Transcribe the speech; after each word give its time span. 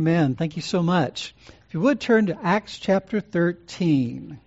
Amen. 0.00 0.34
Thank 0.34 0.56
you 0.56 0.62
so 0.62 0.82
much. 0.82 1.34
If 1.68 1.74
you 1.74 1.80
would 1.80 2.00
turn 2.00 2.24
to 2.28 2.38
Acts 2.42 2.78
chapter 2.78 3.20
13. 3.20 4.40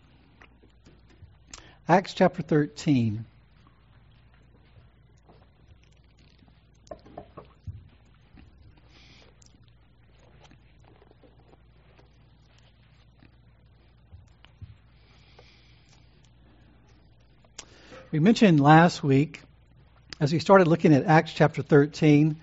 Acts 1.88 2.16
chapter 2.16 2.42
13. 2.42 3.24
We 18.12 18.18
mentioned 18.18 18.60
last 18.60 19.04
week, 19.04 19.40
as 20.20 20.34
we 20.34 20.40
started 20.40 20.68
looking 20.68 20.96
at 20.96 21.06
Acts 21.06 21.32
chapter 21.32 21.62
13, 21.62 22.38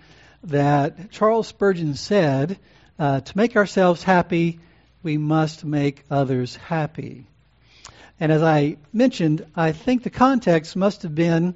that 0.44 1.10
Charles 1.10 1.48
Spurgeon 1.48 1.96
said, 1.96 2.56
uh, 3.00 3.20
To 3.20 3.36
make 3.36 3.56
ourselves 3.56 4.02
happy, 4.02 4.60
we 5.02 5.16
must 5.16 5.64
make 5.64 6.04
others 6.10 6.54
happy. 6.56 7.26
And 8.20 8.30
as 8.30 8.42
I 8.42 8.76
mentioned, 8.92 9.46
I 9.56 9.72
think 9.72 10.02
the 10.02 10.10
context 10.10 10.76
must 10.76 11.02
have 11.04 11.14
been 11.14 11.54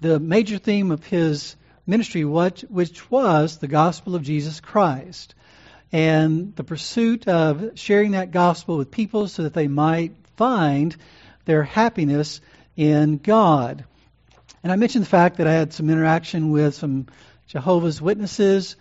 the 0.00 0.18
major 0.18 0.58
theme 0.58 0.90
of 0.90 1.06
his 1.06 1.54
ministry, 1.86 2.24
which 2.24 3.10
was 3.10 3.58
the 3.58 3.68
gospel 3.68 4.16
of 4.16 4.24
Jesus 4.24 4.60
Christ. 4.60 5.36
And 5.92 6.56
the 6.56 6.64
pursuit 6.64 7.28
of 7.28 7.78
sharing 7.78 8.10
that 8.10 8.32
gospel 8.32 8.76
with 8.76 8.90
people 8.90 9.28
so 9.28 9.44
that 9.44 9.54
they 9.54 9.68
might 9.68 10.14
find 10.36 10.96
their 11.44 11.62
happiness 11.62 12.40
in 12.76 13.18
God. 13.18 13.84
And 14.64 14.72
I 14.72 14.76
mentioned 14.76 15.04
the 15.04 15.08
fact 15.10 15.36
that 15.36 15.46
I 15.46 15.52
had 15.52 15.72
some 15.72 15.90
interaction 15.90 16.50
with 16.50 16.74
some 16.74 17.06
Jehovah's 17.46 18.02
Witnesses, 18.02 18.74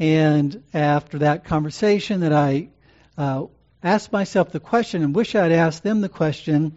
and 0.00 0.62
after 0.72 1.18
that 1.18 1.44
conversation, 1.44 2.20
that 2.20 2.32
I 2.32 2.70
uh, 3.18 3.44
asked 3.82 4.10
myself 4.10 4.50
the 4.50 4.58
question, 4.58 5.02
and 5.02 5.14
wish 5.14 5.34
I'd 5.34 5.52
asked 5.52 5.82
them 5.82 6.00
the 6.00 6.08
question: 6.08 6.76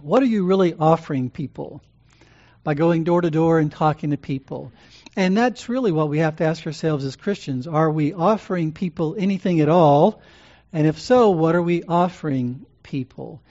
What 0.00 0.22
are 0.22 0.26
you 0.26 0.46
really 0.46 0.74
offering 0.74 1.28
people 1.28 1.82
by 2.64 2.72
going 2.72 3.04
door 3.04 3.20
to 3.20 3.30
door 3.30 3.58
and 3.58 3.70
talking 3.70 4.10
to 4.10 4.16
people? 4.16 4.72
And 5.16 5.36
that's 5.36 5.68
really 5.68 5.92
what 5.92 6.08
we 6.08 6.18
have 6.20 6.36
to 6.36 6.44
ask 6.44 6.66
ourselves 6.66 7.04
as 7.04 7.14
Christians: 7.14 7.66
Are 7.66 7.90
we 7.90 8.14
offering 8.14 8.72
people 8.72 9.16
anything 9.18 9.60
at 9.60 9.68
all? 9.68 10.22
And 10.72 10.86
if 10.86 10.98
so, 10.98 11.30
what 11.30 11.54
are 11.54 11.62
we 11.62 11.82
offering 11.82 12.64
people? 12.82 13.42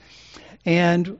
And 0.64 1.18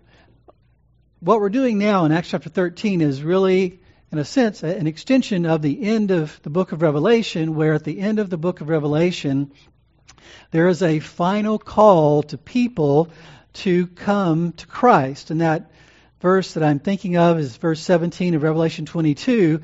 what 1.20 1.40
we're 1.40 1.50
doing 1.50 1.78
now 1.78 2.04
in 2.04 2.10
Acts 2.10 2.30
chapter 2.30 2.48
13 2.48 3.00
is 3.00 3.22
really, 3.22 3.80
in 4.16 4.20
a 4.20 4.24
sense, 4.24 4.62
an 4.62 4.86
extension 4.86 5.44
of 5.44 5.60
the 5.60 5.82
end 5.82 6.10
of 6.10 6.40
the 6.42 6.48
book 6.48 6.72
of 6.72 6.80
Revelation, 6.80 7.54
where 7.54 7.74
at 7.74 7.84
the 7.84 8.00
end 8.00 8.18
of 8.18 8.30
the 8.30 8.38
book 8.38 8.62
of 8.62 8.70
Revelation, 8.70 9.52
there 10.52 10.68
is 10.68 10.82
a 10.82 11.00
final 11.00 11.58
call 11.58 12.22
to 12.22 12.38
people 12.38 13.10
to 13.52 13.86
come 13.88 14.52
to 14.52 14.66
Christ. 14.66 15.30
And 15.30 15.42
that 15.42 15.70
verse 16.22 16.54
that 16.54 16.62
I'm 16.62 16.78
thinking 16.78 17.18
of 17.18 17.38
is 17.38 17.58
verse 17.58 17.82
17 17.82 18.34
of 18.34 18.42
Revelation 18.42 18.86
22, 18.86 19.60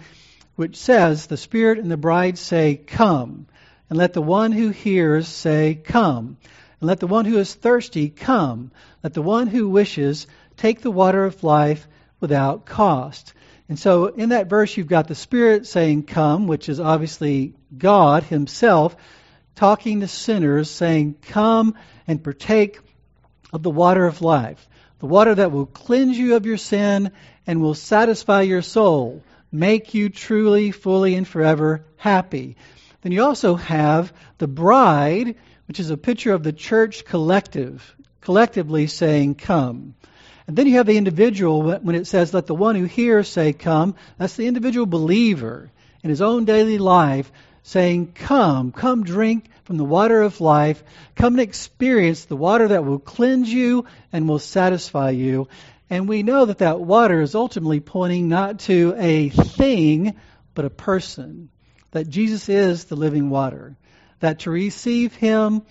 which 0.56 0.76
says, 0.76 1.28
The 1.28 1.38
Spirit 1.38 1.78
and 1.78 1.90
the 1.90 1.96
bride 1.96 2.36
say, 2.36 2.76
Come. 2.76 3.46
And 3.88 3.98
let 3.98 4.12
the 4.12 4.20
one 4.20 4.52
who 4.52 4.68
hears 4.68 5.28
say, 5.28 5.80
Come. 5.82 6.36
And 6.78 6.88
let 6.88 7.00
the 7.00 7.06
one 7.06 7.24
who 7.24 7.38
is 7.38 7.54
thirsty 7.54 8.10
come. 8.10 8.70
Let 9.02 9.14
the 9.14 9.22
one 9.22 9.46
who 9.46 9.70
wishes 9.70 10.26
take 10.58 10.82
the 10.82 10.90
water 10.90 11.24
of 11.24 11.42
life 11.42 11.88
without 12.20 12.66
cost. 12.66 13.32
And 13.72 13.78
so 13.78 14.08
in 14.08 14.28
that 14.28 14.50
verse, 14.50 14.76
you've 14.76 14.86
got 14.86 15.08
the 15.08 15.14
Spirit 15.14 15.66
saying, 15.66 16.02
Come, 16.02 16.46
which 16.46 16.68
is 16.68 16.78
obviously 16.78 17.54
God 17.74 18.22
Himself 18.22 18.94
talking 19.54 20.00
to 20.00 20.08
sinners, 20.08 20.70
saying, 20.70 21.14
Come 21.22 21.76
and 22.06 22.22
partake 22.22 22.80
of 23.50 23.62
the 23.62 23.70
water 23.70 24.04
of 24.04 24.20
life, 24.20 24.68
the 24.98 25.06
water 25.06 25.34
that 25.36 25.52
will 25.52 25.64
cleanse 25.64 26.18
you 26.18 26.36
of 26.36 26.44
your 26.44 26.58
sin 26.58 27.12
and 27.46 27.62
will 27.62 27.72
satisfy 27.72 28.42
your 28.42 28.60
soul, 28.60 29.24
make 29.50 29.94
you 29.94 30.10
truly, 30.10 30.70
fully, 30.70 31.14
and 31.14 31.26
forever 31.26 31.86
happy. 31.96 32.58
Then 33.00 33.12
you 33.12 33.22
also 33.22 33.54
have 33.54 34.12
the 34.36 34.48
bride, 34.48 35.36
which 35.66 35.80
is 35.80 35.88
a 35.88 35.96
picture 35.96 36.34
of 36.34 36.42
the 36.42 36.52
church 36.52 37.06
collective, 37.06 37.96
collectively 38.20 38.86
saying, 38.86 39.36
Come. 39.36 39.94
And 40.52 40.58
then 40.58 40.66
you 40.66 40.74
have 40.74 40.86
the 40.86 40.98
individual 40.98 41.78
when 41.78 41.94
it 41.94 42.06
says, 42.06 42.34
let 42.34 42.44
the 42.44 42.54
one 42.54 42.76
who 42.76 42.84
hears 42.84 43.26
say, 43.26 43.54
come. 43.54 43.94
That's 44.18 44.36
the 44.36 44.46
individual 44.46 44.84
believer 44.84 45.70
in 46.02 46.10
his 46.10 46.20
own 46.20 46.44
daily 46.44 46.76
life 46.76 47.32
saying, 47.62 48.12
come, 48.12 48.70
come 48.70 49.02
drink 49.02 49.48
from 49.64 49.78
the 49.78 49.84
water 49.84 50.20
of 50.20 50.42
life. 50.42 50.84
Come 51.14 51.32
and 51.32 51.40
experience 51.40 52.26
the 52.26 52.36
water 52.36 52.68
that 52.68 52.84
will 52.84 52.98
cleanse 52.98 53.50
you 53.50 53.86
and 54.12 54.28
will 54.28 54.38
satisfy 54.38 55.08
you. 55.08 55.48
And 55.88 56.06
we 56.06 56.22
know 56.22 56.44
that 56.44 56.58
that 56.58 56.78
water 56.78 57.22
is 57.22 57.34
ultimately 57.34 57.80
pointing 57.80 58.28
not 58.28 58.58
to 58.60 58.94
a 58.98 59.30
thing, 59.30 60.16
but 60.52 60.66
a 60.66 60.70
person. 60.70 61.48
That 61.92 62.10
Jesus 62.10 62.50
is 62.50 62.84
the 62.84 62.96
living 62.96 63.30
water. 63.30 63.74
That 64.20 64.40
to 64.40 64.50
receive 64.50 65.14
Him 65.14 65.62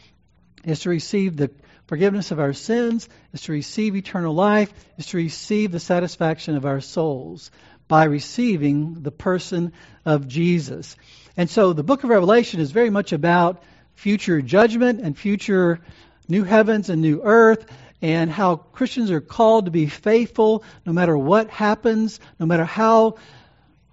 is 0.64 0.80
to 0.80 0.90
receive 0.90 1.38
the 1.38 1.52
forgiveness 1.92 2.32
of 2.32 2.40
our 2.40 2.54
sins, 2.54 3.10
is 3.34 3.42
to 3.42 3.52
receive 3.52 3.98
eternal 3.98 4.34
life, 4.34 4.74
is 4.98 5.08
to 5.08 5.18
receive 5.18 5.74
the 5.74 5.80
satisfaction 5.80 6.56
of 6.56 6.66
our 6.66 6.80
souls 6.80 7.52
by 7.90 8.06
receiving 8.06 9.04
the 9.04 9.12
person 9.12 9.74
of 10.06 10.26
Jesus. 10.26 10.96
And 11.36 11.50
so 11.50 11.74
the 11.74 11.84
book 11.84 12.06
of 12.06 12.10
Revelation 12.10 12.62
is 12.62 12.72
very 12.72 12.90
much 12.90 13.12
about 13.12 13.62
future 13.94 14.42
judgment 14.42 15.02
and 15.02 15.18
future 15.18 15.82
new 16.30 16.46
heavens 16.46 16.90
and 16.90 17.02
new 17.02 17.24
earth 17.26 17.66
and 18.02 18.32
how 18.32 18.56
Christians 18.56 19.12
are 19.12 19.20
called 19.20 19.66
to 19.66 19.72
be 19.72 19.88
faithful 19.88 20.64
no 20.86 20.94
matter 20.94 21.18
what 21.18 21.50
happens, 21.50 22.22
no 22.40 22.46
matter 22.46 22.64
how 22.64 23.16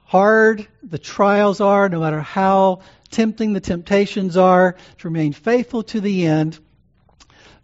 hard 0.04 0.68
the 0.84 1.00
trials 1.00 1.60
are, 1.60 1.88
no 1.88 1.98
matter 1.98 2.20
how 2.20 2.82
tempting 3.10 3.54
the 3.54 3.60
temptations 3.60 4.36
are, 4.36 4.76
to 4.98 5.08
remain 5.08 5.32
faithful 5.32 5.82
to 5.82 6.00
the 6.00 6.26
end 6.26 6.60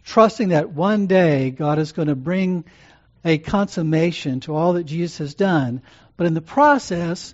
trusting 0.05 0.49
that 0.49 0.71
one 0.71 1.07
day 1.07 1.49
God 1.49 1.79
is 1.79 1.91
going 1.91 2.07
to 2.07 2.15
bring 2.15 2.63
a 3.25 3.39
consummation 3.39 4.39
to 4.41 4.55
all 4.55 4.73
that 4.73 4.83
Jesus 4.83 5.17
has 5.17 5.33
done. 5.33 5.81
But 6.15 6.27
in 6.27 6.35
the 6.35 6.41
process, 6.41 7.33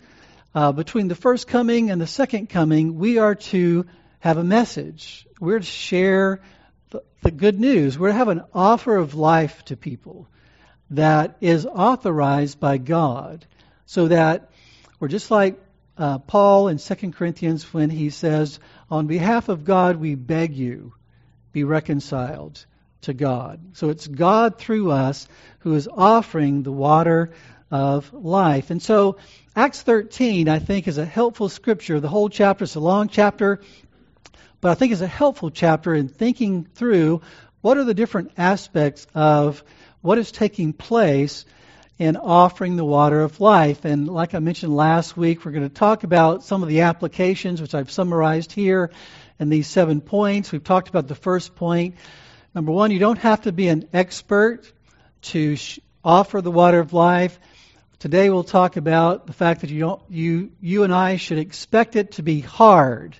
uh, 0.55 0.71
between 0.71 1.09
the 1.09 1.15
first 1.15 1.47
coming 1.47 1.91
and 1.91 2.01
the 2.01 2.07
second 2.07 2.49
coming, 2.49 2.97
we 2.97 3.19
are 3.19 3.35
to 3.35 3.85
have 4.19 4.37
a 4.37 4.43
message. 4.43 5.27
We're 5.39 5.59
to 5.59 5.65
share 5.65 6.41
the, 6.91 7.03
the 7.21 7.31
good 7.31 7.59
news. 7.59 7.99
We're 7.99 8.09
to 8.09 8.13
have 8.13 8.29
an 8.29 8.43
offer 8.53 8.95
of 8.95 9.15
life 9.15 9.65
to 9.65 9.75
people 9.75 10.27
that 10.91 11.37
is 11.41 11.65
authorized 11.65 12.59
by 12.59 12.77
God 12.77 13.45
so 13.85 14.07
that 14.07 14.49
we're 14.99 15.09
just 15.09 15.29
like 15.29 15.59
uh, 15.97 16.19
Paul 16.19 16.69
in 16.69 16.77
2 16.77 17.11
Corinthians 17.11 17.73
when 17.73 17.89
he 17.89 18.09
says, 18.09 18.59
On 18.89 19.07
behalf 19.07 19.49
of 19.49 19.65
God, 19.65 19.97
we 19.97 20.15
beg 20.15 20.55
you 20.55 20.93
be 21.51 21.63
reconciled 21.63 22.65
to 23.01 23.13
God. 23.13 23.59
So 23.73 23.89
it's 23.89 24.07
God 24.07 24.57
through 24.57 24.91
us 24.91 25.27
who 25.59 25.73
is 25.73 25.89
offering 25.91 26.63
the 26.63 26.71
water 26.71 27.31
of 27.69 28.13
life. 28.13 28.69
And 28.69 28.81
so 28.81 29.17
Acts 29.55 29.81
13, 29.81 30.47
I 30.49 30.59
think, 30.59 30.87
is 30.87 30.97
a 30.97 31.05
helpful 31.05 31.49
scripture. 31.49 31.99
The 31.99 32.07
whole 32.07 32.29
chapter 32.29 32.63
is 32.63 32.75
a 32.75 32.79
long 32.79 33.07
chapter, 33.07 33.61
but 34.59 34.71
I 34.71 34.75
think 34.75 34.91
it's 34.91 35.01
a 35.01 35.07
helpful 35.07 35.49
chapter 35.49 35.93
in 35.95 36.07
thinking 36.07 36.65
through 36.75 37.21
what 37.61 37.77
are 37.77 37.83
the 37.83 37.93
different 37.93 38.31
aspects 38.37 39.07
of 39.15 39.63
what 40.01 40.17
is 40.17 40.31
taking 40.31 40.73
place 40.73 41.45
in 41.97 42.17
offering 42.17 42.75
the 42.75 42.85
water 42.85 43.21
of 43.21 43.39
life. 43.39 43.85
And 43.85 44.07
like 44.07 44.33
I 44.33 44.39
mentioned 44.39 44.75
last 44.75 45.15
week, 45.15 45.45
we're 45.45 45.51
going 45.51 45.69
to 45.69 45.73
talk 45.73 46.03
about 46.03 46.43
some 46.43 46.63
of 46.63 46.69
the 46.69 46.81
applications, 46.81 47.61
which 47.61 47.75
I've 47.75 47.91
summarized 47.91 48.51
here 48.51 48.91
in 49.41 49.49
these 49.49 49.67
seven 49.67 50.01
points. 50.01 50.51
We've 50.51 50.63
talked 50.63 50.87
about 50.87 51.07
the 51.07 51.15
first 51.15 51.55
point. 51.55 51.95
Number 52.53 52.71
one, 52.71 52.91
you 52.91 52.99
don't 52.99 53.17
have 53.17 53.41
to 53.41 53.51
be 53.51 53.67
an 53.69 53.89
expert 53.91 54.71
to 55.23 55.55
sh- 55.55 55.79
offer 56.03 56.41
the 56.41 56.51
water 56.51 56.79
of 56.79 56.93
life. 56.93 57.39
Today 57.97 58.29
we'll 58.29 58.43
talk 58.43 58.77
about 58.77 59.25
the 59.25 59.33
fact 59.33 59.61
that 59.61 59.71
you 59.71 59.79
don't 59.79 60.01
you 60.09 60.51
you 60.61 60.83
and 60.83 60.93
I 60.93 61.17
should 61.17 61.39
expect 61.39 61.95
it 61.95 62.13
to 62.13 62.23
be 62.23 62.39
hard. 62.39 63.17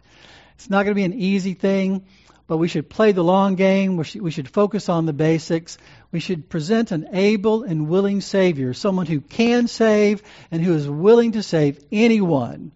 It's 0.56 0.70
not 0.70 0.84
going 0.84 0.92
to 0.92 0.96
be 0.96 1.04
an 1.04 1.20
easy 1.20 1.56
thing, 1.56 2.06
but 2.46 2.58
we 2.58 2.68
should 2.68 2.88
play 2.88 3.14
the 3.14 3.24
long 3.24 3.56
game. 3.56 3.98
We 3.98 4.20
we 4.20 4.32
should 4.32 4.50
focus 4.50 4.90
on 4.90 5.08
the 5.08 5.14
basics. 5.14 5.80
We 6.12 6.20
should 6.20 6.50
present 6.50 6.92
an 6.92 7.10
able 7.14 7.64
and 7.64 7.90
willing 7.90 8.22
Savior, 8.22 8.76
someone 8.76 9.08
who 9.08 9.22
can 9.22 9.68
save 9.68 10.22
and 10.52 10.64
who 10.64 10.76
is 10.76 10.88
willing 10.88 11.32
to 11.32 11.42
save 11.42 11.84
anyone 11.92 12.72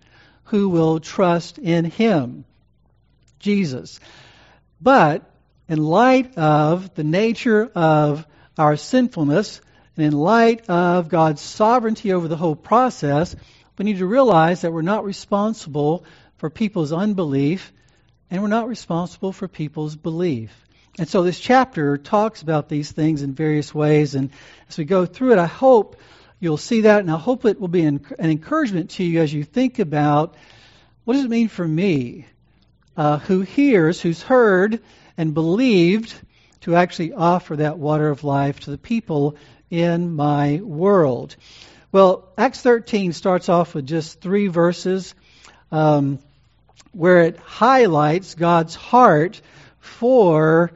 who 0.45 0.69
will 0.69 1.00
trust 1.00 1.59
in 1.59 1.86
Him. 1.86 2.45
Jesus. 3.40 4.00
But 4.82 5.30
in 5.68 5.80
light 5.80 6.38
of 6.38 6.94
the 6.96 7.04
nature 7.04 7.72
of 7.74 8.26
our 8.58 8.78
sinfulness, 8.78 9.62
and 9.98 10.06
in 10.06 10.14
light 10.14 10.70
of 10.70 11.10
God's 11.10 11.42
sovereignty 11.42 12.14
over 12.14 12.28
the 12.28 12.38
whole 12.38 12.56
process, 12.56 13.36
we 13.78 13.86
need 13.86 13.98
to 13.98 14.06
realize 14.06 14.62
that 14.62 14.72
we're 14.72 14.82
not 14.82 15.06
responsible 15.06 16.06
for 16.38 16.50
people's 16.50 16.94
unbelief, 16.94 17.72
and 18.30 18.42
we're 18.42 18.48
not 18.48 18.68
responsible 18.68 19.32
for 19.32 19.48
people's 19.48 19.96
belief. 19.96 20.52
And 20.98 21.08
so 21.08 21.24
this 21.24 21.40
chapter 21.40 21.98
talks 21.98 22.42
about 22.42 22.70
these 22.70 22.92
things 22.92 23.22
in 23.22 23.34
various 23.34 23.74
ways. 23.74 24.16
And 24.16 24.30
as 24.70 24.78
we 24.78 24.86
go 24.86 25.06
through 25.06 25.34
it, 25.34 25.40
I 25.40 25.46
hope 25.46 25.98
you'll 26.40 26.58
see 26.58 26.82
that, 26.82 27.00
and 27.00 27.12
I 27.12 27.18
hope 27.18 27.46
it 27.46 27.60
will 27.60 27.68
be 27.68 27.84
an, 27.84 28.06
encouragement 28.20 28.92
to 28.92 29.04
you 29.04 29.22
as 29.22 29.34
you 29.34 29.44
think 29.44 29.80
about 29.80 30.36
what 31.04 31.16
does 31.16 31.26
it 31.26 31.30
mean 31.30 31.50
for 31.50 31.68
me, 31.68 32.26
uh, 32.97 33.19
who 33.19 33.42
hears, 33.42 34.01
who's 34.01 34.21
heard, 34.21 34.81
and 35.18 35.33
believed 35.33 36.13
to 36.62 36.75
actually 36.75 37.13
offer 37.13 37.56
that 37.57 37.77
water 37.77 38.09
of 38.09 38.24
life 38.24 38.62
to 38.62 38.71
the 38.71 38.77
people 38.77 39.36
in 39.69 40.15
my 40.15 40.62
world. 40.63 41.36
Well, 41.92 42.27
Acts 42.38 42.62
13 42.62 43.13
starts 43.13 43.50
off 43.50 43.74
with 43.74 43.86
just 43.86 44.19
three 44.19 44.47
verses 44.47 45.15
um, 45.71 46.19
where 46.92 47.21
it 47.21 47.38
highlights 47.38 48.36
God's 48.36 48.75
heart 48.75 49.41
for 49.80 50.71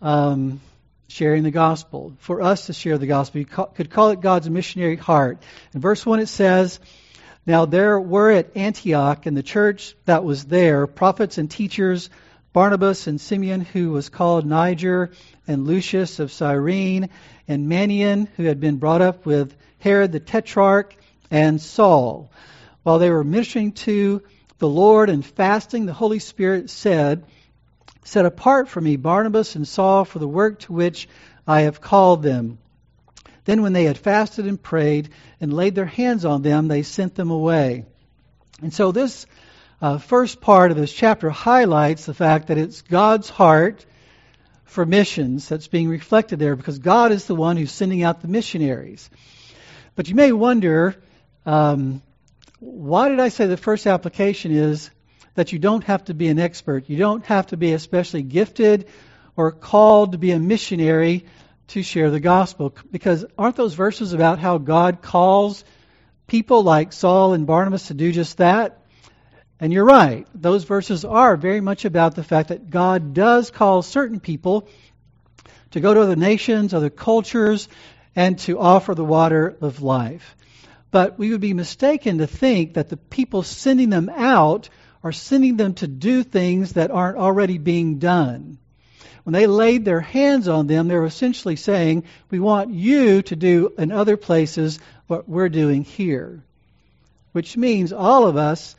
um, 0.00 0.60
sharing 1.08 1.42
the 1.42 1.50
gospel, 1.50 2.14
for 2.20 2.42
us 2.42 2.66
to 2.66 2.72
share 2.72 2.98
the 2.98 3.06
gospel. 3.06 3.40
You 3.40 3.46
could 3.46 3.90
call 3.90 4.10
it 4.10 4.20
God's 4.20 4.48
missionary 4.48 4.96
heart. 4.96 5.38
In 5.74 5.80
verse 5.80 6.04
1 6.04 6.20
it 6.20 6.28
says, 6.28 6.80
Now 7.48 7.64
there 7.64 7.98
were 7.98 8.30
at 8.30 8.54
Antioch 8.58 9.26
in 9.26 9.32
the 9.32 9.42
church 9.42 9.96
that 10.04 10.22
was 10.22 10.44
there 10.44 10.86
prophets 10.86 11.38
and 11.38 11.50
teachers, 11.50 12.10
Barnabas 12.52 13.06
and 13.06 13.18
Simeon, 13.18 13.62
who 13.62 13.90
was 13.92 14.10
called 14.10 14.44
Niger, 14.44 15.12
and 15.46 15.66
Lucius 15.66 16.18
of 16.18 16.30
Cyrene, 16.30 17.08
and 17.48 17.66
Manaen, 17.66 18.28
who 18.36 18.42
had 18.42 18.60
been 18.60 18.76
brought 18.76 19.00
up 19.00 19.24
with 19.24 19.56
Herod 19.78 20.12
the 20.12 20.20
Tetrarch, 20.20 20.94
and 21.30 21.58
Saul. 21.58 22.30
While 22.82 22.98
they 22.98 23.08
were 23.08 23.24
ministering 23.24 23.72
to 23.72 24.20
the 24.58 24.68
Lord 24.68 25.08
and 25.08 25.24
fasting, 25.24 25.86
the 25.86 25.94
Holy 25.94 26.18
Spirit 26.18 26.68
said, 26.68 27.24
Set 28.04 28.26
apart 28.26 28.68
for 28.68 28.82
me 28.82 28.96
Barnabas 28.96 29.56
and 29.56 29.66
Saul 29.66 30.04
for 30.04 30.18
the 30.18 30.28
work 30.28 30.58
to 30.60 30.74
which 30.74 31.08
I 31.46 31.62
have 31.62 31.80
called 31.80 32.22
them. 32.22 32.58
Then, 33.48 33.62
when 33.62 33.72
they 33.72 33.84
had 33.84 33.96
fasted 33.96 34.44
and 34.44 34.62
prayed 34.62 35.08
and 35.40 35.54
laid 35.54 35.74
their 35.74 35.86
hands 35.86 36.26
on 36.26 36.42
them, 36.42 36.68
they 36.68 36.82
sent 36.82 37.14
them 37.14 37.30
away. 37.30 37.86
And 38.60 38.74
so, 38.74 38.92
this 38.92 39.24
uh, 39.80 39.96
first 39.96 40.42
part 40.42 40.70
of 40.70 40.76
this 40.76 40.92
chapter 40.92 41.30
highlights 41.30 42.04
the 42.04 42.12
fact 42.12 42.48
that 42.48 42.58
it's 42.58 42.82
God's 42.82 43.30
heart 43.30 43.86
for 44.64 44.84
missions 44.84 45.48
that's 45.48 45.66
being 45.66 45.88
reflected 45.88 46.38
there 46.38 46.56
because 46.56 46.78
God 46.78 47.10
is 47.10 47.24
the 47.24 47.34
one 47.34 47.56
who's 47.56 47.72
sending 47.72 48.02
out 48.02 48.20
the 48.20 48.28
missionaries. 48.28 49.08
But 49.96 50.10
you 50.10 50.14
may 50.14 50.30
wonder 50.32 50.96
um, 51.46 52.02
why 52.60 53.08
did 53.08 53.18
I 53.18 53.30
say 53.30 53.46
the 53.46 53.56
first 53.56 53.86
application 53.86 54.52
is 54.52 54.90
that 55.36 55.52
you 55.52 55.58
don't 55.58 55.84
have 55.84 56.04
to 56.04 56.12
be 56.12 56.28
an 56.28 56.38
expert. 56.38 56.90
You 56.90 56.98
don't 56.98 57.24
have 57.24 57.46
to 57.46 57.56
be 57.56 57.72
especially 57.72 58.24
gifted 58.24 58.90
or 59.36 59.52
called 59.52 60.12
to 60.12 60.18
be 60.18 60.32
a 60.32 60.38
missionary 60.38 61.24
to 61.68 61.82
share 61.82 62.10
the 62.10 62.20
gospel. 62.20 62.74
Because 62.90 63.24
aren't 63.36 63.56
those 63.56 63.74
verses 63.74 64.12
about 64.12 64.38
how 64.38 64.58
God 64.58 65.02
calls 65.02 65.64
people 66.26 66.62
like 66.62 66.92
Saul 66.92 67.34
and 67.34 67.46
Barnabas 67.46 67.88
to 67.88 67.94
do 67.94 68.12
just 68.12 68.38
that? 68.38 68.82
And 69.60 69.72
you're 69.72 69.84
right. 69.84 70.26
Those 70.34 70.64
verses 70.64 71.04
are 71.04 71.36
very 71.36 71.60
much 71.60 71.84
about 71.84 72.14
the 72.14 72.22
fact 72.22 72.48
that 72.48 72.70
God 72.70 73.12
does 73.12 73.50
call 73.50 73.82
certain 73.82 74.20
people 74.20 74.68
to 75.72 75.80
go 75.80 75.92
to 75.92 76.00
other 76.00 76.16
nations, 76.16 76.72
other 76.72 76.90
cultures, 76.90 77.68
and 78.14 78.38
to 78.40 78.58
offer 78.58 78.94
the 78.94 79.04
water 79.04 79.56
of 79.60 79.82
life. 79.82 80.36
But 80.90 81.18
we 81.18 81.30
would 81.30 81.40
be 81.40 81.54
mistaken 81.54 82.18
to 82.18 82.26
think 82.26 82.74
that 82.74 82.88
the 82.88 82.96
people 82.96 83.42
sending 83.42 83.90
them 83.90 84.08
out 84.08 84.68
are 85.02 85.12
sending 85.12 85.56
them 85.56 85.74
to 85.74 85.86
do 85.86 86.22
things 86.22 86.72
that 86.72 86.90
aren't 86.90 87.18
already 87.18 87.58
being 87.58 87.98
done. 87.98 88.58
When 89.28 89.34
they 89.34 89.46
laid 89.46 89.84
their 89.84 90.00
hands 90.00 90.48
on 90.48 90.68
them, 90.68 90.88
they 90.88 90.94
were 90.94 91.04
essentially 91.04 91.56
saying, 91.56 92.04
We 92.30 92.40
want 92.40 92.72
you 92.72 93.20
to 93.20 93.36
do 93.36 93.74
in 93.76 93.92
other 93.92 94.16
places 94.16 94.78
what 95.06 95.28
we're 95.28 95.50
doing 95.50 95.84
here. 95.84 96.42
Which 97.32 97.54
means 97.54 97.92
all 97.92 98.26
of 98.26 98.38
us, 98.38 98.74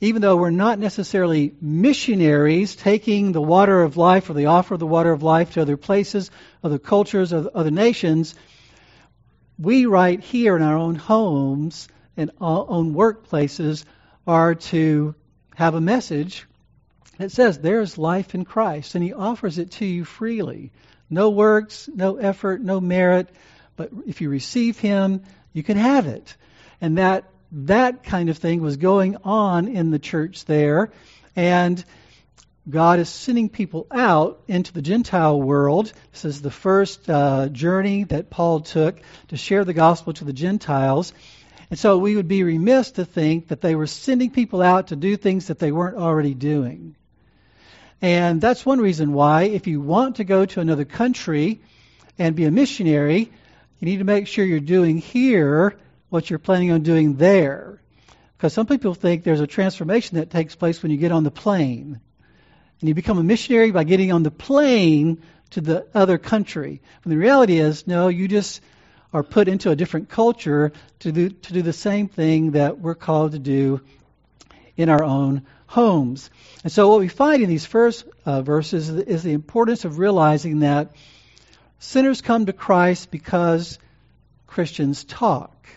even 0.00 0.22
though 0.22 0.36
we're 0.36 0.48
not 0.48 0.78
necessarily 0.78 1.52
missionaries 1.60 2.76
taking 2.76 3.32
the 3.32 3.42
water 3.42 3.82
of 3.82 3.98
life 3.98 4.30
or 4.30 4.32
the 4.32 4.46
offer 4.46 4.72
of 4.72 4.80
the 4.80 4.86
water 4.86 5.12
of 5.12 5.22
life 5.22 5.52
to 5.52 5.60
other 5.60 5.76
places, 5.76 6.30
other 6.64 6.78
cultures, 6.78 7.34
other 7.34 7.70
nations, 7.70 8.34
we 9.58 9.84
right 9.84 10.20
here 10.22 10.56
in 10.56 10.62
our 10.62 10.78
own 10.78 10.94
homes 10.94 11.88
and 12.16 12.30
our 12.40 12.64
own 12.66 12.94
workplaces 12.94 13.84
are 14.26 14.54
to 14.54 15.14
have 15.56 15.74
a 15.74 15.80
message 15.82 16.46
that 17.20 17.30
says 17.30 17.58
there's 17.58 17.98
life 17.98 18.34
in 18.34 18.46
Christ, 18.46 18.94
and 18.94 19.04
He 19.04 19.12
offers 19.12 19.58
it 19.58 19.72
to 19.72 19.84
you 19.84 20.06
freely. 20.06 20.72
No 21.10 21.28
works, 21.28 21.86
no 21.92 22.16
effort, 22.16 22.62
no 22.62 22.80
merit, 22.80 23.28
but 23.76 23.90
if 24.06 24.22
you 24.22 24.30
receive 24.30 24.78
Him, 24.78 25.24
you 25.52 25.62
can 25.62 25.76
have 25.76 26.06
it. 26.06 26.34
And 26.80 26.96
that 26.96 27.24
that 27.52 28.04
kind 28.04 28.30
of 28.30 28.38
thing 28.38 28.62
was 28.62 28.78
going 28.78 29.18
on 29.22 29.68
in 29.68 29.90
the 29.90 29.98
church 29.98 30.46
there, 30.46 30.92
and 31.36 31.84
God 32.70 33.00
is 33.00 33.10
sending 33.10 33.50
people 33.50 33.86
out 33.90 34.42
into 34.48 34.72
the 34.72 34.82
Gentile 34.82 35.38
world. 35.40 35.92
This 36.12 36.24
is 36.24 36.40
the 36.40 36.50
first 36.50 37.10
uh, 37.10 37.48
journey 37.48 38.04
that 38.04 38.30
Paul 38.30 38.60
took 38.60 38.98
to 39.28 39.36
share 39.36 39.66
the 39.66 39.74
gospel 39.74 40.14
to 40.14 40.24
the 40.24 40.32
Gentiles. 40.32 41.12
And 41.68 41.78
so 41.78 41.98
we 41.98 42.16
would 42.16 42.28
be 42.28 42.44
remiss 42.44 42.92
to 42.92 43.04
think 43.04 43.48
that 43.48 43.60
they 43.60 43.74
were 43.74 43.86
sending 43.86 44.30
people 44.30 44.62
out 44.62 44.88
to 44.88 44.96
do 44.96 45.16
things 45.16 45.48
that 45.48 45.58
they 45.58 45.70
weren't 45.70 45.96
already 45.96 46.34
doing. 46.34 46.96
And 48.02 48.40
that's 48.40 48.64
one 48.64 48.80
reason 48.80 49.12
why, 49.12 49.42
if 49.44 49.66
you 49.66 49.80
want 49.80 50.16
to 50.16 50.24
go 50.24 50.46
to 50.46 50.60
another 50.60 50.84
country 50.84 51.60
and 52.18 52.34
be 52.34 52.44
a 52.44 52.50
missionary, 52.50 53.30
you 53.78 53.86
need 53.86 53.98
to 53.98 54.04
make 54.04 54.26
sure 54.26 54.44
you're 54.44 54.60
doing 54.60 54.98
here 54.98 55.76
what 56.08 56.28
you're 56.28 56.38
planning 56.38 56.70
on 56.72 56.82
doing 56.82 57.16
there. 57.16 57.80
Because 58.36 58.54
some 58.54 58.66
people 58.66 58.94
think 58.94 59.22
there's 59.22 59.40
a 59.40 59.46
transformation 59.46 60.16
that 60.16 60.30
takes 60.30 60.54
place 60.54 60.82
when 60.82 60.90
you 60.90 60.98
get 60.98 61.12
on 61.12 61.24
the 61.24 61.30
plane. 61.30 62.00
And 62.80 62.88
you 62.88 62.94
become 62.94 63.18
a 63.18 63.22
missionary 63.22 63.70
by 63.70 63.84
getting 63.84 64.12
on 64.12 64.22
the 64.22 64.30
plane 64.30 65.22
to 65.50 65.60
the 65.60 65.86
other 65.94 66.16
country. 66.16 66.80
When 67.04 67.10
the 67.10 67.20
reality 67.20 67.58
is, 67.58 67.86
no, 67.86 68.08
you 68.08 68.28
just 68.28 68.62
are 69.12 69.22
put 69.22 69.48
into 69.48 69.70
a 69.70 69.76
different 69.76 70.08
culture 70.08 70.72
to 71.00 71.12
do, 71.12 71.28
to 71.28 71.52
do 71.52 71.60
the 71.60 71.72
same 71.72 72.08
thing 72.08 72.52
that 72.52 72.78
we're 72.78 72.94
called 72.94 73.32
to 73.32 73.38
do 73.38 73.82
in 74.76 74.88
our 74.88 75.02
own 75.02 75.46
homes. 75.70 76.30
And 76.64 76.72
so, 76.72 76.88
what 76.88 76.98
we 76.98 77.06
find 77.06 77.42
in 77.42 77.48
these 77.48 77.64
first 77.64 78.04
uh, 78.26 78.42
verses 78.42 78.90
is 78.90 79.22
the 79.22 79.32
importance 79.32 79.84
of 79.84 79.98
realizing 79.98 80.60
that 80.60 80.96
sinners 81.78 82.20
come 82.20 82.46
to 82.46 82.52
Christ 82.52 83.12
because 83.12 83.78
Christians 84.48 85.04
talk. 85.04 85.68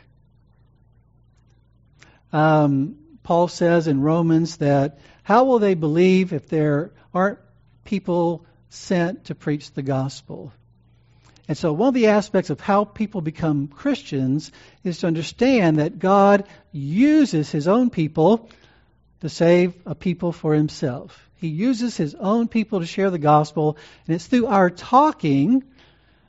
Um, 2.33 2.95
Paul 3.21 3.47
says 3.47 3.87
in 3.87 4.01
Romans 4.01 4.57
that 4.57 4.97
how 5.21 5.45
will 5.45 5.59
they 5.59 5.75
believe 5.75 6.33
if 6.33 6.49
there 6.49 6.91
aren't 7.13 7.37
people 7.85 8.45
sent 8.69 9.25
to 9.25 9.35
preach 9.35 9.73
the 9.73 9.83
gospel? 9.83 10.51
And 11.47 11.55
so, 11.55 11.71
one 11.71 11.89
of 11.89 11.93
the 11.93 12.07
aspects 12.07 12.49
of 12.49 12.59
how 12.59 12.83
people 12.83 13.21
become 13.21 13.67
Christians 13.67 14.51
is 14.83 14.97
to 14.99 15.07
understand 15.07 15.77
that 15.77 15.99
God 15.99 16.47
uses 16.71 17.51
His 17.51 17.67
own 17.67 17.91
people 17.91 18.49
to 19.23 19.29
save 19.29 19.73
a 19.85 19.95
people 19.95 20.33
for 20.33 20.53
Himself. 20.53 21.29
He 21.37 21.47
uses 21.47 21.95
His 21.95 22.13
own 22.13 22.49
people 22.49 22.81
to 22.81 22.85
share 22.85 23.09
the 23.09 23.17
gospel, 23.17 23.77
and 24.05 24.15
it's 24.15 24.27
through 24.27 24.47
our 24.47 24.69
talking, 24.69 25.63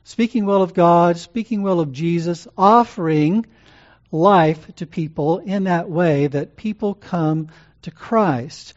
speaking 0.05 0.45
well 0.45 0.61
of 0.61 0.73
God, 0.73 1.17
speaking 1.17 1.61
well 1.61 1.81
of 1.81 1.91
Jesus, 1.91 2.47
offering 2.57 3.45
life 4.13 4.73
to 4.77 4.85
people 4.85 5.39
in 5.39 5.65
that 5.65 5.89
way 5.89 6.27
that 6.27 6.55
people 6.55 6.93
come 6.93 7.49
to 7.81 7.91
Christ. 7.91 8.73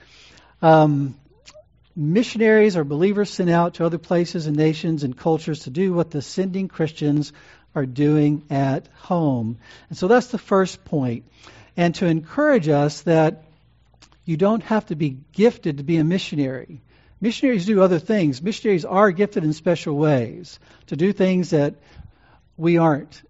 Um, 0.63 1.17
missionaries 1.95 2.77
or 2.77 2.83
believers 2.83 3.31
sent 3.31 3.51
out 3.51 3.75
to 3.75 3.87
other 3.87 3.99
places 3.99 4.49
and 4.49 4.57
nations 4.57 5.05
and 5.05 5.17
cultures 5.17 5.61
to 5.61 5.71
do 5.71 5.93
what 5.93 6.11
the 6.11 6.23
sending 6.23 6.67
Christians 6.67 7.33
are 7.73 7.87
doing 7.87 8.43
at 8.51 8.89
home. 8.97 9.59
And 9.91 9.97
so 9.97 10.09
that's 10.09 10.27
the 10.27 10.39
first 10.39 10.85
point. 10.85 11.25
And 11.77 11.95
to 11.97 12.07
encourage 12.07 12.69
us 12.69 13.03
that 13.03 13.45
you 14.29 14.37
don't 14.37 14.63
have 14.65 14.85
to 14.85 14.95
be 14.95 15.17
gifted 15.33 15.79
to 15.79 15.83
be 15.83 15.97
a 15.97 16.05
missionary. 16.05 16.83
Missionaries 17.19 17.65
do 17.65 17.81
other 17.81 17.99
things. 17.99 18.43
Missionaries 18.43 18.85
are 18.85 19.11
gifted 19.11 19.43
in 19.43 19.55
special 19.55 19.97
ways 19.97 20.61
to 20.89 20.97
do 20.97 21.15
things 21.15 21.49
that 21.51 21.77
we 22.59 22.77
aren't 22.77 23.23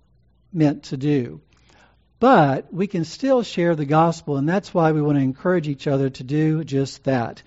meant 0.52 0.83
to 0.85 0.97
do. 0.97 1.40
But 2.19 2.75
we 2.75 2.88
can 2.88 3.05
still 3.05 3.45
share 3.45 3.76
the 3.76 3.85
gospel, 3.85 4.38
and 4.38 4.49
that's 4.49 4.75
why 4.75 4.90
we 4.90 5.00
want 5.00 5.19
to 5.19 5.23
encourage 5.23 5.69
each 5.69 5.87
other 5.87 6.11
to 6.11 6.25
do 6.25 6.64
just 6.64 7.05
that. 7.05 7.45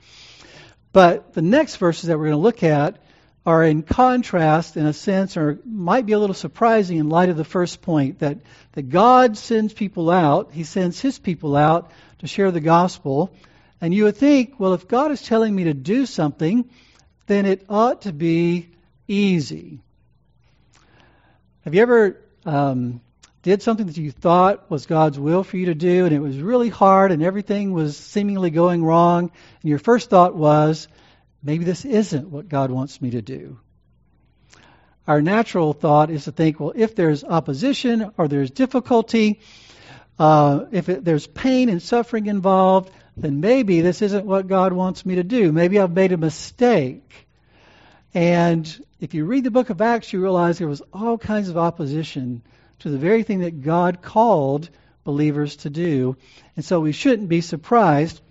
But 0.93 1.33
the 1.33 1.41
next 1.41 1.75
verses 1.75 2.07
that 2.07 2.17
we're 2.17 2.27
going 2.27 2.37
to 2.37 2.43
look 2.43 2.63
at 2.63 3.03
are 3.45 3.65
in 3.65 3.81
contrast, 3.81 4.77
in 4.77 4.85
a 4.85 4.93
sense, 4.93 5.35
or 5.35 5.59
might 5.65 6.05
be 6.05 6.13
a 6.13 6.19
little 6.19 6.33
surprising 6.35 6.99
in 6.99 7.09
light 7.09 7.27
of 7.27 7.35
the 7.35 7.43
first 7.43 7.81
point 7.81 8.19
that, 8.19 8.37
that 8.73 8.89
God 8.89 9.35
sends 9.35 9.73
people 9.73 10.09
out, 10.09 10.51
He 10.53 10.63
sends 10.63 11.01
His 11.01 11.19
people 11.19 11.57
out 11.57 11.91
to 12.21 12.27
share 12.27 12.51
the 12.51 12.61
gospel. 12.61 13.35
And 13.81 13.93
you 13.93 14.05
would 14.05 14.17
think, 14.17 14.59
well, 14.59 14.73
if 14.73 14.87
God 14.87 15.11
is 15.11 15.21
telling 15.21 15.53
me 15.53 15.65
to 15.65 15.73
do 15.73 16.05
something, 16.05 16.69
then 17.27 17.45
it 17.45 17.65
ought 17.69 18.03
to 18.03 18.13
be 18.13 18.69
easy. 19.07 19.81
Have 21.65 21.75
you 21.75 21.81
ever 21.81 22.21
um, 22.45 23.01
did 23.41 23.61
something 23.61 23.87
that 23.87 23.97
you 23.97 24.11
thought 24.11 24.69
was 24.69 24.85
God's 24.85 25.19
will 25.19 25.43
for 25.43 25.57
you 25.57 25.67
to 25.67 25.75
do, 25.75 26.05
and 26.05 26.13
it 26.13 26.19
was 26.19 26.37
really 26.37 26.69
hard, 26.69 27.11
and 27.11 27.23
everything 27.23 27.73
was 27.73 27.97
seemingly 27.97 28.51
going 28.51 28.83
wrong, 28.83 29.31
and 29.61 29.69
your 29.69 29.79
first 29.79 30.09
thought 30.09 30.35
was, 30.35 30.87
maybe 31.43 31.63
this 31.63 31.85
isn't 31.85 32.29
what 32.29 32.49
God 32.49 32.71
wants 32.71 33.01
me 33.01 33.11
to 33.11 33.21
do. 33.21 33.59
Our 35.07 35.21
natural 35.21 35.73
thought 35.73 36.11
is 36.11 36.25
to 36.25 36.31
think, 36.31 36.59
well, 36.59 36.73
if 36.75 36.95
there's 36.95 37.23
opposition 37.23 38.11
or 38.17 38.27
there's 38.27 38.51
difficulty, 38.51 39.41
uh, 40.19 40.65
if 40.71 40.89
it, 40.89 41.03
there's 41.03 41.27
pain 41.27 41.69
and 41.69 41.81
suffering 41.81 42.27
involved, 42.27 42.91
then 43.17 43.39
maybe 43.39 43.81
this 43.81 44.01
isn't 44.01 44.25
what 44.25 44.47
God 44.47 44.73
wants 44.73 45.05
me 45.05 45.15
to 45.15 45.23
do. 45.23 45.51
Maybe 45.51 45.79
I've 45.79 45.91
made 45.91 46.11
a 46.11 46.17
mistake. 46.17 47.27
And 48.13 48.85
if 48.99 49.13
you 49.13 49.25
read 49.25 49.43
the 49.43 49.51
book 49.51 49.69
of 49.69 49.81
Acts, 49.81 50.11
you 50.11 50.21
realize 50.21 50.57
there 50.57 50.67
was 50.67 50.83
all 50.93 51.17
kinds 51.17 51.49
of 51.49 51.57
opposition 51.57 52.41
to 52.79 52.89
the 52.89 52.97
very 52.97 53.23
thing 53.23 53.39
that 53.39 53.61
God 53.61 54.01
called 54.01 54.69
believers 55.03 55.57
to 55.57 55.69
do. 55.69 56.17
And 56.55 56.63
so 56.63 56.79
we 56.79 56.91
shouldn't 56.91 57.29
be 57.29 57.41
surprised 57.41 58.21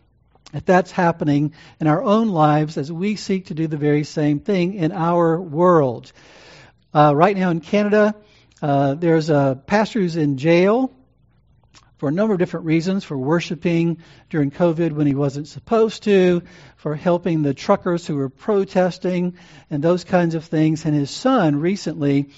if 0.53 0.65
that's 0.65 0.91
happening 0.91 1.55
in 1.81 1.87
our 1.87 2.03
own 2.03 2.29
lives 2.29 2.77
as 2.77 2.91
we 2.91 3.17
seek 3.17 3.47
to 3.47 3.55
do 3.55 3.67
the 3.67 3.77
very 3.77 4.05
same 4.05 4.41
thing 4.41 4.75
in 4.75 4.93
our 4.93 5.41
world. 5.41 6.13
Uh, 6.93 7.15
right 7.15 7.37
now 7.37 7.51
in 7.51 7.61
Canada, 7.61 8.15
uh, 8.61 8.95
there's 8.95 9.31
a 9.31 9.61
pastor 9.67 10.01
who's 10.01 10.17
in 10.17 10.37
jail 10.37 10.93
for 12.01 12.09
a 12.09 12.13
number 12.13 12.33
of 12.33 12.39
different 12.39 12.65
reasons 12.65 13.05
for 13.05 13.19
worshiping 13.19 13.99
during 14.31 14.51
COVID 14.51 14.93
when 14.93 15.07
he 15.07 15.15
wasn't 15.15 15.47
supposed 15.47 16.05
to, 16.05 16.43
for 16.77 16.95
helping 16.95 17.43
the 17.43 17.53
truckers 17.53 18.07
who 18.07 18.17
were 18.17 18.31
protesting, 18.31 19.35
and 19.69 19.85
those 19.85 20.03
kinds 20.05 20.35
of 20.35 20.47
things. 20.47 20.87
And 20.87 20.95
his 20.95 21.11
son 21.11 21.61
recently 21.61 22.31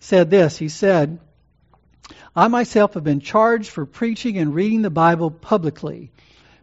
said 0.00 0.30
this 0.30 0.56
He 0.56 0.70
said, 0.70 1.20
I 2.34 2.48
myself 2.48 2.94
have 2.94 3.04
been 3.04 3.20
charged 3.20 3.68
for 3.68 3.84
preaching 3.84 4.38
and 4.38 4.54
reading 4.54 4.80
the 4.80 4.88
Bible 4.88 5.30
publicly 5.30 6.10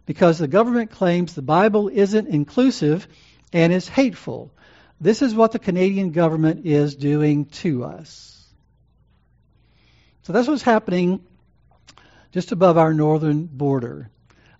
because 0.04 0.40
the 0.40 0.48
government 0.48 0.90
claims 0.90 1.34
the 1.36 1.42
Bible 1.42 1.86
isn't 1.86 2.26
inclusive 2.26 3.06
and 3.52 3.72
is 3.72 3.88
hateful. 3.88 4.52
This 5.00 5.22
is 5.22 5.36
what 5.36 5.52
the 5.52 5.60
Canadian 5.60 6.10
government 6.10 6.66
is 6.66 6.96
doing 6.96 7.44
to 7.62 7.84
us. 7.84 8.44
So 10.22 10.32
that's 10.32 10.48
what's 10.48 10.62
happening 10.62 11.20
just 12.32 12.52
above 12.52 12.78
our 12.78 12.94
northern 12.94 13.46
border. 13.46 14.10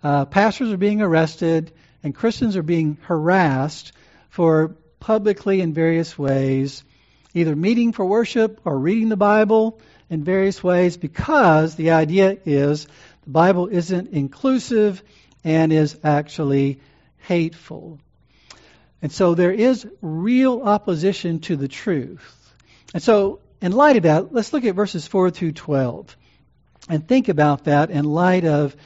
Uh, 0.03 0.25
pastors 0.25 0.73
are 0.73 0.79
being 0.79 1.03
arrested, 1.03 1.73
and 2.03 2.15
Christians 2.15 2.57
are 2.57 2.63
being 2.63 2.99
harassed 3.03 3.93
for 4.31 4.77
publicly 4.99 5.61
in 5.61 5.73
various 5.73 6.19
ways, 6.19 6.85
either 7.35 7.55
meeting 7.55 7.93
for 7.93 8.05
worship 8.05 8.61
or 8.65 8.79
reading 8.79 9.09
the 9.09 9.17
Bible 9.17 9.81
in 10.09 10.25
various 10.25 10.63
ways 10.63 10.97
because 10.97 11.75
the 11.75 11.93
idea 11.93 12.37
is 12.45 12.87
the 13.25 13.31
Bible 13.31 13.69
isn't 13.69 14.11
inclusive 14.11 15.03
and 15.45 15.73
is 15.73 15.99
actually 16.03 16.81
hateful. 17.19 17.99
And 19.03 19.13
so 19.13 19.35
there 19.35 19.53
is 19.53 19.87
real 20.03 20.63
opposition 20.63 21.41
to 21.41 21.57
the 21.57 21.69
truth. 21.69 22.37
And 22.93 23.03
so, 23.03 23.41
in 23.63 23.73
light 23.73 23.97
of 23.97 24.03
that, 24.03 24.33
let's 24.33 24.53
look 24.53 24.65
at 24.65 24.75
verses 24.75 25.07
4 25.07 25.31
through 25.31 25.53
12 25.53 26.17
and 26.91 27.07
think 27.07 27.29
about 27.29 27.65
that 27.65 27.91
in 27.91 28.05
light 28.05 28.45
of 28.45 28.77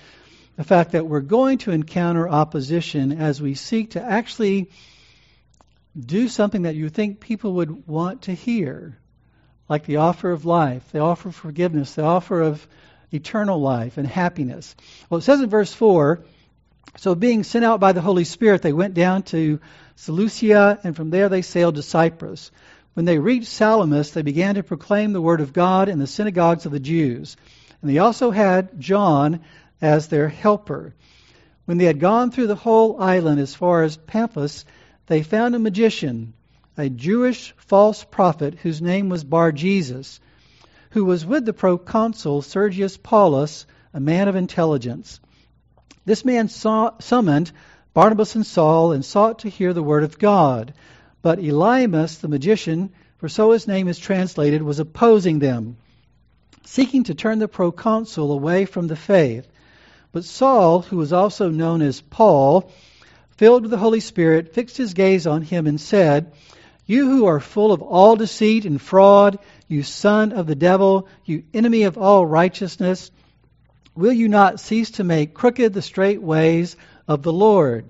the 0.57 0.65
fact 0.65 0.93
that 0.93 1.07
we're 1.07 1.21
going 1.21 1.59
to 1.59 1.73
encounter 1.73 2.29
opposition 2.29 3.13
as 3.13 3.43
we 3.43 3.55
seek 3.55 3.93
to 3.93 4.03
actually 4.03 4.71
do 5.99 6.29
something 6.29 6.63
that 6.63 6.75
you 6.75 6.89
think 6.89 7.21
people 7.21 7.55
would 7.55 7.87
want 7.89 8.23
to 8.23 8.35
hear 8.35 8.97
like 9.69 9.87
the 9.87 9.97
offer 9.97 10.31
of 10.31 10.45
life, 10.45 10.93
the 10.93 11.01
offer 11.01 11.31
of 11.31 11.35
forgiveness, 11.35 11.95
the 11.95 12.05
offer 12.05 12.43
of 12.43 12.67
eternal 13.13 13.61
life 13.61 13.97
and 13.97 14.07
happiness. 14.07 14.77
Well, 15.09 15.19
it 15.19 15.23
says 15.23 15.41
in 15.41 15.49
verse 15.49 15.73
4 15.73 16.25
so 16.97 17.15
being 17.15 17.43
sent 17.43 17.65
out 17.65 17.81
by 17.81 17.93
the 17.93 18.01
Holy 18.01 18.25
Spirit, 18.25 18.63
they 18.63 18.73
went 18.73 18.95
down 18.95 19.25
to 19.25 19.59
Seleucia, 19.97 20.79
and 20.85 20.95
from 20.95 21.11
there 21.11 21.29
they 21.29 21.43
sailed 21.43 21.75
to 21.75 21.83
Cyprus. 21.83 22.53
When 22.93 23.05
they 23.05 23.19
reached 23.19 23.49
Salamis, 23.49 24.13
they 24.13 24.23
began 24.23 24.55
to 24.55 24.63
proclaim 24.63 25.13
the 25.13 25.21
word 25.21 25.41
of 25.41 25.53
God 25.53 25.89
in 25.89 25.99
the 25.99 26.07
synagogues 26.07 26.67
of 26.67 26.73
the 26.73 26.79
Jews. 26.79 27.37
And 27.85 27.91
they 27.91 27.99
also 27.99 28.31
had 28.31 28.81
John 28.81 29.41
as 29.83 30.09
their 30.09 30.31
helper. 30.31 30.95
When 31.67 31.77
they 31.77 31.85
had 31.85 32.01
gone 32.01 32.31
through 32.31 32.47
the 32.47 32.55
whole 32.55 32.99
island 32.99 33.39
as 33.39 33.55
far 33.55 33.83
as 33.83 33.99
Paphos, 33.99 34.65
they 35.05 35.23
found 35.23 35.55
a 35.55 35.59
magician 35.59 36.33
a 36.79 36.89
Jewish 36.89 37.53
false 37.59 38.03
prophet 38.03 38.55
whose 38.55 38.81
name 38.81 39.11
was 39.11 39.23
Bar 39.23 39.53
Jesus, 39.53 40.19
who 40.93 41.05
was 41.05 41.27
with 41.27 41.45
the 41.45 41.53
proconsul 41.53 42.41
Sergius 42.41 42.97
Paulus, 42.97 43.67
a 43.93 44.01
man 44.01 44.29
of 44.29 44.35
intelligence. 44.35 45.21
This 46.07 46.25
man 46.25 46.49
saw, 46.49 46.93
summoned 47.01 47.53
Barnabas 47.93 48.35
and 48.35 48.47
Saul 48.47 48.93
and 48.93 49.05
sought 49.05 49.41
to 49.41 49.51
hear 49.51 49.75
the 49.75 49.83
word 49.83 50.05
of 50.05 50.19
God. 50.19 50.73
But 51.21 51.39
Elymas, 51.39 52.23
the 52.23 52.29
magician, 52.29 52.93
for 53.19 53.29
so 53.29 53.51
his 53.51 53.69
name 53.69 53.89
is 53.89 53.99
translated, 53.99 54.63
was 54.63 54.79
opposing 54.79 55.39
them, 55.39 55.77
seeking 56.65 57.05
to 57.05 57.15
turn 57.15 57.39
the 57.39 57.49
proconsul 57.49 58.33
away 58.33 58.65
from 58.65 58.87
the 58.87 58.97
faith. 58.97 59.47
But 60.13 60.25
Saul, 60.25 60.83
who 60.83 60.97
was 60.97 61.13
also 61.13 61.51
known 61.51 61.83
as 61.83 62.01
Paul, 62.01 62.71
filled 63.31 63.63
with 63.63 63.71
the 63.71 63.79
Holy 63.79 64.01
Spirit, 64.01 64.55
fixed 64.55 64.77
his 64.77 64.95
gaze 64.95 65.27
on 65.27 65.43
him 65.43 65.67
and 65.67 65.81
said, 65.81 66.33
you 66.87 67.09
who 67.09 67.27
are 67.27 67.41
full 67.41 67.73
of 67.73 67.81
all 67.81 68.15
deceit 68.15 68.67
and 68.67 68.81
fraud, 68.81 69.39
you 69.69 69.83
son 69.83 70.33
of 70.33 70.47
the 70.47 70.55
devil, 70.55 71.09
you 71.25 71.45
enemy 71.55 71.85
of 71.85 71.97
all 71.97 72.27
righteousness, 72.27 73.11
will 73.95 74.13
you 74.13 74.29
not 74.29 74.61
cease 74.61 74.91
to 74.93 75.05
make 75.05 75.35
crooked 75.35 75.73
the 75.73 75.83
straight 75.83 76.21
ways 76.21 76.77
of 77.09 77.23
the 77.23 77.33
Lord? 77.33 77.89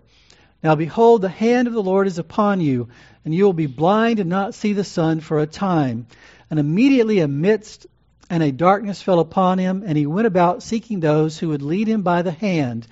Now 0.63 0.77
behold, 0.77 1.23
the 1.23 1.29
hand 1.29 1.67
of 1.67 1.75
the 1.75 1.83
Lord 1.83 2.07
is 2.07 2.19
upon 2.19 2.61
you, 2.61 2.89
and 3.25 3.35
you 3.35 3.45
will 3.45 3.53
be 3.53 3.67
blind 3.67 4.21
and 4.21 4.31
not 4.31 4.55
see 4.55 4.73
the 4.73 4.85
sun 4.85 5.21
for 5.21 5.41
a 5.41 5.47
time. 5.47 6.07
And 6.49 6.61
immediately 6.61 7.19
a 7.19 7.29
mist 7.29 7.87
and 8.31 8.43
a 8.43 8.53
darkness 8.53 9.03
fell 9.03 9.21
upon 9.21 9.59
him, 9.59 9.83
and 9.87 9.97
he 9.97 10.07
went 10.07 10.27
about 10.27 10.63
seeking 10.63 11.01
those 11.01 11.39
who 11.39 11.49
would 11.49 11.63
lead 11.63 11.89
him 11.89 12.03
by 12.03 12.23
the 12.23 12.33
hand. 12.33 12.87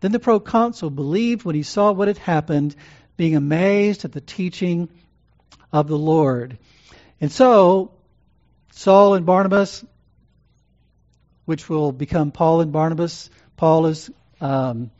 Then 0.00 0.12
the 0.12 0.18
proconsul 0.18 0.90
believed 0.90 1.44
when 1.44 1.54
he 1.54 1.62
saw 1.62 1.92
what 1.92 2.08
had 2.08 2.18
happened, 2.18 2.74
being 3.16 3.36
amazed 3.36 4.04
at 4.04 4.12
the 4.12 4.20
teaching 4.20 4.88
of 5.72 5.88
the 5.88 5.98
Lord. 5.98 6.58
And 7.20 7.30
so, 7.30 7.92
Saul 8.72 9.14
and 9.14 9.26
Barnabas, 9.26 9.84
which 11.44 11.68
will 11.68 11.92
become 11.92 12.32
Paul 12.32 12.62
and 12.62 12.72
Barnabas, 12.72 13.28
Paul 13.56 13.86
is 13.86 14.10
um, 14.40 14.90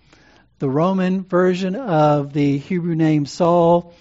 the 0.58 0.68
Roman 0.68 1.24
version 1.24 1.76
of 1.76 2.32
the 2.32 2.58
Hebrew 2.58 2.94
name 2.94 3.24
Saul. 3.24 3.94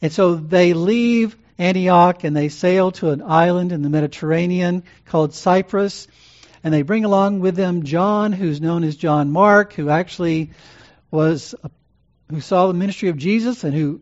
And 0.00 0.10
so 0.10 0.34
they 0.34 0.72
leave 0.72 1.36
Antioch 1.58 2.24
and 2.24 2.36
they 2.36 2.48
sail 2.48 2.92
to 2.92 3.10
an 3.10 3.22
island 3.22 3.72
in 3.72 3.82
the 3.82 3.88
Mediterranean 3.88 4.84
called 5.04 5.34
Cyprus. 5.34 6.06
And 6.62 6.74
they 6.74 6.82
bring 6.82 7.04
along 7.04 7.40
with 7.40 7.54
them 7.54 7.84
John, 7.84 8.32
who's 8.32 8.60
known 8.60 8.84
as 8.84 8.96
John 8.96 9.30
Mark, 9.30 9.72
who 9.72 9.88
actually 9.88 10.50
was, 11.10 11.54
who 12.30 12.40
saw 12.40 12.66
the 12.66 12.74
ministry 12.74 13.08
of 13.08 13.16
Jesus 13.16 13.64
and 13.64 13.72
who 13.74 14.00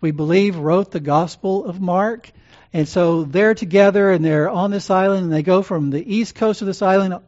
we 0.00 0.10
believe, 0.10 0.56
wrote 0.56 0.90
the 0.90 1.00
Gospel 1.00 1.64
of 1.66 1.80
Mark. 1.80 2.30
And 2.72 2.88
so 2.88 3.24
they're 3.24 3.54
together 3.54 4.10
and 4.10 4.24
they're 4.24 4.50
on 4.50 4.70
this 4.70 4.90
island 4.90 5.24
and 5.24 5.32
they 5.32 5.42
go 5.42 5.62
from 5.62 5.90
the 5.90 6.14
east 6.14 6.34
coast 6.34 6.60
of 6.60 6.66
this 6.66 6.82
island 6.82 7.18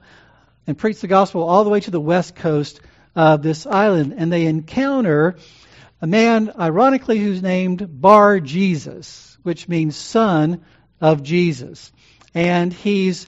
and 0.66 0.76
preach 0.76 1.00
the 1.00 1.06
gospel 1.06 1.42
all 1.42 1.64
the 1.64 1.70
way 1.70 1.80
to 1.80 1.90
the 1.90 2.00
west 2.00 2.36
coast 2.36 2.80
of 3.16 3.42
this 3.42 3.66
island. 3.66 4.14
And 4.16 4.30
they 4.30 4.46
encounter 4.46 5.36
a 6.00 6.06
man, 6.06 6.52
ironically, 6.58 7.18
who's 7.18 7.42
named 7.42 8.00
Bar 8.00 8.40
Jesus, 8.40 9.36
which 9.42 9.68
means 9.68 9.96
son 9.96 10.64
of 11.00 11.22
Jesus. 11.22 11.92
And 12.34 12.72
he's 12.72 13.26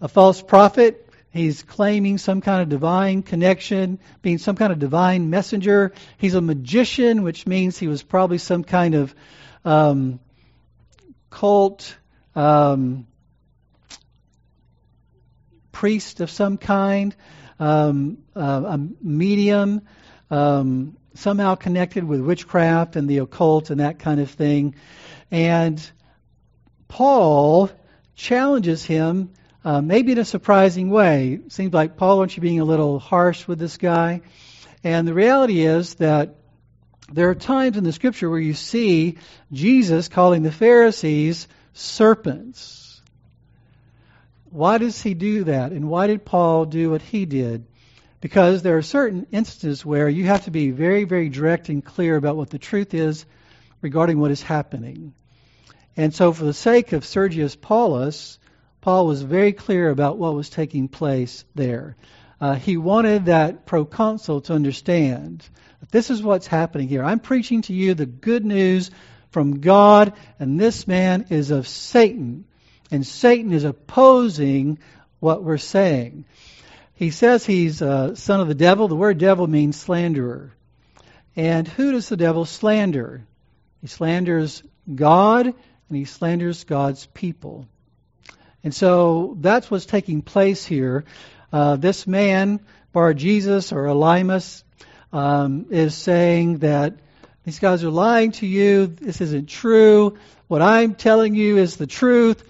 a 0.00 0.08
false 0.08 0.40
prophet. 0.40 1.08
He's 1.30 1.62
claiming 1.62 2.18
some 2.18 2.40
kind 2.40 2.62
of 2.62 2.68
divine 2.68 3.22
connection, 3.22 3.98
being 4.22 4.38
some 4.38 4.56
kind 4.56 4.72
of 4.72 4.78
divine 4.78 5.28
messenger. 5.30 5.92
He's 6.16 6.34
a 6.34 6.40
magician, 6.40 7.22
which 7.22 7.46
means 7.46 7.78
he 7.78 7.88
was 7.88 8.02
probably 8.02 8.38
some 8.38 8.64
kind 8.64 8.94
of 8.94 9.14
um, 9.64 10.20
cult 11.30 11.96
um, 12.34 13.06
priest 15.72 16.20
of 16.20 16.30
some 16.30 16.56
kind, 16.56 17.14
um, 17.60 18.18
uh, 18.34 18.62
a 18.66 18.78
medium, 19.02 19.82
um, 20.30 20.96
somehow 21.18 21.56
connected 21.56 22.04
with 22.04 22.20
witchcraft 22.20 22.94
and 22.94 23.08
the 23.08 23.18
occult 23.18 23.70
and 23.70 23.80
that 23.80 23.98
kind 23.98 24.20
of 24.20 24.30
thing. 24.30 24.74
And 25.30 25.84
Paul 26.86 27.70
challenges 28.14 28.84
him 28.84 29.30
uh, 29.64 29.80
maybe 29.80 30.12
in 30.12 30.18
a 30.18 30.24
surprising 30.24 30.90
way. 30.90 31.40
Seems 31.48 31.74
like, 31.74 31.96
Paul, 31.96 32.20
aren't 32.20 32.36
you 32.36 32.40
being 32.40 32.60
a 32.60 32.64
little 32.64 33.00
harsh 33.00 33.46
with 33.48 33.58
this 33.58 33.76
guy? 33.76 34.22
And 34.84 35.08
the 35.08 35.14
reality 35.14 35.62
is 35.62 35.94
that 35.96 36.36
there 37.12 37.28
are 37.30 37.34
times 37.34 37.76
in 37.76 37.84
the 37.84 37.92
scripture 37.92 38.30
where 38.30 38.38
you 38.38 38.54
see 38.54 39.18
Jesus 39.50 40.08
calling 40.08 40.42
the 40.42 40.52
Pharisees 40.52 41.48
serpents. 41.72 43.02
Why 44.50 44.78
does 44.78 45.02
he 45.02 45.14
do 45.14 45.44
that? 45.44 45.72
And 45.72 45.88
why 45.88 46.06
did 46.06 46.24
Paul 46.24 46.64
do 46.64 46.90
what 46.90 47.02
he 47.02 47.26
did? 47.26 47.66
Because 48.20 48.62
there 48.62 48.76
are 48.76 48.82
certain 48.82 49.26
instances 49.30 49.84
where 49.86 50.08
you 50.08 50.24
have 50.26 50.44
to 50.44 50.50
be 50.50 50.70
very, 50.70 51.04
very 51.04 51.28
direct 51.28 51.68
and 51.68 51.84
clear 51.84 52.16
about 52.16 52.36
what 52.36 52.50
the 52.50 52.58
truth 52.58 52.94
is 52.94 53.24
regarding 53.80 54.18
what 54.18 54.30
is 54.30 54.42
happening. 54.42 55.14
And 55.96 56.14
so, 56.14 56.32
for 56.32 56.44
the 56.44 56.54
sake 56.54 56.92
of 56.92 57.04
Sergius 57.04 57.56
Paulus, 57.56 58.38
Paul 58.80 59.06
was 59.06 59.22
very 59.22 59.52
clear 59.52 59.90
about 59.90 60.18
what 60.18 60.34
was 60.34 60.48
taking 60.48 60.88
place 60.88 61.44
there. 61.54 61.96
Uh, 62.40 62.54
he 62.54 62.76
wanted 62.76 63.26
that 63.26 63.66
proconsul 63.66 64.42
to 64.42 64.52
understand 64.52 65.44
that 65.80 65.90
this 65.90 66.10
is 66.10 66.22
what's 66.22 66.46
happening 66.46 66.88
here. 66.88 67.02
I'm 67.02 67.18
preaching 67.18 67.62
to 67.62 67.72
you 67.72 67.94
the 67.94 68.06
good 68.06 68.44
news 68.44 68.90
from 69.30 69.60
God, 69.60 70.12
and 70.38 70.58
this 70.58 70.86
man 70.86 71.26
is 71.30 71.50
of 71.50 71.66
Satan. 71.66 72.44
And 72.90 73.06
Satan 73.06 73.52
is 73.52 73.64
opposing 73.64 74.78
what 75.20 75.42
we're 75.42 75.58
saying. 75.58 76.24
He 76.98 77.12
says 77.12 77.46
he's 77.46 77.80
a 77.80 78.16
son 78.16 78.40
of 78.40 78.48
the 78.48 78.56
devil. 78.56 78.88
The 78.88 78.96
word 78.96 79.18
devil 79.18 79.46
means 79.46 79.76
slanderer. 79.76 80.52
And 81.36 81.68
who 81.68 81.92
does 81.92 82.08
the 82.08 82.16
devil 82.16 82.44
slander? 82.44 83.24
He 83.80 83.86
slanders 83.86 84.64
God 84.92 85.46
and 85.46 85.96
he 85.96 86.06
slanders 86.06 86.64
God's 86.64 87.06
people. 87.06 87.68
And 88.64 88.74
so 88.74 89.36
that's 89.38 89.70
what's 89.70 89.86
taking 89.86 90.22
place 90.22 90.66
here. 90.66 91.04
Uh, 91.52 91.76
this 91.76 92.04
man, 92.08 92.58
Bar 92.92 93.14
Jesus 93.14 93.70
or 93.70 93.84
Elymas, 93.84 94.64
um, 95.12 95.66
is 95.70 95.94
saying 95.94 96.58
that 96.58 96.94
these 97.44 97.60
guys 97.60 97.84
are 97.84 97.90
lying 97.90 98.32
to 98.32 98.46
you. 98.46 98.88
This 98.88 99.20
isn't 99.20 99.48
true. 99.48 100.18
What 100.48 100.62
I'm 100.62 100.96
telling 100.96 101.36
you 101.36 101.58
is 101.58 101.76
the 101.76 101.86
truth. 101.86 102.42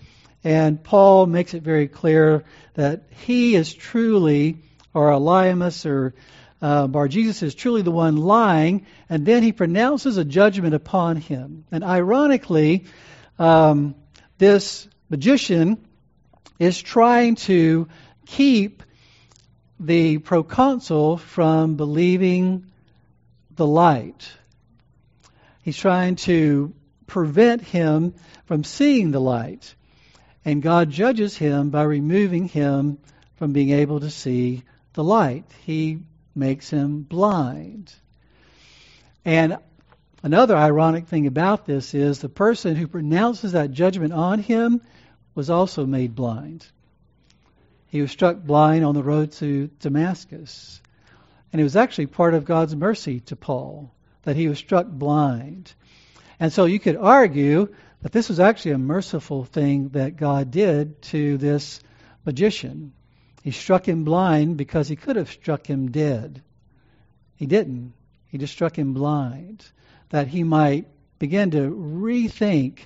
And 0.44 0.82
Paul 0.82 1.26
makes 1.26 1.54
it 1.54 1.62
very 1.62 1.88
clear 1.88 2.44
that 2.74 3.04
he 3.26 3.54
is 3.54 3.74
truly, 3.74 4.58
or 4.94 5.10
Elymas 5.10 5.84
or 5.84 6.14
uh, 6.60 6.86
Bar 6.86 7.08
Jesus 7.08 7.42
is 7.42 7.54
truly 7.54 7.82
the 7.82 7.90
one 7.90 8.16
lying, 8.16 8.86
and 9.08 9.24
then 9.24 9.42
he 9.42 9.52
pronounces 9.52 10.16
a 10.16 10.24
judgment 10.24 10.74
upon 10.74 11.16
him. 11.16 11.64
And 11.70 11.84
ironically, 11.84 12.86
um, 13.38 13.94
this 14.38 14.88
magician 15.08 15.84
is 16.58 16.80
trying 16.80 17.36
to 17.36 17.88
keep 18.26 18.82
the 19.80 20.18
proconsul 20.18 21.18
from 21.18 21.76
believing 21.76 22.66
the 23.54 23.66
light. 23.66 24.28
He's 25.62 25.76
trying 25.76 26.16
to 26.16 26.74
prevent 27.06 27.62
him 27.62 28.14
from 28.46 28.64
seeing 28.64 29.10
the 29.12 29.20
light. 29.20 29.74
And 30.44 30.62
God 30.62 30.90
judges 30.90 31.36
him 31.36 31.70
by 31.70 31.82
removing 31.82 32.48
him 32.48 32.98
from 33.36 33.52
being 33.52 33.70
able 33.70 34.00
to 34.00 34.10
see 34.10 34.62
the 34.94 35.04
light. 35.04 35.44
He 35.64 36.00
makes 36.34 36.70
him 36.70 37.02
blind. 37.02 37.92
And 39.24 39.58
another 40.22 40.56
ironic 40.56 41.06
thing 41.06 41.26
about 41.26 41.66
this 41.66 41.94
is 41.94 42.18
the 42.18 42.28
person 42.28 42.76
who 42.76 42.86
pronounces 42.86 43.52
that 43.52 43.72
judgment 43.72 44.12
on 44.12 44.38
him 44.38 44.80
was 45.34 45.50
also 45.50 45.86
made 45.86 46.14
blind. 46.14 46.66
He 47.88 48.00
was 48.00 48.10
struck 48.10 48.38
blind 48.38 48.84
on 48.84 48.94
the 48.94 49.02
road 49.02 49.32
to 49.32 49.68
Damascus. 49.80 50.80
And 51.52 51.60
it 51.60 51.64
was 51.64 51.76
actually 51.76 52.06
part 52.06 52.34
of 52.34 52.44
God's 52.44 52.76
mercy 52.76 53.20
to 53.20 53.36
Paul 53.36 53.90
that 54.22 54.36
he 54.36 54.48
was 54.48 54.58
struck 54.58 54.86
blind. 54.86 55.72
And 56.38 56.52
so 56.52 56.66
you 56.66 56.78
could 56.78 56.96
argue 56.96 57.74
that 58.02 58.12
this 58.12 58.28
was 58.28 58.40
actually 58.40 58.72
a 58.72 58.78
merciful 58.78 59.44
thing 59.44 59.90
that 59.90 60.16
God 60.16 60.50
did 60.50 61.02
to 61.02 61.36
this 61.36 61.80
magician. 62.24 62.92
He 63.42 63.50
struck 63.50 63.86
him 63.86 64.04
blind 64.04 64.56
because 64.56 64.88
he 64.88 64.96
could 64.96 65.16
have 65.16 65.30
struck 65.30 65.66
him 65.66 65.90
dead. 65.90 66.42
He 67.36 67.46
didn't. 67.46 67.94
He 68.28 68.38
just 68.38 68.52
struck 68.52 68.76
him 68.76 68.92
blind 68.92 69.64
that 70.10 70.28
he 70.28 70.44
might 70.44 70.86
begin 71.18 71.50
to 71.52 71.70
rethink 71.70 72.80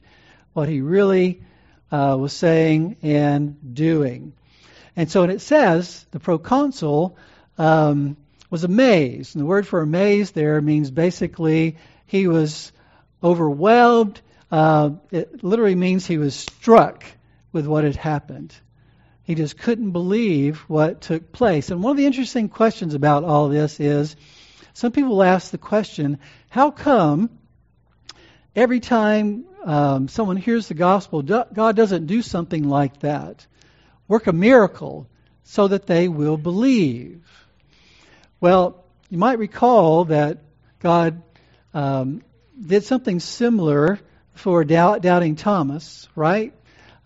what 0.53 0.69
he 0.69 0.81
really 0.81 1.43
uh, 1.91 2.17
was 2.19 2.33
saying 2.33 2.97
and 3.03 3.75
doing. 3.75 4.33
And 4.97 5.11
so, 5.11 5.25
it 5.25 5.41
says 5.41 6.07
the 6.11 6.21
proconsul 6.21 7.17
um, 7.59 8.17
was 8.51 8.65
amazed. 8.65 9.35
And 9.35 9.43
the 9.43 9.47
word 9.47 9.67
for 9.67 9.81
amazed 9.81 10.35
there 10.35 10.61
means 10.61 10.91
basically 10.91 11.77
he 12.07 12.29
was 12.29 12.73
overwhelmed. 13.23 14.21
Uh, 14.53 14.91
it 15.11 15.43
literally 15.43 15.75
means 15.75 16.07
he 16.07 16.19
was 16.19 16.35
struck 16.35 17.05
with 17.53 17.67
what 17.67 17.85
had 17.85 17.97
happened. 17.97 18.55
He 19.25 19.35
just 19.35 19.57
couldn't 19.57 19.93
believe 19.93 20.59
what 20.69 21.01
took 21.01 21.33
place. 21.33 21.71
And 21.71 21.83
one 21.83 21.93
of 21.93 21.97
the 21.97 22.05
interesting 22.05 22.51
questions 22.51 22.93
about 22.93 23.25
all 23.25 23.49
this 23.49 23.81
is 23.81 24.15
some 24.75 24.93
people 24.93 25.23
ask 25.23 25.51
the 25.51 25.59
question 25.59 26.19
how 26.51 26.71
come 26.71 27.31
every 28.55 28.81
time 28.81 29.47
um, 29.65 30.09
someone 30.09 30.37
hears 30.37 30.69
the 30.69 30.75
gospel, 30.75 31.23
God 31.23 31.75
doesn't 31.75 32.07
do 32.07 32.21
something 32.21 32.69
like 32.69 33.01
that? 33.01 33.47
Work 34.07 34.27
a 34.27 34.35
miracle 34.35 35.09
so 35.45 35.69
that 35.69 35.87
they 35.87 36.09
will 36.09 36.37
believe. 36.37 37.25
Well, 38.39 38.85
you 39.09 39.17
might 39.17 39.39
recall 39.39 40.07
that 40.07 40.43
God 40.81 41.23
um, 41.73 42.23
did 42.61 42.85
something 42.85 43.19
similar 43.19 43.99
for 44.35 44.65
doubt, 44.65 45.03
doubting 45.03 45.37
Thomas, 45.37 46.09
right? 46.15 46.53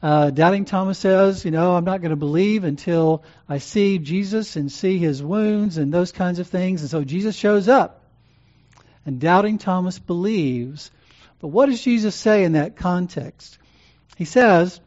Uh, 0.02 0.30
doubting 0.30 0.64
Thomas 0.64 0.98
says, 0.98 1.44
you 1.44 1.50
know, 1.50 1.74
I'm 1.74 1.84
not 1.84 2.00
going 2.00 2.10
to 2.10 2.16
believe 2.16 2.64
until 2.64 3.24
I 3.48 3.58
see 3.58 3.98
Jesus 3.98 4.56
and 4.56 4.70
see 4.70 4.98
his 4.98 5.22
wounds 5.22 5.78
and 5.78 5.92
those 5.92 6.12
kinds 6.12 6.38
of 6.38 6.46
things. 6.46 6.82
And 6.82 6.90
so 6.90 7.02
Jesus 7.02 7.34
shows 7.34 7.68
up. 7.68 8.02
And 9.04 9.20
doubting 9.20 9.58
Thomas 9.58 9.98
believes. 9.98 10.90
But 11.40 11.48
what 11.48 11.66
does 11.66 11.82
Jesus 11.82 12.14
say 12.14 12.44
in 12.44 12.52
that 12.52 12.76
context? 12.76 13.58
He 14.16 14.24
says, 14.24 14.80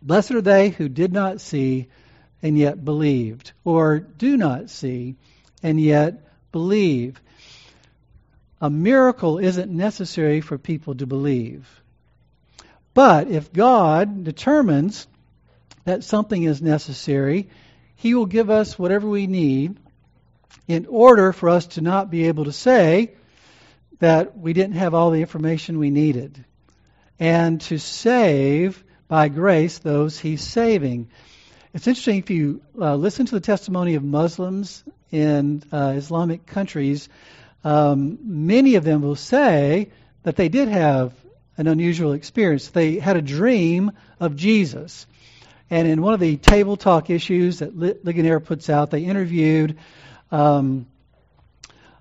Blessed 0.00 0.32
are 0.32 0.42
they 0.42 0.70
who 0.70 0.88
did 0.88 1.12
not 1.12 1.40
see 1.40 1.88
and 2.42 2.58
yet 2.58 2.84
believed, 2.84 3.52
or 3.64 4.00
do 4.00 4.36
not 4.36 4.68
see 4.68 5.16
and 5.62 5.80
yet 5.80 6.26
believe. 6.50 7.20
A 8.62 8.70
miracle 8.70 9.38
isn't 9.38 9.72
necessary 9.72 10.40
for 10.40 10.56
people 10.56 10.94
to 10.94 11.04
believe. 11.04 11.82
But 12.94 13.26
if 13.26 13.52
God 13.52 14.22
determines 14.22 15.08
that 15.84 16.04
something 16.04 16.44
is 16.44 16.62
necessary, 16.62 17.48
He 17.96 18.14
will 18.14 18.26
give 18.26 18.50
us 18.50 18.78
whatever 18.78 19.08
we 19.08 19.26
need 19.26 19.78
in 20.68 20.86
order 20.86 21.32
for 21.32 21.48
us 21.48 21.66
to 21.66 21.80
not 21.80 22.08
be 22.08 22.28
able 22.28 22.44
to 22.44 22.52
say 22.52 23.14
that 23.98 24.38
we 24.38 24.52
didn't 24.52 24.76
have 24.76 24.94
all 24.94 25.10
the 25.10 25.22
information 25.22 25.80
we 25.80 25.90
needed 25.90 26.44
and 27.18 27.60
to 27.62 27.78
save 27.78 28.84
by 29.08 29.28
grace 29.28 29.78
those 29.78 30.20
He's 30.20 30.40
saving. 30.40 31.08
It's 31.74 31.88
interesting 31.88 32.18
if 32.18 32.30
you 32.30 32.62
uh, 32.80 32.94
listen 32.94 33.26
to 33.26 33.34
the 33.34 33.40
testimony 33.40 33.96
of 33.96 34.04
Muslims 34.04 34.84
in 35.10 35.64
uh, 35.72 35.94
Islamic 35.96 36.46
countries, 36.46 37.08
um, 37.64 38.18
many 38.22 38.74
of 38.74 38.84
them 38.84 39.02
will 39.02 39.16
say 39.16 39.90
that 40.22 40.36
they 40.36 40.48
did 40.48 40.68
have 40.68 41.12
an 41.56 41.66
unusual 41.66 42.12
experience. 42.12 42.68
They 42.68 42.98
had 42.98 43.16
a 43.16 43.22
dream 43.22 43.92
of 44.18 44.36
Jesus. 44.36 45.06
And 45.70 45.88
in 45.88 46.02
one 46.02 46.14
of 46.14 46.20
the 46.20 46.36
table 46.36 46.76
talk 46.76 47.08
issues 47.08 47.60
that 47.60 47.76
Ligonier 47.76 48.40
puts 48.40 48.68
out, 48.68 48.90
they 48.90 49.04
interviewed 49.04 49.78
um, 50.30 50.86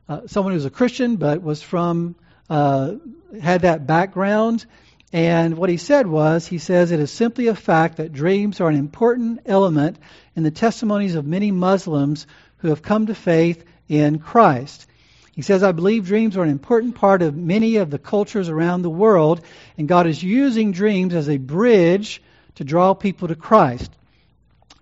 uh, 0.09 0.27
someone 0.27 0.51
who 0.51 0.55
was 0.55 0.65
a 0.65 0.69
Christian 0.69 1.15
but 1.15 1.41
was 1.41 1.61
from, 1.61 2.15
uh, 2.49 2.95
had 3.41 3.61
that 3.61 3.87
background. 3.87 4.65
And 5.13 5.57
what 5.57 5.69
he 5.69 5.77
said 5.77 6.07
was, 6.07 6.47
he 6.47 6.57
says, 6.57 6.91
it 6.91 6.99
is 6.99 7.11
simply 7.11 7.47
a 7.47 7.55
fact 7.55 7.97
that 7.97 8.13
dreams 8.13 8.61
are 8.61 8.69
an 8.69 8.77
important 8.77 9.41
element 9.45 9.97
in 10.35 10.43
the 10.43 10.51
testimonies 10.51 11.15
of 11.15 11.25
many 11.25 11.51
Muslims 11.51 12.27
who 12.57 12.69
have 12.69 12.81
come 12.81 13.07
to 13.07 13.15
faith 13.15 13.63
in 13.87 14.19
Christ. 14.19 14.87
He 15.33 15.41
says, 15.41 15.63
I 15.63 15.71
believe 15.71 16.05
dreams 16.05 16.35
are 16.35 16.43
an 16.43 16.49
important 16.49 16.95
part 16.95 17.21
of 17.21 17.37
many 17.37 17.77
of 17.77 17.89
the 17.89 17.97
cultures 17.97 18.49
around 18.49 18.81
the 18.81 18.89
world, 18.89 19.41
and 19.77 19.87
God 19.87 20.05
is 20.05 20.21
using 20.21 20.73
dreams 20.73 21.13
as 21.13 21.29
a 21.29 21.37
bridge 21.37 22.21
to 22.55 22.65
draw 22.65 22.93
people 22.93 23.29
to 23.29 23.35
Christ. 23.35 23.91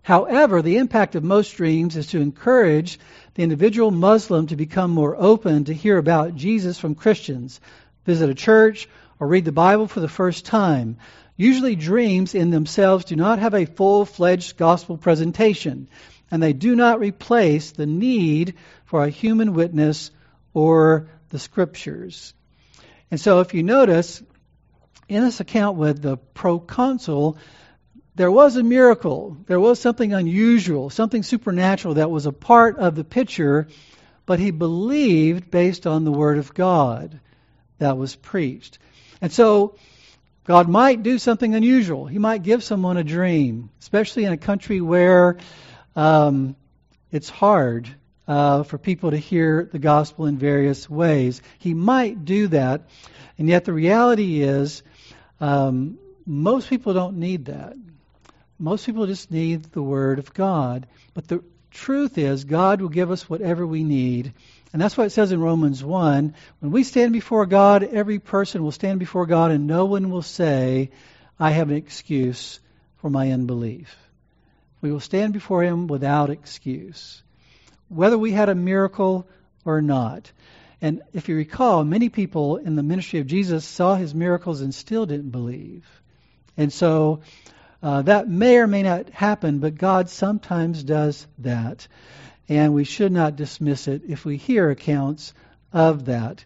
However, 0.01 0.63
the 0.63 0.77
impact 0.77 1.13
of 1.13 1.23
most 1.23 1.55
dreams 1.55 1.95
is 1.95 2.07
to 2.07 2.19
encourage 2.19 2.99
the 3.35 3.43
individual 3.43 3.91
Muslim 3.91 4.47
to 4.47 4.55
become 4.55 4.89
more 4.89 5.15
open 5.15 5.65
to 5.65 5.73
hear 5.73 5.99
about 5.99 6.35
Jesus 6.35 6.79
from 6.79 6.95
Christians, 6.95 7.61
visit 8.05 8.27
a 8.27 8.33
church, 8.33 8.89
or 9.19 9.27
read 9.27 9.45
the 9.45 9.51
Bible 9.51 9.87
for 9.87 9.99
the 9.99 10.07
first 10.07 10.45
time. 10.45 10.97
Usually, 11.37 11.75
dreams 11.75 12.33
in 12.33 12.49
themselves 12.49 13.05
do 13.05 13.15
not 13.15 13.37
have 13.37 13.53
a 13.53 13.65
full 13.65 14.03
fledged 14.03 14.57
gospel 14.57 14.97
presentation, 14.97 15.87
and 16.31 16.41
they 16.41 16.53
do 16.53 16.75
not 16.75 16.99
replace 16.99 17.69
the 17.69 17.85
need 17.85 18.55
for 18.85 19.03
a 19.03 19.09
human 19.09 19.53
witness 19.53 20.09
or 20.53 21.09
the 21.29 21.39
scriptures. 21.39 22.33
And 23.11 23.19
so 23.19 23.39
if 23.39 23.53
you 23.53 23.63
notice, 23.63 24.21
in 25.07 25.23
this 25.23 25.39
account 25.39 25.77
with 25.77 26.01
the 26.01 26.17
proconsul, 26.17 27.37
there 28.15 28.31
was 28.31 28.55
a 28.57 28.63
miracle. 28.63 29.37
There 29.47 29.59
was 29.59 29.79
something 29.79 30.13
unusual, 30.13 30.89
something 30.89 31.23
supernatural 31.23 31.95
that 31.95 32.11
was 32.11 32.25
a 32.25 32.31
part 32.31 32.77
of 32.77 32.95
the 32.95 33.03
picture, 33.03 33.67
but 34.25 34.39
he 34.39 34.51
believed 34.51 35.49
based 35.49 35.87
on 35.87 36.03
the 36.03 36.11
word 36.11 36.37
of 36.37 36.53
God 36.53 37.19
that 37.79 37.97
was 37.97 38.15
preached. 38.15 38.77
And 39.21 39.31
so 39.31 39.75
God 40.43 40.67
might 40.67 41.01
do 41.01 41.17
something 41.17 41.55
unusual. 41.55 42.05
He 42.07 42.19
might 42.19 42.43
give 42.43 42.63
someone 42.63 42.97
a 42.97 43.03
dream, 43.03 43.69
especially 43.79 44.25
in 44.25 44.33
a 44.33 44.37
country 44.37 44.81
where 44.81 45.37
um, 45.95 46.55
it's 47.11 47.29
hard 47.29 47.89
uh, 48.29 48.63
for 48.63 48.77
people 48.77 49.11
to 49.11 49.17
hear 49.17 49.67
the 49.69 49.79
gospel 49.79 50.25
in 50.25 50.37
various 50.37 50.89
ways. 50.89 51.41
He 51.57 51.73
might 51.73 52.23
do 52.23 52.47
that, 52.47 52.83
and 53.37 53.49
yet 53.49 53.65
the 53.65 53.73
reality 53.73 54.41
is 54.41 54.81
um, 55.41 55.99
most 56.25 56.69
people 56.69 56.93
don't 56.93 57.17
need 57.17 57.45
that. 57.45 57.73
Most 58.57 58.85
people 58.85 59.05
just 59.05 59.31
need 59.31 59.63
the 59.73 59.81
Word 59.81 60.19
of 60.19 60.33
God. 60.33 60.87
But 61.13 61.27
the 61.27 61.43
truth 61.71 62.17
is, 62.17 62.45
God 62.45 62.79
will 62.79 62.89
give 62.89 63.11
us 63.11 63.29
whatever 63.29 63.67
we 63.67 63.83
need 63.83 64.33
and 64.71 64.81
that's 64.81 64.95
what 64.95 65.07
it 65.07 65.11
says 65.11 65.31
in 65.31 65.41
Romans 65.41 65.83
1. 65.83 66.35
When 66.59 66.71
we 66.71 66.83
stand 66.83 67.11
before 67.11 67.45
God, 67.47 67.83
every 67.83 68.19
person 68.19 68.63
will 68.63 68.71
stand 68.71 68.99
before 68.99 69.25
God, 69.25 69.51
and 69.51 69.65
no 69.65 69.85
one 69.85 70.11
will 70.11 70.21
say, 70.21 70.91
I 71.39 71.51
have 71.51 71.69
an 71.69 71.75
excuse 71.75 72.59
for 72.97 73.09
my 73.09 73.31
unbelief. 73.31 73.95
We 74.81 74.91
will 74.91 74.99
stand 74.99 75.33
before 75.33 75.63
Him 75.63 75.87
without 75.87 76.29
excuse, 76.29 77.23
whether 77.89 78.17
we 78.17 78.31
had 78.31 78.49
a 78.49 78.55
miracle 78.55 79.27
or 79.65 79.81
not. 79.81 80.31
And 80.81 81.01
if 81.13 81.27
you 81.27 81.35
recall, 81.35 81.83
many 81.83 82.09
people 82.09 82.57
in 82.57 82.75
the 82.75 82.83
ministry 82.83 83.19
of 83.19 83.27
Jesus 83.27 83.65
saw 83.65 83.95
His 83.95 84.15
miracles 84.15 84.61
and 84.61 84.73
still 84.73 85.05
didn't 85.05 85.31
believe. 85.31 85.85
And 86.55 86.71
so 86.71 87.21
uh, 87.83 88.03
that 88.03 88.29
may 88.29 88.57
or 88.57 88.67
may 88.67 88.83
not 88.83 89.09
happen, 89.09 89.59
but 89.59 89.75
God 89.75 90.09
sometimes 90.09 90.83
does 90.83 91.27
that 91.39 91.87
and 92.49 92.73
we 92.73 92.83
should 92.83 93.11
not 93.11 93.35
dismiss 93.35 93.87
it 93.87 94.01
if 94.07 94.25
we 94.25 94.35
hear 94.35 94.71
accounts 94.71 95.33
of 95.71 96.05
that. 96.05 96.43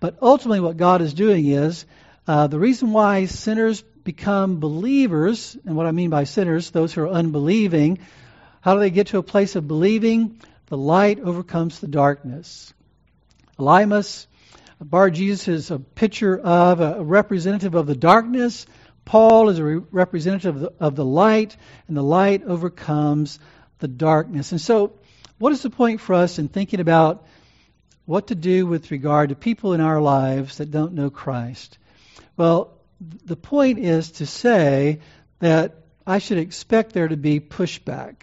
But 0.00 0.16
ultimately, 0.22 0.60
what 0.60 0.78
God 0.78 1.02
is 1.02 1.12
doing 1.12 1.46
is 1.46 1.84
uh, 2.26 2.46
the 2.46 2.58
reason 2.58 2.92
why 2.92 3.26
sinners 3.26 3.82
become 3.82 4.58
believers, 4.58 5.56
and 5.66 5.76
what 5.76 5.86
I 5.86 5.92
mean 5.92 6.10
by 6.10 6.24
sinners, 6.24 6.70
those 6.70 6.94
who 6.94 7.02
are 7.02 7.08
unbelieving, 7.08 7.98
how 8.62 8.74
do 8.74 8.80
they 8.80 8.90
get 8.90 9.08
to 9.08 9.18
a 9.18 9.22
place 9.22 9.54
of 9.54 9.68
believing? 9.68 10.40
The 10.66 10.76
light 10.76 11.20
overcomes 11.20 11.80
the 11.80 11.88
darkness. 11.88 12.72
Elymas, 13.58 14.26
Bar 14.80 15.10
Jesus 15.10 15.48
is 15.48 15.70
a 15.70 15.78
picture 15.78 16.38
of, 16.38 16.80
a 16.80 17.02
representative 17.02 17.74
of 17.74 17.86
the 17.86 17.94
darkness. 17.94 18.66
Paul 19.04 19.48
is 19.48 19.58
a 19.58 19.64
re- 19.64 19.82
representative 19.90 20.56
of 20.56 20.60
the, 20.60 20.72
of 20.80 20.96
the 20.96 21.04
light, 21.04 21.56
and 21.88 21.96
the 21.96 22.02
light 22.02 22.42
overcomes 22.42 23.38
the 23.78 23.88
darkness. 23.88 24.52
And 24.52 24.60
so 24.60 24.94
what 25.38 25.52
is 25.52 25.62
the 25.62 25.70
point 25.70 26.00
for 26.00 26.14
us 26.14 26.38
in 26.38 26.48
thinking 26.48 26.80
about 26.80 27.26
what 28.04 28.28
to 28.28 28.34
do 28.34 28.66
with 28.66 28.90
regard 28.90 29.30
to 29.30 29.34
people 29.34 29.72
in 29.72 29.80
our 29.80 30.00
lives 30.00 30.58
that 30.58 30.70
don't 30.70 30.94
know 30.94 31.10
Christ? 31.10 31.78
Well, 32.36 32.72
the 33.00 33.36
point 33.36 33.78
is 33.78 34.12
to 34.12 34.26
say 34.26 35.00
that 35.38 35.76
I 36.06 36.18
should 36.18 36.38
expect 36.38 36.92
there 36.92 37.08
to 37.08 37.16
be 37.16 37.40
pushback. 37.40 38.16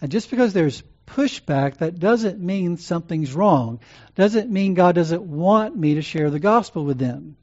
And 0.00 0.10
just 0.10 0.30
because 0.30 0.52
there's 0.52 0.82
pushback, 1.06 1.78
that 1.78 1.98
doesn't 1.98 2.40
mean 2.40 2.76
something's 2.76 3.34
wrong. 3.34 3.80
Doesn't 4.14 4.50
mean 4.50 4.74
God 4.74 4.94
doesn't 4.94 5.22
want 5.22 5.76
me 5.76 5.94
to 5.94 6.02
share 6.02 6.30
the 6.30 6.38
gospel 6.38 6.84
with 6.84 6.98
them. 6.98 7.36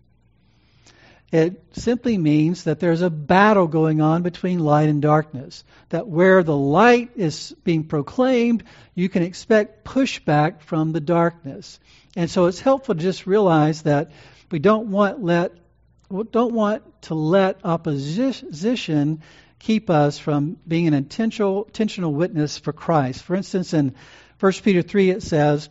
It 1.32 1.62
simply 1.74 2.18
means 2.18 2.63
that 2.63 2.80
there's 2.80 3.02
a 3.02 3.10
battle 3.10 3.68
going 3.68 4.00
on 4.00 4.22
between 4.22 4.60
light 4.60 4.88
and 4.88 5.02
darkness. 5.02 5.63
That 5.89 6.08
where 6.08 6.44
the 6.44 6.56
light 6.56 7.12
is 7.15 7.54
being 7.63 7.86
proclaimed, 7.86 8.63
you 8.94 9.10
can 9.10 9.24
expect 9.24 9.84
pushback 9.84 10.62
from 10.62 10.91
the 10.91 11.02
darkness. 11.02 11.80
And 12.15 12.30
so 12.30 12.46
it's 12.46 12.62
helpful 12.62 12.96
to 12.96 13.02
just 13.02 13.28
realize 13.28 13.82
that 13.82 14.12
we 14.52 14.60
don't 14.60 14.91
want 14.91 15.24
let 15.24 15.52
don't 16.32 16.54
want 16.54 17.02
to 17.02 17.15
let 17.15 17.65
opposition 17.65 19.22
keep 19.60 19.89
us 19.89 20.18
from 20.18 20.58
being 20.68 20.88
an 20.88 20.94
intentional 20.94 21.65
intentional 21.65 22.13
witness 22.13 22.58
for 22.58 22.74
Christ. 22.74 23.24
For 23.24 23.36
instance, 23.36 23.74
in 23.74 23.96
1 24.39 24.52
Peter 24.63 24.82
3 24.82 25.10
it 25.10 25.24
says, 25.24 25.70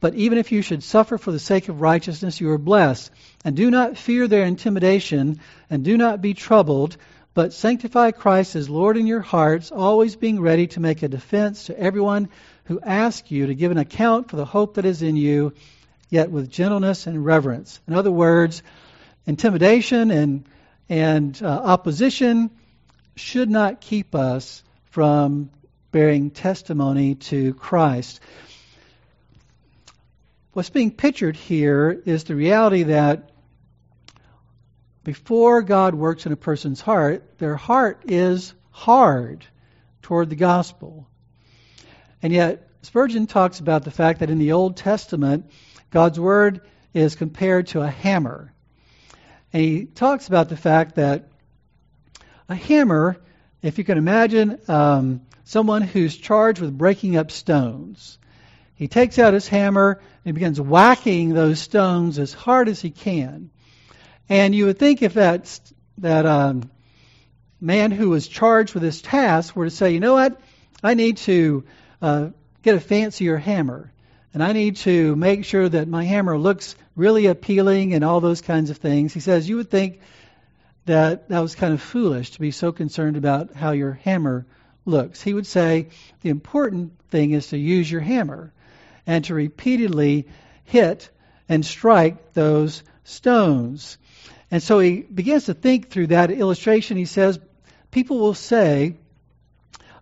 but 0.00 0.14
even 0.16 0.36
if 0.36 0.52
you 0.52 0.60
should 0.60 0.82
suffer 0.82 1.16
for 1.16 1.32
the 1.32 1.38
sake 1.38 1.70
of 1.70 1.80
righteousness, 1.80 2.38
you 2.38 2.50
are 2.50 2.58
blessed. 2.58 3.10
And 3.42 3.56
do 3.56 3.70
not 3.70 3.96
fear 3.96 4.28
their 4.28 4.44
intimidation, 4.44 5.40
and 5.70 5.82
do 5.82 5.96
not 5.96 6.20
be 6.20 6.34
troubled, 6.34 6.98
but 7.32 7.54
sanctify 7.54 8.10
Christ 8.10 8.54
as 8.54 8.68
Lord 8.68 8.98
in 8.98 9.06
your 9.06 9.22
hearts, 9.22 9.72
always 9.72 10.14
being 10.14 10.40
ready 10.40 10.66
to 10.68 10.80
make 10.80 11.02
a 11.02 11.08
defense 11.08 11.64
to 11.64 11.78
everyone 11.80 12.28
who 12.64 12.80
asks 12.80 13.30
you 13.30 13.46
to 13.46 13.54
give 13.54 13.70
an 13.70 13.78
account 13.78 14.28
for 14.28 14.36
the 14.36 14.44
hope 14.44 14.74
that 14.74 14.84
is 14.84 15.00
in 15.00 15.16
you, 15.16 15.54
yet 16.10 16.30
with 16.30 16.50
gentleness 16.50 17.06
and 17.06 17.24
reverence. 17.24 17.80
In 17.88 17.94
other 17.94 18.12
words, 18.12 18.62
intimidation 19.26 20.10
and, 20.10 20.44
and 20.90 21.40
uh, 21.42 21.46
opposition 21.46 22.50
should 23.16 23.50
not 23.50 23.80
keep 23.80 24.14
us 24.14 24.62
from 24.90 25.50
bearing 25.92 26.30
testimony 26.30 27.14
to 27.14 27.54
Christ. 27.54 28.20
What's 30.52 30.70
being 30.70 30.90
pictured 30.90 31.36
here 31.36 32.02
is 32.04 32.24
the 32.24 32.34
reality 32.34 32.84
that 32.84 33.30
before 35.02 35.62
God 35.62 35.94
works 35.94 36.26
in 36.26 36.32
a 36.32 36.36
person's 36.36 36.80
heart, 36.80 37.38
their 37.38 37.56
heart 37.56 38.02
is 38.06 38.54
hard 38.70 39.44
toward 40.02 40.30
the 40.30 40.36
gospel. 40.36 41.08
And 42.22 42.32
yet, 42.32 42.68
Spurgeon 42.82 43.26
talks 43.26 43.60
about 43.60 43.84
the 43.84 43.90
fact 43.90 44.20
that 44.20 44.30
in 44.30 44.38
the 44.38 44.52
Old 44.52 44.76
Testament, 44.76 45.50
God's 45.90 46.18
word 46.18 46.62
is 46.92 47.16
compared 47.16 47.68
to 47.68 47.82
a 47.82 47.88
hammer. 47.88 48.52
And 49.52 49.62
he 49.62 49.84
talks 49.84 50.26
about 50.26 50.48
the 50.48 50.56
fact 50.56 50.96
that 50.96 51.28
a 52.48 52.54
hammer, 52.54 53.16
if 53.62 53.78
you 53.78 53.84
can 53.84 53.98
imagine 53.98 54.58
um, 54.68 55.22
someone 55.44 55.82
who's 55.82 56.16
charged 56.16 56.60
with 56.60 56.76
breaking 56.76 57.16
up 57.16 57.30
stones, 57.30 58.18
he 58.74 58.88
takes 58.88 59.18
out 59.18 59.34
his 59.34 59.48
hammer 59.48 60.00
and 60.24 60.24
he 60.24 60.32
begins 60.32 60.60
whacking 60.60 61.32
those 61.32 61.60
stones 61.60 62.18
as 62.18 62.32
hard 62.32 62.68
as 62.68 62.80
he 62.80 62.90
can. 62.90 63.50
And 64.28 64.54
you 64.54 64.66
would 64.66 64.78
think 64.78 65.02
if 65.02 65.14
that 65.14 65.60
that 65.98 66.26
um, 66.26 66.70
man 67.60 67.90
who 67.90 68.10
was 68.10 68.26
charged 68.26 68.74
with 68.74 68.82
this 68.82 69.00
task 69.00 69.54
were 69.54 69.66
to 69.66 69.70
say, 69.70 69.92
you 69.92 70.00
know 70.00 70.14
what, 70.14 70.40
I 70.82 70.94
need 70.94 71.18
to 71.18 71.64
uh, 72.02 72.28
get 72.62 72.74
a 72.74 72.80
fancier 72.80 73.36
hammer, 73.36 73.92
and 74.32 74.42
I 74.42 74.52
need 74.52 74.76
to 74.76 75.14
make 75.14 75.44
sure 75.44 75.68
that 75.68 75.86
my 75.86 76.04
hammer 76.04 76.36
looks 76.36 76.74
really 76.96 77.26
appealing 77.26 77.94
and 77.94 78.04
all 78.04 78.20
those 78.20 78.40
kinds 78.40 78.70
of 78.70 78.78
things. 78.78 79.14
He 79.14 79.20
says 79.20 79.48
you 79.48 79.56
would 79.56 79.70
think 79.70 80.00
that 80.86 81.28
that 81.28 81.40
was 81.40 81.54
kind 81.54 81.72
of 81.72 81.80
foolish 81.80 82.32
to 82.32 82.40
be 82.40 82.50
so 82.50 82.72
concerned 82.72 83.16
about 83.16 83.54
how 83.54 83.72
your 83.72 83.92
hammer 83.92 84.46
looks. 84.84 85.22
He 85.22 85.34
would 85.34 85.46
say 85.46 85.88
the 86.20 86.30
important 86.30 86.92
thing 87.10 87.30
is 87.30 87.48
to 87.48 87.58
use 87.58 87.90
your 87.90 88.00
hammer 88.00 88.52
and 89.06 89.24
to 89.26 89.34
repeatedly 89.34 90.26
hit 90.64 91.10
and 91.48 91.64
strike 91.64 92.32
those 92.32 92.82
stones. 93.04 93.98
And 94.50 94.62
so 94.62 94.78
he 94.78 95.00
begins 95.02 95.46
to 95.46 95.54
think 95.54 95.90
through 95.90 96.08
that 96.08 96.30
illustration. 96.30 96.96
He 96.96 97.06
says, 97.06 97.38
People 97.90 98.18
will 98.18 98.34
say, 98.34 98.96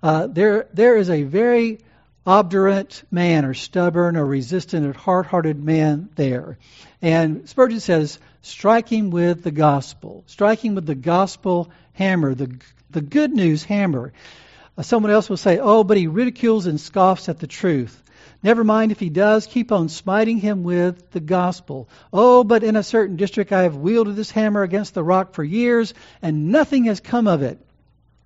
uh, 0.03 0.27
there, 0.27 0.67
there 0.73 0.97
is 0.97 1.11
a 1.11 1.23
very 1.23 1.79
obdurate 2.27 3.03
man, 3.11 3.45
or 3.45 3.55
stubborn, 3.55 4.17
or 4.17 4.25
resistant, 4.25 4.87
or 4.87 4.93
hard 4.93 5.27
hearted 5.27 5.63
man 5.63 6.09
there. 6.15 6.59
And 7.01 7.49
Spurgeon 7.49 7.81
says, 7.81 8.19
strike 8.43 8.89
him 8.89 9.11
with 9.11 9.43
the 9.43 9.51
gospel. 9.51 10.25
Strike 10.27 10.65
him 10.65 10.75
with 10.75 10.87
the 10.87 10.95
gospel 10.95 11.71
hammer, 11.95 12.35
the, 12.35 12.57
the 12.91 13.01
good 13.01 13.33
news 13.33 13.65
hammer. 13.65 14.13
Uh, 14.79 14.83
someone 14.83 15.13
else 15.13 15.29
will 15.29 15.37
say, 15.37 15.59
oh, 15.59 15.85
but 15.85 15.97
he 15.97 16.07
ridicules 16.07 16.67
and 16.67 16.81
scoffs 16.81 17.29
at 17.29 17.39
the 17.39 17.47
truth. 17.47 18.03
Never 18.43 18.65
mind 18.65 18.91
if 18.91 18.99
he 18.99 19.11
does, 19.11 19.47
keep 19.47 19.71
on 19.71 19.89
smiting 19.89 20.39
him 20.39 20.65
with 20.65 21.11
the 21.13 21.21
gospel. 21.21 21.89
Oh, 22.13 22.43
but 22.43 22.65
in 22.65 22.75
a 22.75 22.83
certain 22.83 23.17
district 23.17 23.53
I 23.53 23.63
have 23.63 23.77
wielded 23.77 24.17
this 24.17 24.33
hammer 24.33 24.63
against 24.63 24.95
the 24.95 25.05
rock 25.05 25.35
for 25.35 25.45
years, 25.45 25.95
and 26.23 26.51
nothing 26.51 26.85
has 26.85 26.99
come 26.99 27.29
of 27.29 27.43
it. 27.43 27.61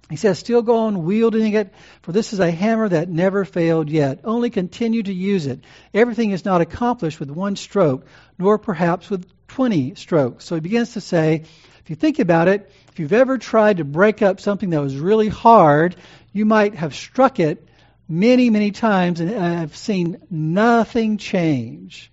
He 0.09 0.17
says, 0.17 0.39
Still 0.39 0.63
go 0.63 0.79
on 0.79 1.05
wielding 1.05 1.55
it, 1.55 1.75
for 2.03 2.13
this 2.13 2.33
is 2.33 2.41
a 2.41 2.51
hammer 2.51 2.89
that 2.89 3.09
never 3.09 3.45
failed 3.45 3.91
yet. 3.91 4.21
Only 4.25 4.51
continue 4.51 5.03
to 5.03 5.13
use 5.13 5.47
it. 5.47 5.61
Everything 5.93 6.31
is 6.31 6.45
not 6.45 6.61
accomplished 6.61 7.19
with 7.19 7.31
one 7.31 7.57
stroke, 7.57 8.07
nor 8.39 8.59
perhaps 8.59 9.11
with 9.11 9.27
20 9.49 9.95
strokes. 9.97 10.45
So 10.45 10.55
he 10.55 10.61
begins 10.61 10.93
to 10.93 11.01
say, 11.01 11.45
if 11.81 11.91
you 11.91 11.97
think 11.97 12.19
about 12.19 12.49
it, 12.49 12.71
if 12.93 12.99
you've 12.99 13.13
ever 13.13 13.39
tried 13.39 13.79
to 13.79 13.85
break 13.85 14.23
up 14.23 14.41
something 14.41 14.71
that 14.71 14.81
was 14.81 14.97
really 14.97 15.29
hard, 15.29 15.97
you 16.33 16.45
might 16.45 16.75
have 16.75 16.95
struck 16.95 17.41
it 17.41 17.67
many, 18.09 18.51
many 18.51 18.71
times 18.71 19.21
and 19.21 19.35
I've 19.35 19.77
seen 19.77 20.23
nothing 20.31 21.19
change. 21.19 22.11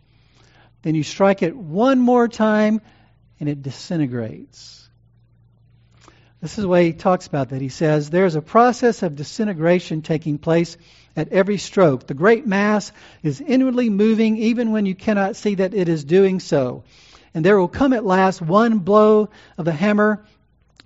Then 0.81 0.95
you 0.95 1.03
strike 1.03 1.41
it 1.41 1.55
one 1.55 1.99
more 1.99 2.27
time 2.27 2.81
and 3.39 3.47
it 3.49 3.61
disintegrates. 3.61 4.82
This 6.43 6.57
is 6.57 6.63
the 6.63 6.67
way 6.67 6.87
he 6.87 6.91
talks 6.91 7.25
about 7.25 7.51
that. 7.51 7.61
He 7.61 7.69
says, 7.69 8.09
There's 8.09 8.35
a 8.35 8.41
process 8.41 9.01
of 9.01 9.15
disintegration 9.15 10.01
taking 10.01 10.37
place 10.37 10.75
at 11.15 11.31
every 11.31 11.57
stroke. 11.57 12.05
The 12.05 12.13
great 12.13 12.45
mass 12.45 12.91
is 13.23 13.39
inwardly 13.39 13.89
moving 13.89 14.35
even 14.35 14.73
when 14.73 14.85
you 14.85 14.93
cannot 14.93 15.37
see 15.37 15.55
that 15.55 15.73
it 15.73 15.87
is 15.87 16.03
doing 16.03 16.41
so. 16.41 16.83
And 17.33 17.45
there 17.45 17.57
will 17.57 17.69
come 17.69 17.93
at 17.93 18.03
last 18.03 18.41
one 18.41 18.79
blow 18.79 19.29
of 19.57 19.63
the 19.63 19.71
hammer 19.71 20.25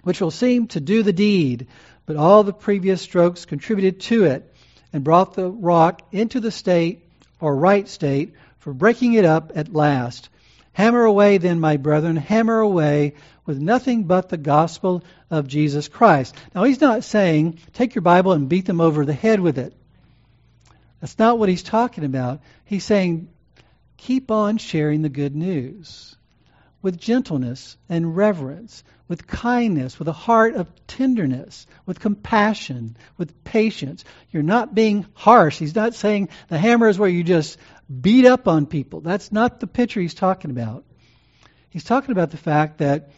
which 0.04 0.22
will 0.22 0.30
seem 0.30 0.67
to 0.67 0.80
do 0.80 1.02
the 1.02 1.12
deed, 1.12 1.65
but 2.06 2.17
all 2.17 2.43
the 2.43 2.54
previous 2.54 3.02
strokes 3.02 3.46
contributed 3.46 4.00
to 4.02 4.26
it 4.26 4.54
and 4.93 5.04
brought 5.04 5.34
the 5.34 5.50
rock 5.50 6.04
into 6.12 6.39
the 6.39 6.52
state 6.52 7.04
or 7.39 7.56
right 7.56 7.89
state 7.89 8.36
for 8.60 8.76
breaking 8.76 9.13
it 9.13 9.26
up 9.26 9.54
at 9.56 9.74
last. 9.74 10.30
Hammer 10.78 11.06
away 11.06 11.40
then, 11.40 11.60
my 11.60 11.78
brethren, 11.78 12.16
hammer 12.18 12.60
away 12.60 13.16
with 13.48 13.60
nothing 13.60 14.04
but 14.04 14.30
the 14.30 14.38
gospel 14.38 15.04
of 15.32 15.48
Jesus 15.48 15.88
Christ. 15.88 16.36
Now, 16.54 16.66
he's 16.66 16.80
not 16.80 17.04
saying 17.04 17.58
take 17.74 17.96
your 17.96 18.04
Bible 18.04 18.34
and 18.34 18.48
beat 18.48 18.68
them 18.68 18.80
over 18.80 19.04
the 19.04 19.12
head 19.12 19.40
with 19.40 19.58
it. 19.58 19.74
That's 21.02 21.18
not 21.18 21.40
what 21.40 21.50
he's 21.50 21.63
talking 21.63 22.04
about. 22.04 22.42
He's 22.63 22.84
saying 22.84 23.28
keep 23.98 24.30
on 24.30 24.60
sharing 24.60 25.02
the 25.02 25.10
good 25.10 25.36
news 25.36 26.16
with 26.84 27.00
gentleness 27.00 27.76
and 27.90 28.16
reverence, 28.16 28.84
with 29.08 29.26
kindness, 29.26 29.98
with 29.98 30.08
a 30.08 30.13
heart 30.13 30.54
of 30.54 30.70
tenderness, 30.86 31.66
with 31.88 32.00
compassion, 32.00 32.96
with 33.18 33.44
patience. 33.44 34.06
You're 34.30 34.44
not 34.44 34.76
being 34.76 35.08
harsh. 35.16 35.58
He's 35.58 35.76
not 35.76 35.96
saying 35.96 36.30
the 36.50 36.60
hammer 36.60 36.88
is 36.88 37.00
where 37.00 37.10
you 37.10 37.24
just 37.24 37.58
beat 37.89 38.26
up 38.26 38.47
on 38.47 38.65
people. 38.65 39.02
That's 39.02 39.32
not 39.32 39.60
the 39.60 39.67
picture 39.67 40.02
he's 40.02 40.13
talking 40.13 40.52
about. 40.52 40.84
He's 41.69 41.84
talking 41.84 42.12
about 42.12 42.32
the 42.32 42.38
fact 42.38 42.80
that 42.80 43.12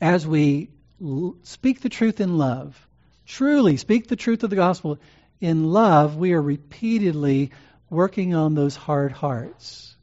as 0.00 0.26
we 0.26 0.70
l- 1.02 1.36
speak 1.42 1.80
the 1.80 1.88
truth 1.88 2.20
in 2.20 2.38
love, 2.38 2.86
truly 3.26 3.76
speak 3.76 4.08
the 4.08 4.16
truth 4.16 4.42
of 4.44 4.50
the 4.50 4.56
gospel 4.56 4.98
in 5.40 5.64
love, 5.64 6.16
we 6.16 6.32
are 6.32 6.42
repeatedly 6.42 7.52
working 7.90 8.34
on 8.34 8.54
those 8.54 8.76
hard 8.76 9.12
hearts. 9.12 9.96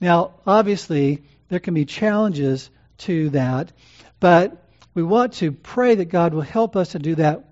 Now, 0.00 0.34
obviously, 0.46 1.22
there 1.48 1.60
can 1.60 1.74
be 1.74 1.84
challenges 1.84 2.70
to 2.98 3.30
that, 3.30 3.72
but 4.20 4.64
we 4.94 5.02
want 5.02 5.34
to 5.34 5.52
pray 5.52 5.96
that 5.96 6.06
God 6.06 6.34
will 6.34 6.42
help 6.42 6.76
us 6.76 6.92
to 6.92 6.98
do 6.98 7.16
that 7.16 7.44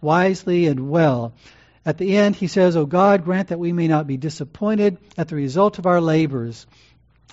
wisely 0.00 0.66
and 0.66 0.90
well. 0.90 1.34
At 1.84 1.96
the 1.96 2.16
end, 2.16 2.36
he 2.36 2.46
says, 2.46 2.76
O 2.76 2.84
God, 2.84 3.24
grant 3.24 3.48
that 3.48 3.58
we 3.58 3.72
may 3.72 3.88
not 3.88 4.06
be 4.06 4.18
disappointed 4.18 4.98
at 5.16 5.28
the 5.28 5.36
result 5.36 5.78
of 5.78 5.86
our 5.86 6.00
labors, 6.00 6.66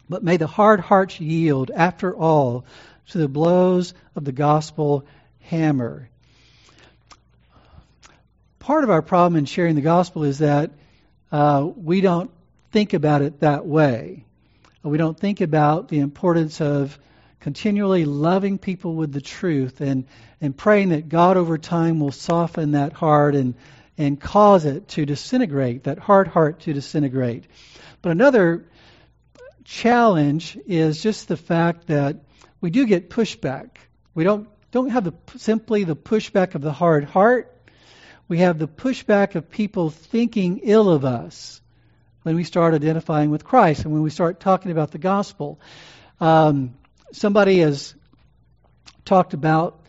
but 0.10 0.24
may 0.24 0.38
the 0.38 0.48
hard 0.48 0.80
hearts 0.80 1.20
yield, 1.20 1.70
after 1.74 2.16
all, 2.16 2.66
to 3.10 3.18
the 3.18 3.28
blows 3.28 3.94
of 4.16 4.24
the 4.24 4.32
gospel 4.32 5.06
hammer. 5.42 6.10
Part 8.60 8.84
of 8.84 8.90
our 8.90 9.02
problem 9.02 9.38
in 9.38 9.46
sharing 9.46 9.76
the 9.76 9.82
gospel 9.82 10.24
is 10.24 10.40
that 10.40 10.72
uh, 11.32 11.68
we 11.76 12.00
don't 12.00 12.32
think 12.72 12.94
about 12.94 13.22
it 13.22 13.42
that 13.42 13.66
way. 13.66 14.24
We 14.82 14.98
don't 14.98 15.20
think 15.20 15.42
about 15.42 15.90
the 15.90 16.00
importance 16.00 16.62
of 16.62 16.98
continually 17.42 18.06
loving 18.06 18.58
people 18.58 18.96
with 18.96 19.12
the 19.12 19.22
truth 19.22 19.82
and, 19.82 20.06
and 20.40 20.56
praying 20.56 20.90
that 20.90 21.10
God 21.10 21.36
over 21.36 21.58
time 21.58 22.00
will 22.00 22.12
soften 22.12 22.72
that 22.72 22.94
heart 22.94 23.36
and, 23.36 23.56
and 23.98 24.20
cause 24.20 24.66
it 24.66 24.88
to 24.90 25.06
disintegrate, 25.06 25.86
that 25.86 26.00
hard 26.00 26.28
heart 26.28 26.62
to 26.62 26.74
disintegrate. 26.74 27.46
But 28.02 28.12
another 28.12 28.66
challenge 29.64 30.58
is 30.68 31.02
just 31.02 31.28
the 31.28 31.38
fact 31.38 31.88
that 31.88 32.18
we 32.62 32.70
do 32.70 32.86
get 32.86 33.10
pushback. 33.10 33.70
We 34.14 34.24
don't 34.24 34.48
don't 34.72 34.90
have 34.90 35.04
the 35.04 35.14
simply 35.38 35.84
the 35.84 35.96
pushback 35.96 36.56
of 36.56 36.62
the 36.62 36.74
hard 36.74 37.06
heart. 37.06 37.54
We 38.28 38.40
have 38.40 38.60
the 38.60 38.68
pushback 38.68 39.36
of 39.36 39.50
people 39.50 39.90
thinking 39.90 40.60
ill 40.64 40.90
of 40.90 41.06
us 41.06 41.62
when 42.24 42.36
we 42.36 42.44
start 42.44 42.74
identifying 42.74 43.30
with 43.30 43.46
Christ 43.46 43.86
and 43.86 43.94
when 43.94 44.04
we 44.04 44.10
start 44.10 44.40
talking 44.40 44.72
about 44.72 44.92
the 44.92 44.98
gospel. 44.98 45.60
Um, 46.20 46.76
somebody 47.14 47.60
has 47.60 47.96
talked 49.06 49.34
about. 49.34 49.80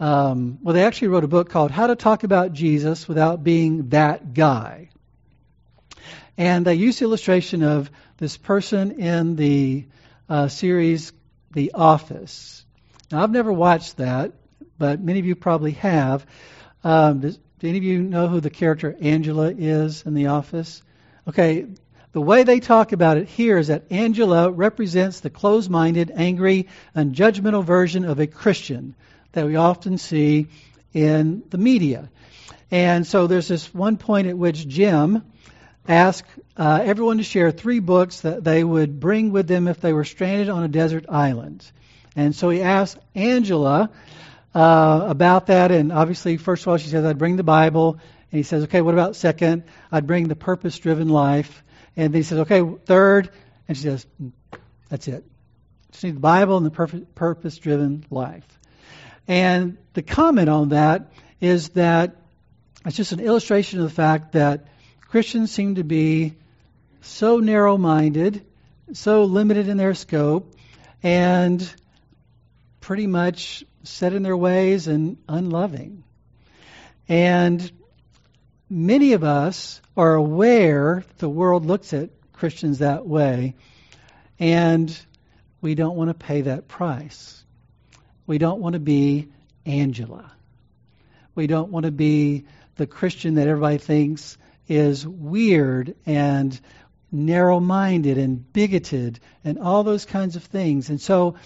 Um, 0.00 0.58
well, 0.62 0.74
they 0.74 0.84
actually 0.84 1.08
wrote 1.08 1.24
a 1.24 1.28
book 1.28 1.50
called 1.50 1.70
"How 1.70 1.88
to 1.88 1.96
Talk 1.96 2.22
About 2.22 2.52
Jesus 2.52 3.08
Without 3.08 3.42
Being 3.42 3.88
That 3.88 4.32
Guy," 4.32 4.90
and 6.36 6.64
they 6.64 6.74
used 6.74 7.00
the 7.00 7.04
illustration 7.04 7.62
of 7.62 7.90
this 8.18 8.36
person 8.36 9.00
in 9.00 9.34
the 9.34 9.86
uh, 10.28 10.48
series 10.48 11.12
the 11.52 11.72
Office. 11.74 12.64
Now, 13.10 13.22
I've 13.22 13.30
never 13.30 13.52
watched 13.52 13.96
that, 13.96 14.32
but 14.78 15.00
many 15.00 15.18
of 15.18 15.26
you 15.26 15.34
probably 15.34 15.72
have. 15.72 16.26
Um, 16.84 17.20
does, 17.20 17.38
do 17.58 17.68
any 17.68 17.78
of 17.78 17.84
you 17.84 18.00
know 18.00 18.28
who 18.28 18.40
the 18.40 18.50
character 18.50 18.96
Angela 19.00 19.50
is 19.50 20.04
in 20.06 20.14
The 20.14 20.26
Office? 20.26 20.82
Okay, 21.26 21.66
the 22.12 22.20
way 22.20 22.44
they 22.44 22.60
talk 22.60 22.92
about 22.92 23.16
it 23.16 23.26
here 23.26 23.58
is 23.58 23.66
that 23.66 23.90
Angela 23.90 24.50
represents 24.50 25.20
the 25.20 25.30
closed 25.30 25.68
minded, 25.68 26.12
angry, 26.14 26.68
and 26.94 27.14
judgmental 27.14 27.64
version 27.64 28.04
of 28.04 28.20
a 28.20 28.28
Christian 28.28 28.94
that 29.38 29.46
we 29.46 29.54
often 29.54 29.98
see 29.98 30.48
in 30.92 31.44
the 31.48 31.58
media. 31.58 32.10
And 32.72 33.06
so 33.06 33.28
there's 33.28 33.46
this 33.46 33.72
one 33.72 33.96
point 33.96 34.26
at 34.26 34.36
which 34.36 34.66
Jim 34.66 35.22
ask 35.86 36.24
uh, 36.56 36.80
everyone 36.82 37.18
to 37.18 37.22
share 37.22 37.52
three 37.52 37.78
books 37.78 38.22
that 38.22 38.42
they 38.42 38.64
would 38.64 38.98
bring 38.98 39.30
with 39.30 39.46
them 39.46 39.68
if 39.68 39.80
they 39.80 39.92
were 39.92 40.04
stranded 40.04 40.48
on 40.48 40.64
a 40.64 40.68
desert 40.68 41.06
island. 41.08 41.64
And 42.16 42.34
so 42.34 42.50
he 42.50 42.62
asked 42.62 42.98
Angela 43.14 43.90
uh, 44.56 45.04
about 45.08 45.46
that, 45.46 45.70
and 45.70 45.92
obviously, 45.92 46.36
first 46.36 46.64
of 46.64 46.68
all, 46.68 46.76
she 46.78 46.88
says, 46.88 47.04
I'd 47.04 47.16
bring 47.16 47.36
the 47.36 47.44
Bible. 47.44 47.92
And 48.32 48.38
he 48.38 48.42
says, 48.42 48.64
okay, 48.64 48.80
what 48.80 48.92
about 48.92 49.14
second? 49.14 49.62
I'd 49.92 50.08
bring 50.08 50.26
the 50.26 50.36
purpose 50.36 50.76
driven 50.80 51.08
life. 51.08 51.62
And 51.96 52.12
then 52.12 52.18
he 52.18 52.24
says, 52.24 52.40
okay, 52.40 52.60
third. 52.84 53.30
And 53.68 53.76
she 53.76 53.84
says, 53.84 54.04
mm, 54.20 54.32
that's 54.88 55.06
it. 55.06 55.24
Just 55.92 56.02
need 56.02 56.16
the 56.16 56.20
Bible 56.20 56.56
and 56.56 56.66
the 56.66 57.06
purpose 57.14 57.56
driven 57.58 58.04
life. 58.10 58.57
And 59.28 59.76
the 59.92 60.02
comment 60.02 60.48
on 60.48 60.70
that 60.70 61.12
is 61.40 61.68
that 61.70 62.16
it's 62.86 62.96
just 62.96 63.12
an 63.12 63.20
illustration 63.20 63.78
of 63.80 63.84
the 63.84 63.94
fact 63.94 64.32
that 64.32 64.66
Christians 65.02 65.50
seem 65.50 65.74
to 65.74 65.84
be 65.84 66.34
so 67.02 67.38
narrow 67.38 67.76
minded, 67.76 68.44
so 68.94 69.24
limited 69.24 69.68
in 69.68 69.76
their 69.76 69.94
scope, 69.94 70.54
and 71.02 71.70
pretty 72.80 73.06
much 73.06 73.64
set 73.82 74.14
in 74.14 74.22
their 74.22 74.36
ways 74.36 74.88
and 74.88 75.18
unloving. 75.28 76.04
And 77.08 77.70
many 78.70 79.12
of 79.12 79.24
us 79.24 79.80
are 79.96 80.14
aware 80.14 81.04
the 81.18 81.28
world 81.28 81.66
looks 81.66 81.92
at 81.92 82.10
Christians 82.32 82.78
that 82.78 83.06
way, 83.06 83.54
and 84.38 84.98
we 85.60 85.74
don't 85.74 85.96
want 85.96 86.08
to 86.08 86.14
pay 86.14 86.42
that 86.42 86.68
price. 86.68 87.44
We 88.28 88.36
don't 88.36 88.60
want 88.60 88.74
to 88.74 88.78
be 88.78 89.28
Angela. 89.64 90.30
We 91.34 91.46
don't 91.46 91.72
want 91.72 91.86
to 91.86 91.90
be 91.90 92.44
the 92.76 92.86
Christian 92.86 93.36
that 93.36 93.48
everybody 93.48 93.78
thinks 93.78 94.36
is 94.68 95.06
weird 95.06 95.94
and 96.04 96.60
narrow 97.10 97.58
minded 97.58 98.18
and 98.18 98.52
bigoted 98.52 99.18
and 99.44 99.58
all 99.58 99.82
those 99.82 100.04
kinds 100.04 100.36
of 100.36 100.44
things. 100.44 100.90
And 100.90 101.00
so 101.00 101.36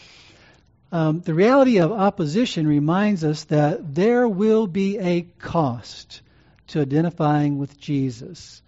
um, 0.91 1.21
the 1.21 1.35
reality 1.35 1.79
of 1.79 1.93
opposition 1.93 2.67
reminds 2.67 3.23
us 3.23 3.45
that 3.45 3.95
there 3.95 4.27
will 4.27 4.67
be 4.67 4.99
a 4.99 5.23
cost 5.39 6.21
to 6.67 6.81
identifying 6.81 7.59
with 7.59 7.79
Jesus 7.79 8.61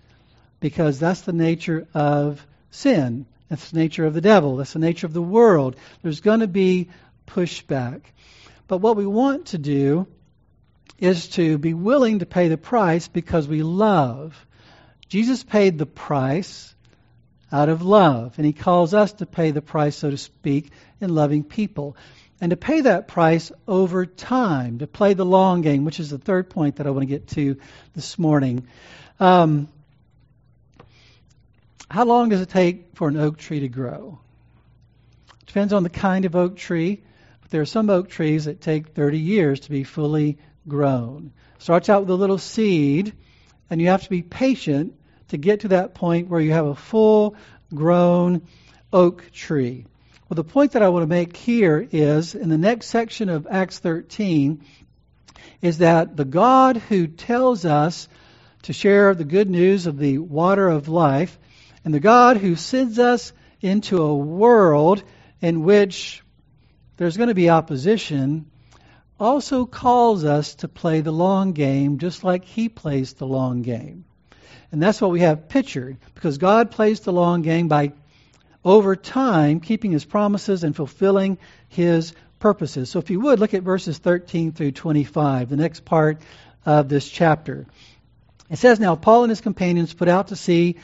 because 0.60 1.00
that's 1.00 1.22
the 1.22 1.32
nature 1.32 1.88
of 1.94 2.46
sin. 2.70 3.26
That's 3.48 3.72
the 3.72 3.78
nature 3.78 4.06
of 4.06 4.14
the 4.14 4.20
devil. 4.20 4.56
That's 4.56 4.72
the 4.72 4.78
nature 4.78 5.06
of 5.06 5.12
the 5.12 5.20
world. 5.20 5.74
There's 6.02 6.20
going 6.20 6.40
to 6.40 6.48
be 6.48 6.90
pushback. 7.26 8.02
But 8.66 8.78
what 8.78 8.96
we 8.96 9.06
want 9.06 9.46
to 9.46 9.58
do 9.58 10.06
is 10.98 11.28
to 11.28 11.58
be 11.58 11.74
willing 11.74 12.20
to 12.20 12.26
pay 12.26 12.48
the 12.48 12.56
price 12.56 13.08
because 13.08 13.46
we 13.48 13.62
love. 13.62 14.46
Jesus 15.08 15.42
paid 15.42 15.78
the 15.78 15.86
price 15.86 16.74
out 17.52 17.68
of 17.68 17.82
love, 17.82 18.34
and 18.36 18.46
he 18.46 18.52
calls 18.52 18.94
us 18.94 19.12
to 19.14 19.26
pay 19.26 19.50
the 19.50 19.62
price, 19.62 19.96
so 19.96 20.10
to 20.10 20.16
speak, 20.16 20.70
in 21.00 21.14
loving 21.14 21.44
people. 21.44 21.96
And 22.40 22.50
to 22.50 22.56
pay 22.56 22.80
that 22.80 23.06
price 23.06 23.52
over 23.68 24.06
time, 24.06 24.78
to 24.78 24.86
play 24.86 25.14
the 25.14 25.24
long 25.24 25.62
game, 25.62 25.84
which 25.84 26.00
is 26.00 26.10
the 26.10 26.18
third 26.18 26.50
point 26.50 26.76
that 26.76 26.86
I 26.86 26.90
want 26.90 27.02
to 27.02 27.06
get 27.06 27.28
to 27.28 27.56
this 27.94 28.18
morning. 28.18 28.66
Um, 29.20 29.68
how 31.88 32.04
long 32.04 32.28
does 32.28 32.40
it 32.40 32.48
take 32.48 32.96
for 32.96 33.08
an 33.08 33.16
oak 33.16 33.38
tree 33.38 33.60
to 33.60 33.68
grow? 33.68 34.18
Depends 35.46 35.72
on 35.72 35.84
the 35.84 35.90
kind 35.90 36.24
of 36.24 36.34
oak 36.34 36.56
tree. 36.56 37.02
There 37.54 37.62
are 37.62 37.66
some 37.66 37.88
oak 37.88 38.08
trees 38.08 38.46
that 38.46 38.60
take 38.60 38.96
30 38.96 39.16
years 39.20 39.60
to 39.60 39.70
be 39.70 39.84
fully 39.84 40.38
grown. 40.66 41.30
Starts 41.60 41.88
out 41.88 42.00
with 42.00 42.10
a 42.10 42.14
little 42.14 42.36
seed, 42.36 43.12
and 43.70 43.80
you 43.80 43.86
have 43.90 44.02
to 44.02 44.10
be 44.10 44.22
patient 44.22 44.94
to 45.28 45.36
get 45.36 45.60
to 45.60 45.68
that 45.68 45.94
point 45.94 46.26
where 46.26 46.40
you 46.40 46.50
have 46.50 46.66
a 46.66 46.74
full 46.74 47.36
grown 47.72 48.42
oak 48.92 49.30
tree. 49.30 49.86
Well, 50.28 50.34
the 50.34 50.42
point 50.42 50.72
that 50.72 50.82
I 50.82 50.88
want 50.88 51.04
to 51.04 51.06
make 51.06 51.36
here 51.36 51.86
is 51.92 52.34
in 52.34 52.48
the 52.48 52.58
next 52.58 52.86
section 52.86 53.28
of 53.28 53.46
Acts 53.48 53.78
13 53.78 54.64
is 55.62 55.78
that 55.78 56.16
the 56.16 56.24
God 56.24 56.78
who 56.78 57.06
tells 57.06 57.64
us 57.64 58.08
to 58.62 58.72
share 58.72 59.14
the 59.14 59.22
good 59.22 59.48
news 59.48 59.86
of 59.86 59.96
the 59.96 60.18
water 60.18 60.68
of 60.68 60.88
life 60.88 61.38
and 61.84 61.94
the 61.94 62.00
God 62.00 62.36
who 62.36 62.56
sends 62.56 62.98
us 62.98 63.32
into 63.60 64.02
a 64.02 64.12
world 64.12 65.04
in 65.40 65.62
which 65.62 66.23
there's 66.96 67.16
going 67.16 67.28
to 67.28 67.34
be 67.34 67.50
opposition 67.50 68.46
also 69.18 69.64
calls 69.64 70.24
us 70.24 70.56
to 70.56 70.68
play 70.68 71.00
the 71.00 71.12
long 71.12 71.52
game 71.52 71.98
just 71.98 72.24
like 72.24 72.44
he 72.44 72.68
plays 72.68 73.14
the 73.14 73.26
long 73.26 73.62
game. 73.62 74.04
And 74.72 74.82
that's 74.82 75.00
what 75.00 75.10
we 75.10 75.20
have 75.20 75.48
pictured 75.48 75.98
because 76.14 76.38
God 76.38 76.72
plays 76.72 77.00
the 77.00 77.12
long 77.12 77.42
game 77.42 77.68
by 77.68 77.92
over 78.64 78.96
time 78.96 79.60
keeping 79.60 79.92
his 79.92 80.04
promises 80.04 80.64
and 80.64 80.74
fulfilling 80.74 81.38
his 81.68 82.12
purposes. 82.40 82.90
So 82.90 82.98
if 82.98 83.10
you 83.10 83.20
would 83.20 83.38
look 83.38 83.54
at 83.54 83.62
verses 83.62 83.98
13 83.98 84.52
through 84.52 84.72
25, 84.72 85.48
the 85.48 85.56
next 85.56 85.84
part 85.84 86.20
of 86.66 86.88
this 86.88 87.08
chapter. 87.08 87.66
It 88.50 88.56
says 88.56 88.80
now 88.80 88.96
Paul 88.96 89.24
and 89.24 89.30
his 89.30 89.40
companions 89.40 89.94
put 89.94 90.08
out 90.08 90.28
to 90.28 90.36
sea 90.36 90.76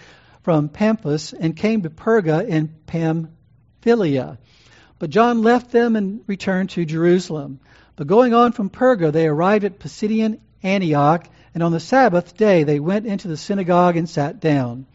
from 0.42 0.68
Paphos 0.68 1.32
and 1.32 1.56
came 1.56 1.82
to 1.82 1.90
Perga 1.90 2.46
in 2.46 2.68
Pamphylia. 2.86 4.38
But 5.00 5.10
John 5.10 5.42
left 5.42 5.72
them 5.72 5.96
and 5.96 6.20
returned 6.28 6.70
to 6.70 6.84
Jerusalem. 6.84 7.58
But 7.96 8.06
going 8.06 8.34
on 8.34 8.52
from 8.52 8.70
Perga, 8.70 9.10
they 9.10 9.26
arrived 9.26 9.64
at 9.64 9.80
Pisidian 9.80 10.38
Antioch 10.62 11.26
and 11.54 11.62
on 11.62 11.72
the 11.72 11.80
Sabbath 11.80 12.36
day 12.36 12.64
they 12.64 12.78
went 12.78 13.06
into 13.06 13.26
the 13.26 13.38
synagogue 13.38 13.96
and 13.96 14.08
sat 14.08 14.40
down. 14.40 14.86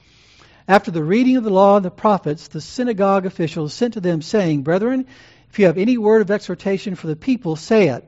After 0.68 0.92
the 0.92 1.04
reading 1.04 1.38
of 1.38 1.44
the 1.44 1.50
law 1.50 1.76
and 1.76 1.84
the 1.84 1.92
prophets, 1.92 2.48
the 2.48 2.62
synagogue 2.62 3.26
officials 3.26 3.74
sent 3.74 3.96
to 3.96 4.00
them, 4.00 4.22
saying, 4.22 4.62
Brethren, 4.62 5.08
if 5.50 5.58
you 5.58 5.66
have 5.66 5.78
any 5.78 5.98
word 5.98 6.22
of 6.22 6.30
exhortation 6.30 6.94
for 6.94 7.08
the 7.08 7.16
people, 7.16 7.56
say 7.56 7.90
it. 7.90 8.08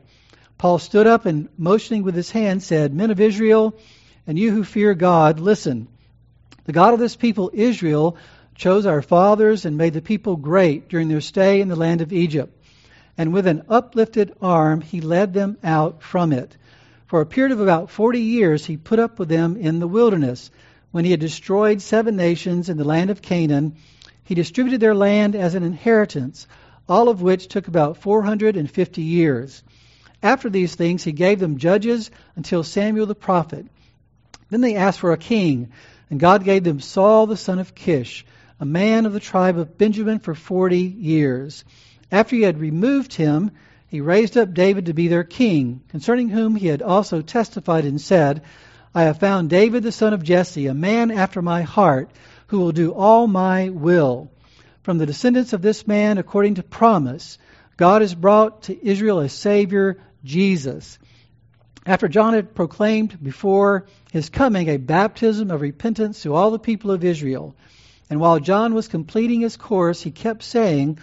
Paul 0.60 0.78
stood 0.78 1.08
up 1.08 1.26
and, 1.26 1.50
motioning 1.58 2.04
with 2.04 2.16
his 2.16 2.30
hand, 2.30 2.62
said, 2.62 2.94
Men 2.94 3.10
of 3.10 3.20
Israel, 3.20 3.76
and 4.28 4.38
you 4.38 4.52
who 4.52 4.64
fear 4.64 4.94
God, 4.94 5.40
listen. 5.40 5.88
The 6.66 6.74
God 6.74 6.94
of 6.94 7.00
this 7.00 7.16
people, 7.16 7.50
Israel, 7.54 8.18
chose 8.58 8.86
our 8.86 9.02
fathers 9.02 9.66
and 9.66 9.78
made 9.78 9.94
the 9.94 10.02
people 10.02 10.36
great 10.36 10.90
during 10.90 11.08
their 11.08 11.22
stay 11.22 11.62
in 11.62 11.70
the 11.70 11.76
land 11.76 12.02
of 12.02 12.12
Egypt. 12.12 12.54
And 13.18 13.32
with 13.32 13.48
an 13.48 13.64
uplifted 13.70 14.34
arm, 14.42 14.82
he 14.82 15.00
led 15.00 15.34
them 15.34 15.58
out 15.64 16.02
from 16.02 16.34
it. 16.34 16.58
For 17.06 17.22
a 17.22 17.26
period 17.26 17.54
of 17.54 17.62
about 17.62 17.90
40 17.90 18.20
years, 18.20 18.66
he 18.66 18.76
put 18.76 19.00
up 19.00 19.20
with 19.20 19.30
them 19.30 19.56
in 19.58 19.80
the 19.80 19.88
wilderness. 19.88 20.52
When 20.92 21.06
he 21.06 21.12
had 21.12 21.20
destroyed 21.20 21.82
seven 21.82 22.16
nations 22.16 22.70
in 22.70 22.78
the 22.78 22.84
land 22.84 23.10
of 23.10 23.22
Canaan, 23.22 23.76
he 24.24 24.36
distributed 24.36 24.82
their 24.82 24.96
land 24.96 25.36
as 25.36 25.56
an 25.56 25.64
inheritance, 25.64 26.48
all 26.90 27.10
of 27.10 27.22
which 27.22 27.48
took 27.48 27.68
about 27.68 27.98
450 27.98 29.02
years. 29.02 29.64
After 30.22 30.50
these 30.50 30.76
things, 30.76 31.04
he 31.04 31.12
gave 31.12 31.40
them 31.40 31.60
judges 31.60 32.12
until 32.36 32.64
Samuel 32.64 33.06
the 33.06 33.16
prophet. 33.16 33.68
Then 34.50 34.62
they 34.62 34.76
asked 34.76 35.00
for 35.00 35.14
a 35.14 35.18
king, 35.18 35.70
and 36.10 36.20
God 36.20 36.44
gave 36.44 36.64
them 36.64 36.80
Saul 36.80 37.28
the 37.28 37.38
son 37.38 37.60
of 37.60 37.76
Kish, 37.76 38.26
a 38.60 38.66
man 38.66 39.06
of 39.06 39.14
the 39.14 39.20
tribe 39.20 39.58
of 39.58 39.78
Benjamin, 39.78 40.20
for 40.20 40.34
40 40.34 40.80
years. 40.80 41.64
After 42.12 42.36
he 42.36 42.42
had 42.42 42.60
removed 42.60 43.14
him, 43.14 43.52
he 43.88 44.02
raised 44.02 44.38
up 44.38 44.54
David 44.54 44.88
to 44.88 44.94
be 44.94 45.08
their 45.08 45.24
king, 45.24 45.82
concerning 45.90 46.30
whom 46.30 46.56
he 46.56 46.68
had 46.68 46.82
also 46.82 47.22
testified 47.22 47.86
and 47.86 48.02
said, 48.02 48.42
I 48.94 49.04
have 49.04 49.20
found 49.20 49.50
David 49.50 49.84
the 49.84 49.92
son 49.92 50.14
of 50.14 50.24
Jesse, 50.24 50.68
a 50.68 50.74
man 50.74 51.12
after 51.12 51.42
my 51.42 51.62
heart, 51.62 52.10
who 52.48 52.60
will 52.60 52.72
do 52.72 52.94
all 52.94 53.28
my 53.28 53.70
will. 53.70 54.32
From 54.82 54.98
the 54.98 55.06
descendants 55.06 55.54
of 55.54 55.62
this 55.62 55.86
man, 55.86 56.18
according 56.18 56.56
to 56.56 56.64
promise, 56.64 57.38
God 57.76 58.02
has 58.02 58.16
brought 58.16 58.64
to 58.64 58.88
Israel 58.88 59.20
a 59.20 59.30
Savior, 59.30 59.98
Jesus. 60.24 60.98
After 61.86 62.08
John 62.08 62.34
had 62.34 62.56
proclaimed 62.56 63.22
before 63.22 63.86
his 64.12 64.30
coming 64.30 64.68
a 64.68 64.78
baptism 64.78 65.52
of 65.52 65.62
repentance 65.62 66.24
to 66.24 66.34
all 66.34 66.52
the 66.52 66.60
people 66.60 66.92
of 66.92 67.04
Israel, 67.04 67.56
and 68.10 68.20
while 68.20 68.40
John 68.40 68.74
was 68.74 68.88
completing 68.88 69.42
his 69.42 69.58
course, 69.58 70.02
he 70.02 70.12
kept 70.12 70.44
saying, 70.44 71.00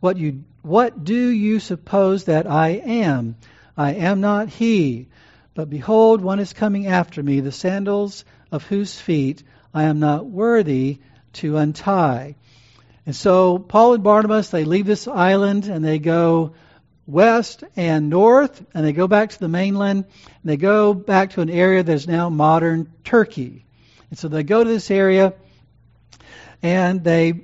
what, 0.00 0.16
you, 0.16 0.44
what 0.62 1.04
do 1.04 1.28
you 1.28 1.58
suppose 1.58 2.24
that 2.24 2.46
I 2.46 2.68
am? 2.68 3.36
I 3.76 3.94
am 3.94 4.20
not 4.20 4.48
he. 4.48 5.08
But 5.54 5.70
behold, 5.70 6.20
one 6.20 6.38
is 6.38 6.52
coming 6.52 6.86
after 6.86 7.22
me, 7.22 7.40
the 7.40 7.52
sandals 7.52 8.24
of 8.52 8.64
whose 8.64 8.98
feet 8.98 9.42
I 9.74 9.84
am 9.84 9.98
not 9.98 10.26
worthy 10.26 10.98
to 11.34 11.56
untie. 11.56 12.36
And 13.06 13.16
so 13.16 13.58
Paul 13.58 13.94
and 13.94 14.04
Barnabas, 14.04 14.50
they 14.50 14.64
leave 14.64 14.86
this 14.86 15.08
island 15.08 15.66
and 15.66 15.84
they 15.84 15.98
go 15.98 16.54
west 17.06 17.62
and 17.76 18.10
north, 18.10 18.64
and 18.74 18.84
they 18.84 18.92
go 18.92 19.06
back 19.06 19.30
to 19.30 19.38
the 19.38 19.48
mainland, 19.48 20.04
and 20.04 20.42
they 20.44 20.56
go 20.56 20.92
back 20.92 21.30
to 21.30 21.40
an 21.40 21.50
area 21.50 21.82
that 21.82 21.92
is 21.92 22.08
now 22.08 22.28
modern 22.28 22.92
Turkey. 23.04 23.64
And 24.10 24.18
so 24.18 24.28
they 24.28 24.42
go 24.42 24.64
to 24.64 24.68
this 24.68 24.90
area, 24.90 25.34
and 26.62 27.02
they 27.02 27.34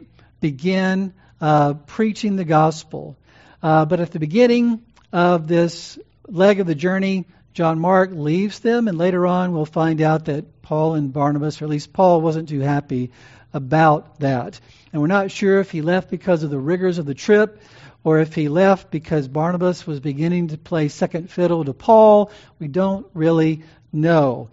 begin 0.40 1.14
uh, 1.40 1.74
preaching 1.74 2.36
the 2.36 2.44
gospel. 2.44 3.16
Uh, 3.62 3.84
but 3.84 4.00
at 4.00 4.10
the 4.10 4.18
beginning 4.18 4.82
of 5.12 5.46
this 5.46 5.98
leg 6.28 6.60
of 6.60 6.66
the 6.66 6.74
journey, 6.74 7.26
John 7.54 7.78
Mark 7.78 8.10
leaves 8.12 8.60
them, 8.60 8.88
and 8.88 8.96
later 8.96 9.26
on 9.26 9.52
we'll 9.52 9.66
find 9.66 10.00
out 10.00 10.24
that 10.26 10.62
Paul 10.62 10.94
and 10.94 11.12
Barnabas, 11.12 11.60
or 11.60 11.66
at 11.66 11.70
least 11.70 11.92
Paul, 11.92 12.20
wasn't 12.20 12.48
too 12.48 12.60
happy 12.60 13.10
about 13.52 14.20
that. 14.20 14.58
And 14.92 15.00
we're 15.02 15.08
not 15.08 15.30
sure 15.30 15.60
if 15.60 15.70
he 15.70 15.82
left 15.82 16.10
because 16.10 16.42
of 16.42 16.50
the 16.50 16.58
rigors 16.58 16.98
of 16.98 17.06
the 17.06 17.14
trip 17.14 17.60
or 18.04 18.18
if 18.18 18.34
he 18.34 18.48
left 18.48 18.90
because 18.90 19.28
Barnabas 19.28 19.86
was 19.86 20.00
beginning 20.00 20.48
to 20.48 20.58
play 20.58 20.88
second 20.88 21.30
fiddle 21.30 21.64
to 21.64 21.72
Paul. 21.72 22.30
We 22.58 22.68
don't 22.68 23.06
really 23.14 23.62
know. 23.92 24.48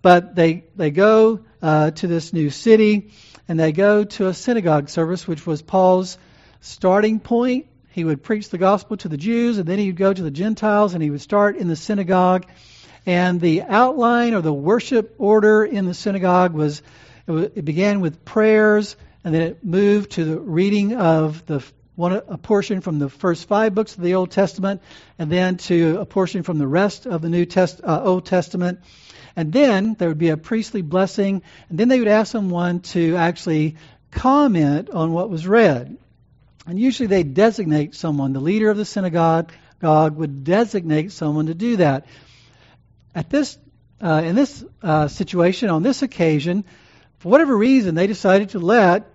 But 0.00 0.34
they, 0.34 0.64
they 0.76 0.90
go 0.90 1.40
uh, 1.60 1.90
to 1.92 2.06
this 2.06 2.32
new 2.32 2.50
city 2.50 3.12
and 3.48 3.58
they 3.58 3.72
go 3.72 4.04
to 4.04 4.28
a 4.28 4.34
synagogue 4.34 4.88
service, 4.88 5.26
which 5.26 5.46
was 5.46 5.62
Paul's 5.62 6.18
starting 6.60 7.20
point. 7.20 7.66
He 7.90 8.04
would 8.04 8.22
preach 8.22 8.48
the 8.50 8.58
gospel 8.58 8.96
to 8.98 9.08
the 9.08 9.16
Jews 9.16 9.58
and 9.58 9.66
then 9.66 9.78
he 9.78 9.86
would 9.86 9.96
go 9.96 10.12
to 10.12 10.22
the 10.22 10.30
Gentiles 10.30 10.94
and 10.94 11.02
he 11.02 11.10
would 11.10 11.20
start 11.20 11.56
in 11.56 11.68
the 11.68 11.76
synagogue. 11.76 12.46
And 13.06 13.40
the 13.40 13.62
outline 13.62 14.34
or 14.34 14.40
the 14.40 14.52
worship 14.52 15.14
order 15.18 15.64
in 15.64 15.84
the 15.84 15.94
synagogue 15.94 16.54
was 16.54 16.82
it, 17.28 17.64
began 17.64 18.00
with 18.00 18.24
prayers 18.24 18.96
and 19.22 19.34
then 19.34 19.42
it 19.42 19.64
moved 19.64 20.12
to 20.12 20.24
the 20.24 20.38
reading 20.38 20.96
of 20.96 21.44
the 21.46 21.62
one 21.96 22.12
a 22.12 22.38
portion 22.38 22.80
from 22.80 22.98
the 22.98 23.08
first 23.08 23.46
five 23.46 23.74
books 23.74 23.94
of 23.94 24.02
the 24.02 24.14
Old 24.14 24.30
Testament, 24.30 24.82
and 25.18 25.30
then 25.30 25.56
to 25.58 25.98
a 26.00 26.04
portion 26.04 26.42
from 26.42 26.58
the 26.58 26.66
rest 26.66 27.06
of 27.06 27.22
the 27.22 27.28
New 27.28 27.44
Test, 27.44 27.80
uh, 27.84 28.02
Old 28.02 28.26
Testament. 28.26 28.80
And 29.36 29.52
then 29.52 29.94
there 29.94 30.08
would 30.08 30.18
be 30.18 30.30
a 30.30 30.36
priestly 30.36 30.82
blessing, 30.82 31.42
and 31.68 31.78
then 31.78 31.88
they 31.88 31.98
would 31.98 32.08
ask 32.08 32.32
someone 32.32 32.80
to 32.80 33.16
actually 33.16 33.76
comment 34.10 34.90
on 34.90 35.12
what 35.12 35.30
was 35.30 35.46
read. 35.46 35.96
And 36.66 36.78
usually 36.78 37.08
they 37.08 37.22
designate 37.22 37.94
someone. 37.94 38.32
The 38.32 38.40
leader 38.40 38.70
of 38.70 38.76
the 38.76 38.84
synagogue 38.84 39.52
would 39.82 40.44
designate 40.44 41.12
someone 41.12 41.46
to 41.46 41.54
do 41.54 41.76
that. 41.76 42.06
At 43.14 43.28
this, 43.30 43.58
uh, 44.00 44.22
in 44.24 44.34
this 44.34 44.64
uh, 44.82 45.08
situation, 45.08 45.68
on 45.68 45.82
this 45.82 46.02
occasion, 46.02 46.64
for 47.18 47.28
whatever 47.28 47.56
reason, 47.56 47.94
they 47.94 48.06
decided 48.06 48.50
to 48.50 48.58
let 48.58 49.10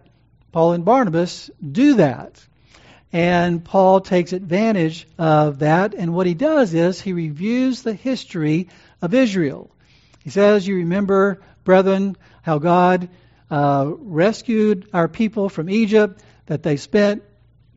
Paul 0.52 0.74
and 0.74 0.86
Barnabas 0.86 1.50
do 1.60 1.96
that. 1.96 2.46
And 3.12 3.64
Paul 3.64 4.02
takes 4.02 4.34
advantage 4.34 5.08
of 5.18 5.60
that. 5.60 5.96
And 5.96 6.14
what 6.14 6.28
he 6.28 6.36
does 6.36 6.74
is 6.74 7.02
he 7.02 7.14
reviews 7.14 7.82
the 7.82 7.94
history 7.94 8.70
of 9.02 9.14
Israel. 9.14 9.72
He 10.24 10.30
says, 10.30 10.68
You 10.68 10.76
remember, 10.78 11.42
brethren, 11.64 12.18
how 12.44 12.60
God 12.60 13.10
uh, 13.50 13.92
rescued 13.98 14.90
our 14.94 15.08
people 15.08 15.50
from 15.50 15.70
Egypt, 15.70 16.22
that 16.46 16.62
they 16.62 16.78
spent 16.78 17.24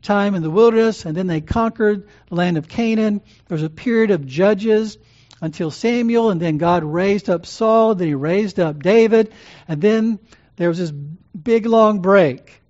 time 0.03 0.35
in 0.35 0.43
the 0.43 0.51
wilderness, 0.51 1.05
and 1.05 1.17
then 1.17 1.27
they 1.27 1.41
conquered 1.41 2.07
the 2.29 2.35
land 2.35 2.57
of 2.57 2.67
Canaan. 2.67 3.21
There 3.47 3.55
was 3.55 3.63
a 3.63 3.69
period 3.69 4.11
of 4.11 4.27
judges 4.27 4.97
until 5.41 5.71
Samuel, 5.71 6.29
and 6.29 6.39
then 6.39 6.57
God 6.57 6.83
raised 6.83 7.29
up 7.29 7.45
Saul, 7.45 7.95
then 7.95 8.07
he 8.07 8.13
raised 8.13 8.59
up 8.59 8.83
David, 8.83 9.33
and 9.67 9.81
then 9.81 10.19
there 10.57 10.69
was 10.69 10.77
this 10.77 10.91
big 10.91 11.65
long 11.65 12.01
break 12.01 12.62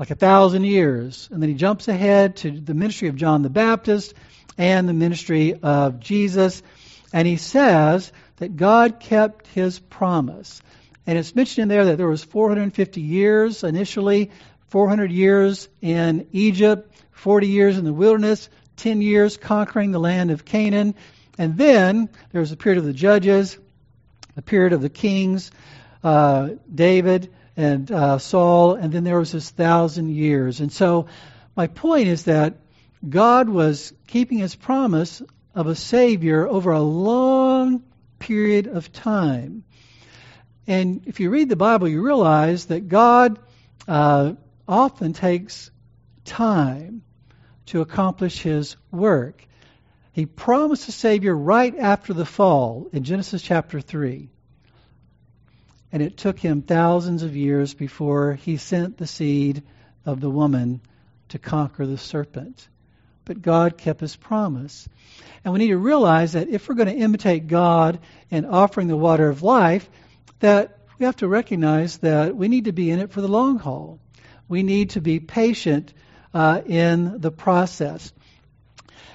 like 0.00 0.10
a 0.10 0.14
thousand 0.14 0.64
years. 0.64 1.28
And 1.30 1.42
then 1.42 1.50
he 1.50 1.54
jumps 1.54 1.86
ahead 1.86 2.36
to 2.36 2.50
the 2.50 2.72
ministry 2.72 3.08
of 3.08 3.16
John 3.16 3.42
the 3.42 3.50
Baptist 3.50 4.14
and 4.56 4.88
the 4.88 4.94
ministry 4.94 5.60
of 5.62 6.00
Jesus. 6.00 6.62
And 7.12 7.28
he 7.28 7.36
says 7.36 8.10
that 8.38 8.56
God 8.56 8.98
kept 8.98 9.46
his 9.48 9.78
promise. 9.78 10.62
And 11.06 11.18
it's 11.18 11.34
mentioned 11.34 11.64
in 11.64 11.68
there 11.68 11.84
that 11.84 11.98
there 11.98 12.08
was 12.08 12.24
450 12.24 13.02
years 13.02 13.62
initially, 13.62 14.30
400 14.68 15.12
years 15.12 15.68
in 15.82 16.26
Egypt, 16.32 16.90
40 17.12 17.48
years 17.48 17.76
in 17.76 17.84
the 17.84 17.92
wilderness, 17.92 18.48
10 18.78 19.02
years 19.02 19.36
conquering 19.36 19.90
the 19.90 20.00
land 20.00 20.30
of 20.30 20.46
Canaan. 20.46 20.94
And 21.36 21.58
then 21.58 22.08
there 22.32 22.40
was 22.40 22.52
a 22.52 22.56
period 22.56 22.78
of 22.78 22.86
the 22.86 22.94
judges. 22.94 23.58
a 24.34 24.42
period 24.42 24.72
of 24.72 24.80
the 24.80 24.88
kings, 24.88 25.50
uh, 26.02 26.50
David 26.74 27.30
and 27.56 27.90
uh, 27.90 28.18
Saul, 28.18 28.74
and 28.74 28.92
then 28.92 29.04
there 29.04 29.18
was 29.18 29.32
this 29.32 29.50
thousand 29.50 30.10
years. 30.10 30.60
And 30.60 30.72
so, 30.72 31.06
my 31.56 31.66
point 31.66 32.08
is 32.08 32.24
that 32.24 32.54
God 33.06 33.48
was 33.48 33.92
keeping 34.06 34.38
his 34.38 34.54
promise 34.54 35.22
of 35.54 35.66
a 35.66 35.74
Savior 35.74 36.46
over 36.46 36.72
a 36.72 36.80
long 36.80 37.82
period 38.18 38.66
of 38.66 38.92
time. 38.92 39.64
And 40.66 41.02
if 41.06 41.18
you 41.18 41.30
read 41.30 41.48
the 41.48 41.56
Bible, 41.56 41.88
you 41.88 42.02
realize 42.02 42.66
that 42.66 42.88
God 42.88 43.38
uh, 43.88 44.34
often 44.68 45.12
takes 45.12 45.70
time 46.24 47.02
to 47.66 47.80
accomplish 47.80 48.40
his 48.42 48.76
work. 48.92 49.44
He 50.12 50.26
promised 50.26 50.88
a 50.88 50.92
Savior 50.92 51.36
right 51.36 51.76
after 51.76 52.12
the 52.12 52.24
fall 52.24 52.88
in 52.92 53.04
Genesis 53.04 53.42
chapter 53.42 53.80
3. 53.80 54.28
And 55.92 56.02
it 56.02 56.16
took 56.16 56.38
him 56.38 56.62
thousands 56.62 57.22
of 57.22 57.36
years 57.36 57.74
before 57.74 58.34
he 58.34 58.56
sent 58.56 58.96
the 58.96 59.06
seed 59.06 59.62
of 60.04 60.20
the 60.20 60.30
woman 60.30 60.80
to 61.30 61.38
conquer 61.38 61.86
the 61.86 61.98
serpent. 61.98 62.68
But 63.24 63.42
God 63.42 63.76
kept 63.76 64.00
his 64.00 64.16
promise. 64.16 64.88
And 65.44 65.52
we 65.52 65.58
need 65.58 65.68
to 65.68 65.78
realize 65.78 66.32
that 66.32 66.48
if 66.48 66.68
we're 66.68 66.74
going 66.74 66.88
to 66.88 67.02
imitate 67.02 67.46
God 67.46 68.00
in 68.30 68.44
offering 68.44 68.88
the 68.88 68.96
water 68.96 69.28
of 69.28 69.42
life, 69.42 69.88
that 70.40 70.78
we 70.98 71.06
have 71.06 71.16
to 71.16 71.28
recognize 71.28 71.98
that 71.98 72.36
we 72.36 72.48
need 72.48 72.66
to 72.66 72.72
be 72.72 72.90
in 72.90 72.98
it 72.98 73.10
for 73.10 73.20
the 73.20 73.28
long 73.28 73.58
haul. 73.58 73.98
We 74.48 74.62
need 74.62 74.90
to 74.90 75.00
be 75.00 75.20
patient 75.20 75.92
uh, 76.34 76.62
in 76.66 77.20
the 77.20 77.30
process. 77.30 78.12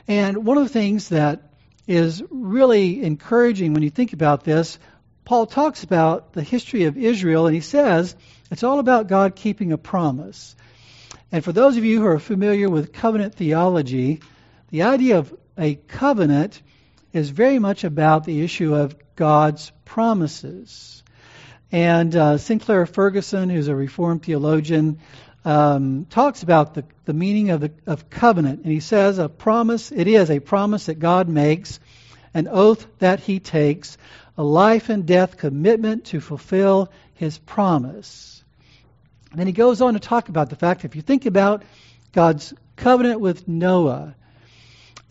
And 0.08 0.46
one 0.46 0.58
of 0.58 0.64
the 0.64 0.74
things 0.74 1.10
that 1.10 1.54
is 1.88 2.24
really 2.30 3.04
encouraging 3.04 3.74
when 3.74 3.84
you 3.84 3.90
think 3.90 4.14
about 4.14 4.44
this, 4.44 4.80
Paul 5.26 5.48
talks 5.48 5.84
about 5.84 6.34
the 6.34 6.44
history 6.44 6.84
of 6.84 6.98
Israel, 6.98 7.48
and 7.48 7.56
he 7.56 7.62
says 7.62 8.16
it's 8.52 8.64
all 8.64 8.80
about 8.80 9.08
God 9.08 9.36
keeping 9.36 9.72
a 9.72 9.78
promise. 9.78 10.56
And 11.32 11.44
for 11.44 11.52
those 11.52 11.78
of 11.78 11.84
you 11.84 12.00
who 12.00 12.08
are 12.08 12.20
familiar 12.20 12.70
with 12.70 12.94
covenant 12.94 13.34
theology, 13.36 14.22
the 14.70 14.84
idea 14.84 15.18
of 15.18 15.36
a 15.58 15.76
covenant 15.76 16.62
is 17.12 17.30
very 17.30 17.60
much 17.60 17.84
about 17.84 18.24
the 18.24 18.44
issue 18.44 18.76
of 18.76 18.96
God's 19.16 19.72
promises. 19.84 21.04
And 21.72 22.16
uh, 22.16 22.38
Sinclair 22.38 22.86
Ferguson, 22.86 23.50
who's 23.50 23.68
a 23.68 23.76
Reformed 23.76 24.24
theologian, 24.24 25.00
um, 25.44 26.06
talks 26.06 26.44
about 26.44 26.76
the, 26.76 26.86
the 27.06 27.14
meaning 27.14 27.50
of, 27.50 27.62
the, 27.62 27.72
of 27.88 28.10
covenant. 28.10 28.62
And 28.64 28.72
he 28.72 28.80
says, 28.80 29.18
a 29.18 29.28
promise, 29.28 29.92
it 29.92 30.08
is 30.08 30.30
a 30.30 30.40
promise 30.40 30.86
that 30.86 31.00
God 31.00 31.28
makes, 31.30 31.80
an 32.34 32.48
oath 32.48 32.86
that 33.00 33.22
he 33.22 33.40
takes, 33.40 33.98
a 34.38 34.44
life 34.44 34.90
and 34.90 35.06
death 35.06 35.38
commitment 35.38 36.06
to 36.06 36.20
fulfill 36.20 36.92
his 37.14 37.38
promise. 37.38 38.44
And 39.32 39.40
then 39.40 39.48
he 39.48 39.54
goes 39.54 39.82
on 39.82 39.94
to 39.94 40.00
talk 40.00 40.30
about 40.30 40.50
the 40.50 40.56
fact 40.56 40.86
if 40.86 40.96
you 40.96 41.02
think 41.02 41.26
about 41.26 41.64
God's 42.14 42.54
covenant 42.76 43.20
with 43.20 43.48
Noah, 43.48 44.16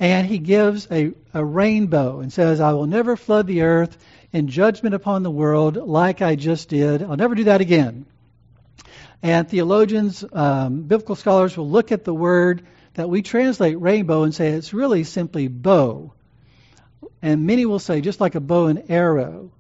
and 0.01 0.27
he 0.27 0.39
gives 0.39 0.89
a, 0.91 1.13
a 1.33 1.45
rainbow 1.45 2.21
and 2.21 2.33
says, 2.33 2.61
I 2.61 2.73
will 2.73 2.87
never 2.87 3.17
flood 3.17 3.47
the 3.47 3.63
earth 3.63 3.97
in 4.33 4.49
judgment 4.49 4.95
upon 4.95 5.23
the 5.23 5.31
world 5.31 5.77
like 5.77 6.21
I 6.21 6.35
just 6.35 6.69
did. 6.69 7.03
I'll 7.03 7.17
never 7.17 7.35
do 7.35 7.45
that 7.45 7.61
again. 7.61 8.05
And 9.23 9.49
theologians, 9.49 10.25
um, 10.33 10.83
biblical 10.83 11.15
scholars 11.15 11.57
will 11.57 11.71
look 11.71 11.93
at 11.93 12.05
the 12.05 12.13
word 12.13 12.67
that 12.95 13.09
we 13.09 13.23
translate 13.23 13.81
rainbow 13.81 14.25
and 14.25 14.35
say 14.35 14.49
it's 14.49 14.75
really 14.75 15.05
simply 15.05 15.49
bow. 15.49 16.13
And 17.23 17.47
many 17.47 17.67
will 17.67 17.79
say 17.79 18.01
just 18.01 18.21
like 18.21 18.35
a 18.35 18.41
bow 18.41 18.67
and 18.67 18.91
arrow. 18.91 19.53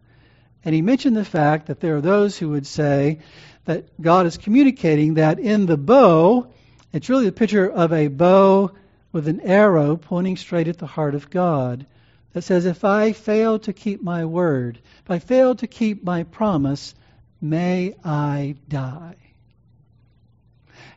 And 0.64 0.74
he 0.74 0.82
mentioned 0.82 1.16
the 1.16 1.24
fact 1.24 1.66
that 1.66 1.80
there 1.80 1.96
are 1.96 2.00
those 2.00 2.38
who 2.38 2.50
would 2.50 2.66
say 2.66 3.20
that 3.64 4.00
God 4.00 4.26
is 4.26 4.36
communicating 4.36 5.14
that 5.14 5.38
in 5.38 5.66
the 5.66 5.76
bow, 5.76 6.52
it's 6.92 7.08
really 7.08 7.26
the 7.26 7.32
picture 7.32 7.70
of 7.70 7.92
a 7.92 8.08
bow 8.08 8.72
with 9.12 9.28
an 9.28 9.40
arrow 9.40 9.96
pointing 9.96 10.36
straight 10.36 10.68
at 10.68 10.78
the 10.78 10.86
heart 10.86 11.14
of 11.14 11.30
God 11.30 11.86
that 12.32 12.42
says, 12.42 12.66
If 12.66 12.84
I 12.84 13.12
fail 13.12 13.58
to 13.60 13.72
keep 13.72 14.02
my 14.02 14.24
word, 14.24 14.80
if 15.04 15.10
I 15.10 15.18
fail 15.18 15.54
to 15.56 15.66
keep 15.66 16.04
my 16.04 16.24
promise, 16.24 16.94
may 17.40 17.94
I 18.04 18.56
die. 18.68 19.16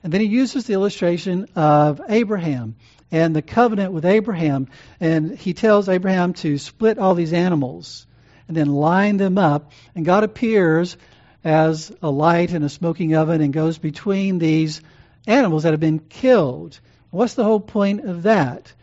And 0.04 0.14
then 0.14 0.22
he 0.22 0.28
uses 0.28 0.66
the 0.66 0.74
illustration 0.74 1.48
of 1.56 2.02
Abraham 2.08 2.76
and 3.12 3.36
the 3.36 3.42
covenant 3.42 3.94
with 3.94 4.06
Abraham. 4.06 4.68
And 5.00 5.38
he 5.38 5.54
tells 5.54 5.90
Abraham 5.90 6.34
to 6.36 6.58
split 6.58 7.00
all 7.00 7.16
these 7.16 7.34
animals 7.34 8.06
and 8.48 8.56
then 8.56 8.68
line 8.68 9.18
them 9.18 9.38
up. 9.38 9.72
And 9.96 10.06
God 10.06 10.24
appears 10.24 10.98
as 11.44 11.92
a 12.02 12.10
light 12.10 12.54
in 12.54 12.64
a 12.64 12.70
smoking 12.70 13.16
oven 13.16 13.42
and 13.42 13.54
goes 13.54 13.78
between 13.78 14.40
these 14.40 14.82
animals 15.26 15.64
that 15.64 15.74
have 15.74 15.80
been 15.80 16.00
killed. 16.00 16.80
What's 17.10 17.36
the 17.36 17.44
whole 17.44 17.60
point 17.60 18.06
of 18.06 18.24
that? 18.24 18.74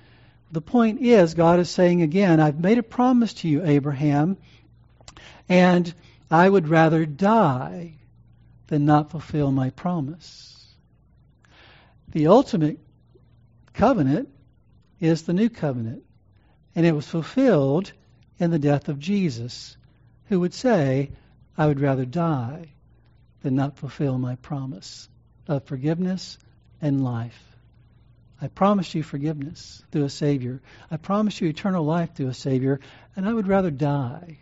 the 0.54 0.60
point 0.60 1.00
is, 1.02 1.34
God 1.34 1.58
is 1.58 1.68
saying 1.68 2.02
again, 2.02 2.38
I've 2.38 2.60
made 2.60 2.78
a 2.78 2.82
promise 2.82 3.34
to 3.34 3.48
you, 3.48 3.64
Abraham, 3.64 4.36
and 5.48 5.92
I 6.30 6.48
would 6.48 6.68
rather 6.68 7.04
die 7.04 7.94
than 8.68 8.86
not 8.86 9.10
fulfill 9.10 9.50
my 9.50 9.70
promise. 9.70 10.64
The 12.08 12.28
ultimate 12.28 12.78
covenant 13.74 14.28
is 15.00 15.22
the 15.22 15.32
new 15.32 15.50
covenant, 15.50 16.02
and 16.74 16.86
it 16.86 16.94
was 16.94 17.06
fulfilled 17.06 17.92
in 18.38 18.50
the 18.50 18.58
death 18.58 18.88
of 18.88 18.98
Jesus, 18.98 19.76
who 20.26 20.40
would 20.40 20.54
say, 20.54 21.10
I 21.56 21.66
would 21.66 21.80
rather 21.80 22.04
die 22.04 22.68
than 23.42 23.54
not 23.54 23.76
fulfill 23.76 24.18
my 24.18 24.36
promise 24.36 25.08
of 25.46 25.64
forgiveness 25.64 26.38
and 26.80 27.04
life. 27.04 27.38
I 28.40 28.48
promised 28.48 28.94
you 28.94 29.02
forgiveness 29.02 29.82
through 29.90 30.04
a 30.04 30.10
Savior. 30.10 30.60
I 30.90 30.96
promised 30.96 31.40
you 31.40 31.48
eternal 31.48 31.84
life 31.84 32.14
through 32.14 32.28
a 32.28 32.34
Savior, 32.34 32.80
and 33.14 33.28
I 33.28 33.32
would 33.32 33.46
rather 33.46 33.70
die 33.70 34.38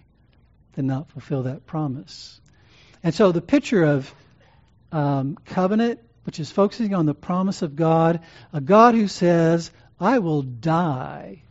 than 0.72 0.86
not 0.86 1.10
fulfill 1.10 1.44
that 1.44 1.66
promise. 1.66 2.40
And 3.02 3.14
so 3.14 3.32
the 3.32 3.42
picture 3.42 3.84
of 3.84 4.14
um, 4.90 5.36
covenant, 5.44 6.00
which 6.24 6.40
is 6.40 6.50
focusing 6.50 6.94
on 6.94 7.06
the 7.06 7.14
promise 7.14 7.62
of 7.62 7.76
God, 7.76 8.20
a 8.52 8.60
God 8.60 8.94
who 8.94 9.08
says, 9.08 9.70
I 9.98 10.18
will 10.18 10.42
die 10.42 11.42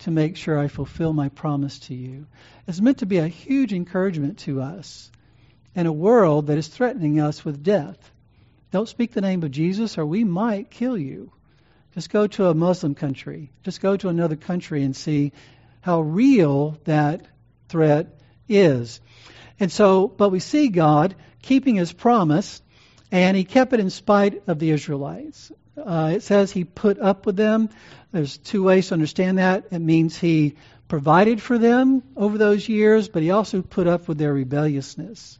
to 0.00 0.10
make 0.10 0.36
sure 0.36 0.58
I 0.58 0.68
fulfill 0.68 1.12
my 1.12 1.28
promise 1.28 1.78
to 1.80 1.94
you, 1.94 2.26
is 2.66 2.80
meant 2.80 2.98
to 2.98 3.06
be 3.06 3.18
a 3.18 3.28
huge 3.28 3.72
encouragement 3.72 4.38
to 4.40 4.62
us 4.62 5.10
in 5.74 5.86
a 5.86 5.92
world 5.92 6.46
that 6.46 6.58
is 6.58 6.68
threatening 6.68 7.20
us 7.20 7.44
with 7.44 7.62
death. 7.62 7.98
Don't 8.70 8.88
speak 8.88 9.12
the 9.12 9.20
name 9.20 9.42
of 9.42 9.50
Jesus, 9.50 9.98
or 9.98 10.04
we 10.04 10.24
might 10.24 10.70
kill 10.70 10.96
you. 10.96 11.32
Just 11.94 12.10
go 12.10 12.26
to 12.26 12.46
a 12.46 12.54
Muslim 12.54 12.94
country. 12.94 13.50
Just 13.64 13.80
go 13.80 13.96
to 13.96 14.08
another 14.08 14.36
country 14.36 14.82
and 14.84 14.94
see 14.94 15.32
how 15.80 16.00
real 16.00 16.78
that 16.84 17.26
threat 17.68 18.20
is. 18.48 19.00
And 19.58 19.72
so, 19.72 20.06
but 20.06 20.28
we 20.28 20.40
see 20.40 20.68
God 20.68 21.16
keeping 21.42 21.76
his 21.76 21.92
promise, 21.92 22.62
and 23.10 23.36
he 23.36 23.44
kept 23.44 23.72
it 23.72 23.80
in 23.80 23.90
spite 23.90 24.42
of 24.46 24.58
the 24.58 24.70
Israelites. 24.70 25.50
Uh, 25.76 26.12
it 26.14 26.22
says 26.22 26.50
he 26.50 26.64
put 26.64 26.98
up 26.98 27.26
with 27.26 27.36
them. 27.36 27.70
There's 28.12 28.38
two 28.38 28.62
ways 28.62 28.88
to 28.88 28.94
understand 28.94 29.38
that. 29.38 29.66
It 29.70 29.78
means 29.78 30.18
he 30.18 30.56
provided 30.88 31.40
for 31.40 31.58
them 31.58 32.02
over 32.16 32.38
those 32.38 32.68
years, 32.68 33.08
but 33.08 33.22
he 33.22 33.30
also 33.30 33.62
put 33.62 33.86
up 33.86 34.08
with 34.08 34.18
their 34.18 34.32
rebelliousness. 34.32 35.38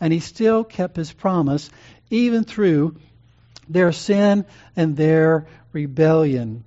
And 0.00 0.12
he 0.12 0.20
still 0.20 0.64
kept 0.64 0.96
his 0.96 1.12
promise, 1.12 1.70
even 2.10 2.44
through 2.44 2.96
their 3.68 3.92
sin 3.92 4.44
and 4.76 4.96
their 4.96 5.46
rebellion. 5.72 6.64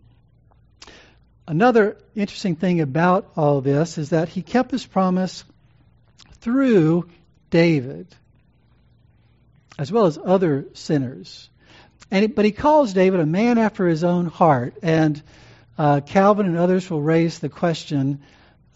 Another 1.48 1.98
interesting 2.16 2.56
thing 2.56 2.82
about 2.82 3.32
all 3.36 3.62
this 3.62 3.98
is 3.98 4.10
that 4.10 4.30
he 4.30 4.42
kept 4.42 4.72
his 4.72 4.86
promise 4.86 5.44
through 6.40 7.08
David, 7.52 8.08
as 9.78 9.92
well 9.92 10.06
as 10.06 10.18
other 10.24 10.66
sinners. 10.74 11.50
And 12.12 12.34
but 12.36 12.46
he 12.46 12.52
calls 12.52 12.94
David 12.94 13.20
a 13.20 13.26
man 13.26 13.58
after 13.58 13.88
his 13.88 14.04
own 14.04 14.28
heart. 14.28 14.76
And 14.82 15.22
uh, 15.78 16.02
Calvin 16.02 16.46
and 16.46 16.58
others 16.58 16.90
will 16.90 17.02
raise 17.02 17.40
the 17.40 17.50
question: 17.50 18.22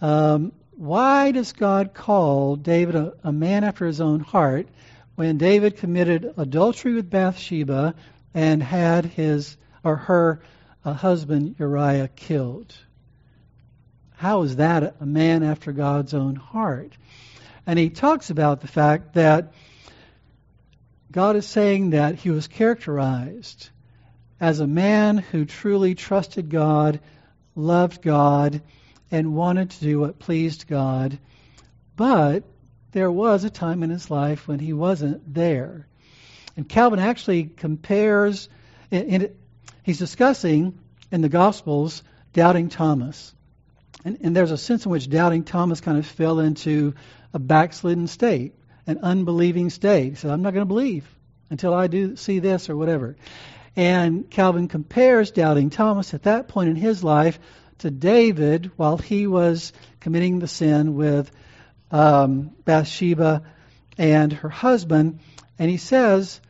um, 0.02 0.52
Why 0.76 1.32
does 1.32 1.54
God 1.54 1.94
call 1.94 2.56
David 2.56 2.96
a, 2.96 3.14
a 3.24 3.32
man 3.32 3.64
after 3.64 3.86
his 3.86 4.02
own 4.02 4.20
heart 4.20 4.68
when 5.16 5.38
David 5.38 5.78
committed 5.78 6.34
adultery 6.38 6.94
with 6.94 7.10
Bathsheba 7.10 7.94
and 8.34 8.64
had 8.64 9.06
his 9.06 9.58
or 9.84 9.96
her 9.96 10.42
uh, 10.86 10.94
husband 10.94 11.56
Uriah 11.60 12.08
killed. 12.08 12.74
How 14.16 14.44
is 14.44 14.58
that 14.58 14.96
a 15.00 15.06
man 15.06 15.44
after 15.44 15.72
God's 15.72 16.14
own 16.14 16.36
heart? 16.36 16.94
And 17.66 17.78
he 17.78 17.90
talks 17.90 18.30
about 18.30 18.62
the 18.62 18.68
fact 18.68 19.14
that 19.14 19.54
God 21.12 21.36
is 21.36 21.46
saying 21.46 21.92
that 21.92 22.16
he 22.16 22.30
was 22.30 22.48
characterized 22.48 23.70
as 24.40 24.60
a 24.60 24.68
man 24.68 25.18
who 25.18 25.46
truly 25.46 25.96
trusted 25.96 26.50
God, 26.50 27.00
loved 27.56 28.02
God, 28.02 28.62
and 29.12 29.36
wanted 29.36 29.72
to 29.72 29.84
do 29.84 30.00
what 30.00 30.20
pleased 30.20 30.68
God, 30.68 31.18
but 31.96 32.44
there 32.92 33.12
was 33.12 33.44
a 33.44 33.50
time 33.50 33.84
in 33.84 33.90
his 33.90 34.10
life 34.10 34.48
when 34.48 34.60
he 34.60 34.72
wasn't 34.74 35.34
there. 35.34 35.88
And 36.56 36.68
Calvin 36.68 37.00
actually 37.00 37.46
compares, 37.46 38.50
and 38.92 39.30
he's 39.84 40.00
discussing 40.00 40.78
in 41.12 41.22
the 41.22 41.30
Gospels 41.30 42.04
doubting 42.34 42.70
Thomas. 42.70 43.34
And, 44.06 44.20
and 44.22 44.36
there's 44.36 44.52
a 44.52 44.58
sense 44.58 44.86
in 44.86 44.92
which 44.92 45.10
doubting 45.10 45.44
Thomas 45.44 45.82
kind 45.82 45.98
of 45.98 46.06
fell 46.06 46.40
into 46.40 46.94
a 47.34 47.40
backslidden 47.40 48.08
state, 48.08 48.56
an 48.90 49.00
unbelieving 49.04 49.70
state. 49.70 50.10
He 50.10 50.16
said, 50.16 50.32
I'm 50.32 50.42
not 50.42 50.54
going 50.54 50.64
to 50.64 50.68
believe 50.68 51.08
until 51.52 51.76
I 51.76 51.86
do 51.86 52.16
see 52.16 52.40
this 52.40 52.72
or 52.72 52.76
whatever. 52.76 53.16
And 53.76 54.28
Calvin 54.30 54.68
compares 54.68 55.30
doubting 55.30 55.70
Thomas 55.70 56.16
at 56.16 56.24
that 56.24 56.48
point 56.48 56.70
in 56.70 56.76
his 56.76 57.04
life 57.04 57.40
to 57.80 57.92
David 57.92 58.72
while 58.78 58.98
he 58.98 59.28
was 59.28 59.74
committing 60.00 60.40
the 60.40 60.48
sin 60.48 60.96
with 60.96 61.32
um, 61.92 62.50
Bathsheba 62.66 63.44
and 64.00 64.34
her 64.34 64.50
husband. 64.50 65.20
And 65.60 65.70
he 65.70 65.78
says 65.78 66.42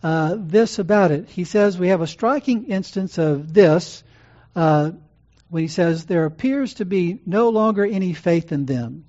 uh, 0.00 0.36
this 0.38 0.78
about 0.78 1.10
it. 1.10 1.28
He 1.28 1.42
says, 1.42 1.78
We 1.78 1.88
have 1.88 2.00
a 2.00 2.06
striking 2.06 2.66
instance 2.66 3.18
of 3.18 3.52
this 3.52 4.04
uh, 4.54 4.92
when 5.50 5.62
he 5.64 5.68
says, 5.68 6.06
There 6.06 6.26
appears 6.26 6.74
to 6.74 6.84
be 6.84 7.20
no 7.26 7.48
longer 7.48 7.84
any 7.84 8.12
faith 8.12 8.52
in 8.52 8.66
them. 8.66 9.07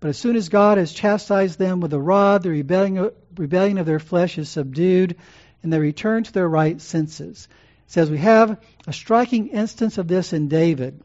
But 0.00 0.08
as 0.08 0.18
soon 0.18 0.34
as 0.34 0.48
God 0.48 0.78
has 0.78 0.92
chastised 0.92 1.58
them 1.58 1.80
with 1.80 1.92
a 1.92 2.00
rod, 2.00 2.42
the 2.42 2.50
rebellion, 2.50 3.10
rebellion 3.36 3.76
of 3.76 3.86
their 3.86 3.98
flesh 3.98 4.38
is 4.38 4.48
subdued, 4.48 5.16
and 5.62 5.70
they 5.70 5.78
return 5.78 6.24
to 6.24 6.32
their 6.32 6.48
right 6.48 6.80
senses. 6.80 7.48
It 7.86 7.92
says 7.92 8.10
we 8.10 8.18
have 8.18 8.58
a 8.86 8.92
striking 8.94 9.48
instance 9.48 9.98
of 9.98 10.08
this 10.08 10.32
in 10.32 10.48
David. 10.48 11.02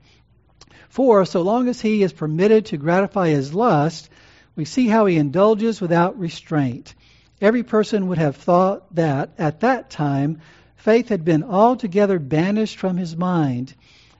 For 0.87 1.25
so 1.25 1.41
long 1.41 1.67
as 1.67 1.81
he 1.81 2.03
is 2.03 2.13
permitted 2.13 2.67
to 2.67 2.77
gratify 2.77 3.29
his 3.29 3.53
lust, 3.53 4.09
we 4.55 4.63
see 4.63 4.87
how 4.87 5.05
he 5.07 5.17
indulges 5.17 5.81
without 5.81 6.17
restraint. 6.17 6.95
Every 7.41 7.63
person 7.63 8.07
would 8.07 8.17
have 8.17 8.37
thought 8.37 8.95
that, 8.95 9.31
at 9.37 9.59
that 9.59 9.89
time, 9.89 10.39
faith 10.77 11.09
had 11.09 11.25
been 11.25 11.43
altogether 11.43 12.17
banished 12.17 12.77
from 12.77 12.95
his 12.95 13.17
mind, 13.17 13.73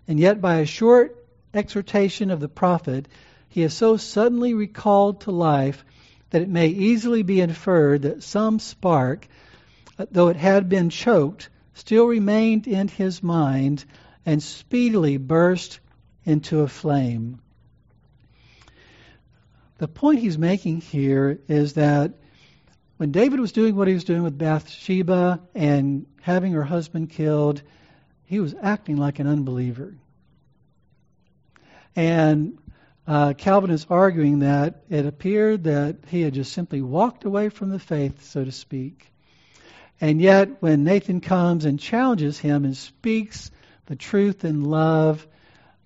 and 0.06 0.20
yet 0.20 0.42
by 0.42 0.56
a 0.56 0.66
short 0.66 1.26
exhortation 1.54 2.30
of 2.30 2.42
the 2.42 2.50
prophet, 2.50 3.08
he 3.56 3.64
is 3.64 3.74
so 3.74 3.96
suddenly 3.96 4.54
recalled 4.54 5.22
to 5.22 5.32
life 5.32 5.86
that 6.32 6.42
it 6.42 6.50
may 6.50 6.68
easily 6.68 7.24
be 7.24 7.40
inferred 7.40 8.02
that 8.02 8.22
some 8.22 8.60
spark, 8.60 9.30
though 10.12 10.28
it 10.28 10.36
had 10.36 10.68
been 10.68 10.90
choked, 10.90 11.48
still 11.74 12.06
remained 12.06 12.68
in 12.68 12.90
his 12.90 13.24
mind 13.24 13.86
and 14.26 14.44
speedily 14.44 15.16
burst 15.16 15.80
into 16.26 16.60
a 16.60 16.68
flame. 16.68 17.40
The 19.78 19.88
point 19.88 20.20
he's 20.20 20.38
making 20.38 20.82
here 20.82 21.40
is 21.48 21.76
that 21.76 22.12
when 22.98 23.14
David 23.14 23.40
was 23.40 23.54
doing 23.54 23.78
what 23.78 23.88
he 23.88 23.94
was 23.94 24.04
doing 24.04 24.24
with 24.24 24.38
Bathsheba 24.38 25.40
and 25.56 26.08
having 26.20 26.52
her 26.52 26.64
husband 26.66 27.10
killed, 27.10 27.62
he 28.26 28.42
was 28.42 28.54
acting 28.62 28.98
like 28.98 29.20
an 29.20 29.28
unbeliever. 29.28 29.96
And 31.96 32.58
uh, 33.08 33.34
Calvin 33.34 33.70
is 33.70 33.86
arguing 33.90 34.40
that 34.40 34.84
it 34.90 35.06
appeared 35.06 35.66
that 35.66 35.98
he 36.08 36.22
had 36.22 36.34
just 36.34 36.54
simply 36.54 36.82
walked 36.82 37.24
away 37.24 37.50
from 37.50 37.70
the 37.70 37.80
faith, 37.80 38.24
so 38.24 38.44
to 38.44 38.52
speak. 38.52 39.12
And 40.02 40.20
yet, 40.20 40.62
when 40.62 40.84
Nathan 40.84 41.22
comes 41.22 41.66
and 41.66 41.80
challenges 41.80 42.40
him 42.40 42.66
and 42.66 42.76
speaks 42.76 43.52
the 43.86 43.96
truth 43.96 44.44
in 44.44 44.64
love, 44.64 45.26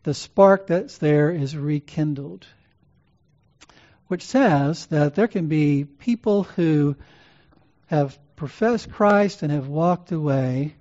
the 0.03 0.13
spark 0.13 0.67
that's 0.67 0.97
there 0.97 1.29
is 1.29 1.55
rekindled. 1.55 2.45
Which 4.07 4.23
says 4.23 4.87
that 4.87 5.13
there 5.13 5.27
can 5.27 5.47
be 5.47 5.83
people 5.83 6.43
who 6.43 6.95
have 7.87 8.17
professed 8.35 8.91
Christ 8.91 9.43
and 9.43 9.51
have 9.51 9.67
walked 9.67 10.11
away 10.11 10.75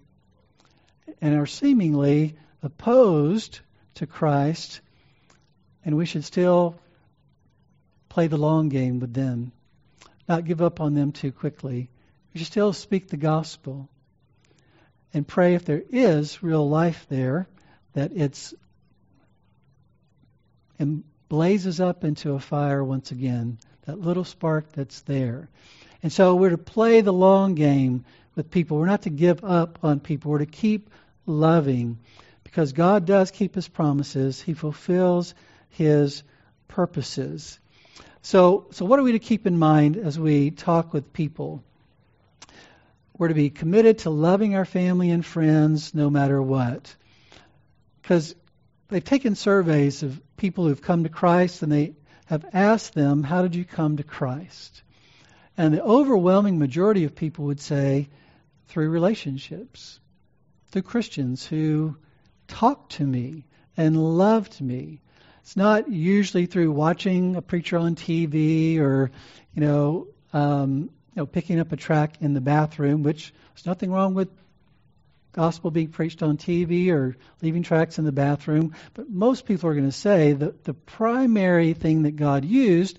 and 1.20 1.36
are 1.36 1.46
seemingly 1.46 2.36
opposed 2.62 3.58
to 3.96 4.06
Christ 4.06 4.80
and 5.88 5.96
we 5.96 6.04
should 6.04 6.22
still 6.26 6.76
play 8.10 8.26
the 8.26 8.36
long 8.36 8.68
game 8.68 9.00
with 9.00 9.14
them, 9.14 9.52
not 10.28 10.44
give 10.44 10.60
up 10.60 10.82
on 10.82 10.92
them 10.92 11.12
too 11.12 11.32
quickly. 11.32 11.88
We 12.34 12.38
should 12.38 12.46
still 12.46 12.74
speak 12.74 13.08
the 13.08 13.16
gospel 13.16 13.88
and 15.14 15.26
pray 15.26 15.54
if 15.54 15.64
there 15.64 15.82
is 15.88 16.42
real 16.42 16.68
life 16.68 17.06
there, 17.08 17.48
that 17.94 18.12
it's 18.14 18.52
and 20.78 21.04
blazes 21.30 21.80
up 21.80 22.04
into 22.04 22.34
a 22.34 22.38
fire 22.38 22.84
once 22.84 23.10
again, 23.10 23.56
that 23.86 23.98
little 23.98 24.24
spark 24.24 24.70
that's 24.72 25.00
there. 25.00 25.48
And 26.02 26.12
so 26.12 26.34
we're 26.34 26.50
to 26.50 26.58
play 26.58 27.00
the 27.00 27.14
long 27.14 27.54
game 27.54 28.04
with 28.34 28.50
people. 28.50 28.76
We're 28.76 28.84
not 28.84 29.02
to 29.04 29.10
give 29.10 29.42
up 29.42 29.78
on 29.82 30.00
people. 30.00 30.32
We're 30.32 30.38
to 30.40 30.44
keep 30.44 30.90
loving 31.24 31.98
because 32.44 32.74
God 32.74 33.06
does 33.06 33.30
keep 33.30 33.54
his 33.54 33.68
promises. 33.68 34.38
He 34.38 34.52
fulfills 34.52 35.34
his 35.70 36.22
purposes. 36.68 37.58
So, 38.22 38.66
so 38.72 38.84
what 38.84 38.98
are 38.98 39.02
we 39.02 39.12
to 39.12 39.18
keep 39.18 39.46
in 39.46 39.58
mind 39.58 39.96
as 39.96 40.18
we 40.18 40.50
talk 40.50 40.92
with 40.92 41.12
people? 41.12 41.62
We're 43.16 43.28
to 43.28 43.34
be 43.34 43.50
committed 43.50 43.98
to 44.00 44.10
loving 44.10 44.54
our 44.54 44.64
family 44.64 45.10
and 45.10 45.24
friends 45.24 45.94
no 45.94 46.08
matter 46.10 46.40
what. 46.40 46.94
Because 48.00 48.34
they've 48.88 49.04
taken 49.04 49.34
surveys 49.34 50.02
of 50.02 50.20
people 50.36 50.66
who've 50.66 50.80
come 50.80 51.02
to 51.02 51.08
Christ 51.08 51.62
and 51.62 51.72
they 51.72 51.94
have 52.26 52.44
asked 52.52 52.94
them, 52.94 53.22
How 53.22 53.42
did 53.42 53.54
you 53.54 53.64
come 53.64 53.96
to 53.96 54.04
Christ? 54.04 54.82
And 55.56 55.74
the 55.74 55.82
overwhelming 55.82 56.58
majority 56.58 57.04
of 57.04 57.14
people 57.14 57.46
would 57.46 57.60
say, 57.60 58.08
Through 58.68 58.90
relationships, 58.90 59.98
through 60.70 60.82
Christians 60.82 61.46
who 61.46 61.96
talked 62.46 62.92
to 62.92 63.04
me 63.04 63.46
and 63.76 64.16
loved 64.18 64.60
me 64.60 65.00
it's 65.42 65.56
not 65.56 65.90
usually 65.90 66.46
through 66.46 66.72
watching 66.72 67.36
a 67.36 67.42
preacher 67.42 67.78
on 67.78 67.94
TV 67.94 68.78
or, 68.78 69.10
you 69.54 69.62
know, 69.62 70.08
um, 70.32 70.90
you 71.14 71.22
know, 71.22 71.26
picking 71.26 71.58
up 71.60 71.72
a 71.72 71.76
track 71.76 72.16
in 72.20 72.34
the 72.34 72.40
bathroom, 72.40 73.02
which 73.02 73.32
there's 73.54 73.66
nothing 73.66 73.90
wrong 73.90 74.14
with 74.14 74.28
gospel 75.32 75.70
being 75.70 75.88
preached 75.88 76.22
on 76.22 76.36
TV 76.36 76.90
or 76.90 77.16
leaving 77.42 77.62
tracks 77.62 77.98
in 77.98 78.04
the 78.04 78.12
bathroom. 78.12 78.74
But 78.94 79.08
most 79.08 79.46
people 79.46 79.70
are 79.70 79.74
going 79.74 79.86
to 79.86 79.92
say 79.92 80.32
that 80.32 80.64
the 80.64 80.74
primary 80.74 81.74
thing 81.74 82.02
that 82.02 82.16
God 82.16 82.44
used 82.44 82.98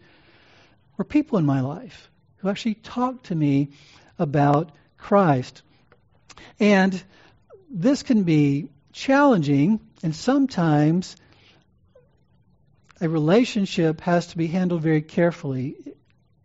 were 0.97 1.05
people 1.05 1.37
in 1.37 1.45
my 1.45 1.61
life 1.61 2.09
who 2.37 2.49
actually 2.49 2.75
talked 2.75 3.27
to 3.27 3.35
me 3.35 3.69
about 4.17 4.71
Christ. 4.97 5.61
And 6.59 7.01
this 7.69 8.03
can 8.03 8.23
be 8.23 8.69
challenging 8.91 9.79
and 10.01 10.15
sometimes 10.15 11.15
a 13.01 13.07
relationship 13.07 14.01
has 14.01 14.27
to 14.27 14.37
be 14.37 14.47
handled 14.47 14.81
very 14.81 15.01
carefully. 15.01 15.75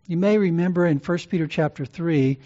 You 0.07 0.17
may 0.17 0.37
remember 0.37 0.85
in 0.85 0.97
1 0.97 1.17
Peter 1.29 1.47
chapter 1.47 1.85
3, 1.85 2.39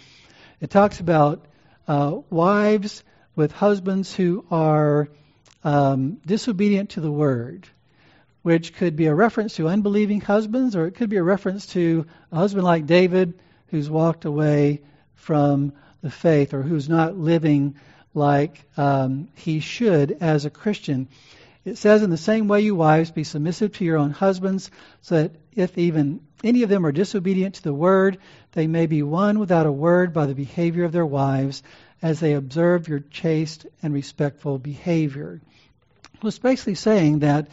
it 0.60 0.70
talks 0.70 1.00
about 1.00 1.44
uh, 1.86 2.18
wives 2.28 3.04
with 3.36 3.52
husbands 3.52 4.14
who 4.14 4.44
are 4.50 5.08
um, 5.62 6.20
disobedient 6.26 6.90
to 6.90 7.00
the 7.00 7.10
word, 7.10 7.68
which 8.42 8.74
could 8.74 8.96
be 8.96 9.06
a 9.06 9.14
reference 9.14 9.56
to 9.56 9.68
unbelieving 9.68 10.20
husbands, 10.20 10.74
or 10.74 10.86
it 10.86 10.94
could 10.94 11.10
be 11.10 11.16
a 11.16 11.22
reference 11.22 11.66
to 11.66 12.06
a 12.32 12.36
husband 12.36 12.64
like 12.64 12.86
David 12.86 13.38
who's 13.68 13.88
walked 13.88 14.24
away 14.24 14.80
from 15.14 15.72
the 16.02 16.10
faith 16.10 16.54
or 16.54 16.62
who's 16.62 16.88
not 16.88 17.16
living 17.16 17.76
like 18.14 18.64
um, 18.76 19.28
he 19.36 19.60
should 19.60 20.16
as 20.20 20.44
a 20.44 20.50
Christian. 20.50 21.08
It 21.64 21.76
says, 21.76 22.02
In 22.02 22.10
the 22.10 22.16
same 22.16 22.48
way, 22.48 22.62
you 22.62 22.74
wives, 22.74 23.10
be 23.10 23.24
submissive 23.24 23.72
to 23.74 23.84
your 23.84 23.98
own 23.98 24.10
husbands, 24.10 24.70
so 25.02 25.16
that 25.16 25.32
if 25.54 25.76
even 25.76 26.20
any 26.42 26.62
of 26.62 26.70
them 26.70 26.86
are 26.86 26.92
disobedient 26.92 27.56
to 27.56 27.62
the 27.62 27.74
word, 27.74 28.18
they 28.52 28.66
may 28.66 28.86
be 28.86 29.02
won 29.02 29.38
without 29.38 29.66
a 29.66 29.72
word 29.72 30.12
by 30.12 30.26
the 30.26 30.34
behavior 30.34 30.84
of 30.84 30.92
their 30.92 31.06
wives, 31.06 31.62
as 32.00 32.18
they 32.18 32.32
observe 32.32 32.88
your 32.88 33.00
chaste 33.00 33.66
and 33.82 33.92
respectful 33.92 34.58
behavior. 34.58 35.40
Well, 36.22 36.28
it's 36.28 36.38
basically 36.38 36.76
saying 36.76 37.20
that 37.20 37.48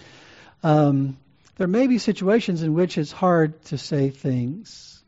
um, 0.64 1.18
there 1.58 1.68
may 1.68 1.88
be 1.88 1.98
situations 1.98 2.64
in 2.64 2.74
which 2.74 2.98
it's 2.98 3.12
hard 3.12 3.62
to 3.66 3.78
say 3.78 4.10
things, 4.10 5.04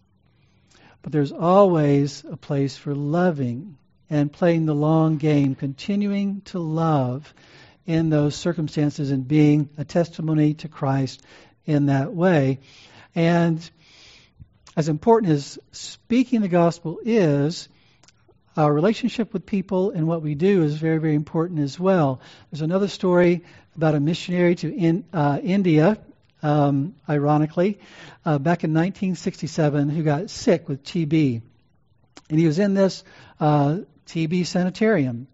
but 1.01 1.13
there's 1.13 1.31
always 1.31 2.25
a 2.29 2.35
place 2.35 2.75
for 2.75 2.93
loving 2.93 3.77
and 4.09 4.31
playing 4.31 4.65
the 4.65 4.75
long 4.75 5.17
game, 5.17 5.55
continuing 5.55 6.41
to 6.41 6.59
love 6.59 7.33
in 7.89 8.11
those 8.11 8.35
circumstances 8.35 9.09
and 9.09 9.27
being 9.27 9.67
a 9.79 9.83
testimony 9.83 10.53
to 10.53 10.67
Christ 10.67 11.23
in 11.65 11.87
that 11.87 12.13
way. 12.13 12.59
And 13.15 13.67
as 14.77 14.89
important 14.89 15.33
as 15.33 15.57
speaking 15.71 16.41
the 16.41 16.49
gospel 16.49 16.99
is, 17.03 17.67
our 18.55 18.71
relationship 18.71 19.33
with 19.33 19.47
people 19.47 19.89
and 19.89 20.07
what 20.07 20.21
we 20.21 20.35
do 20.35 20.61
is 20.61 20.75
very, 20.75 20.99
very 20.99 21.15
important 21.15 21.61
as 21.61 21.79
well. 21.79 22.21
There's 22.51 22.61
another 22.61 22.87
story 22.87 23.43
about 23.75 23.95
a 23.95 23.99
missionary 23.99 24.53
to 24.53 24.71
in, 24.71 25.05
uh, 25.11 25.39
India 25.41 25.97
um, 26.43 26.93
ironically, 27.09 27.79
uh, 28.23 28.37
back 28.37 28.63
in 28.63 28.71
1967, 28.71 29.89
who 29.89 30.03
got 30.03 30.29
sick 30.29 30.69
with 30.69 30.83
TB. 30.83 31.41
And 32.29 32.39
he 32.39 32.45
was 32.45 32.59
in 32.59 32.75
this 32.75 33.03
uh, 33.39 33.79
TB 34.05 34.45
sanitarium. 34.45 35.27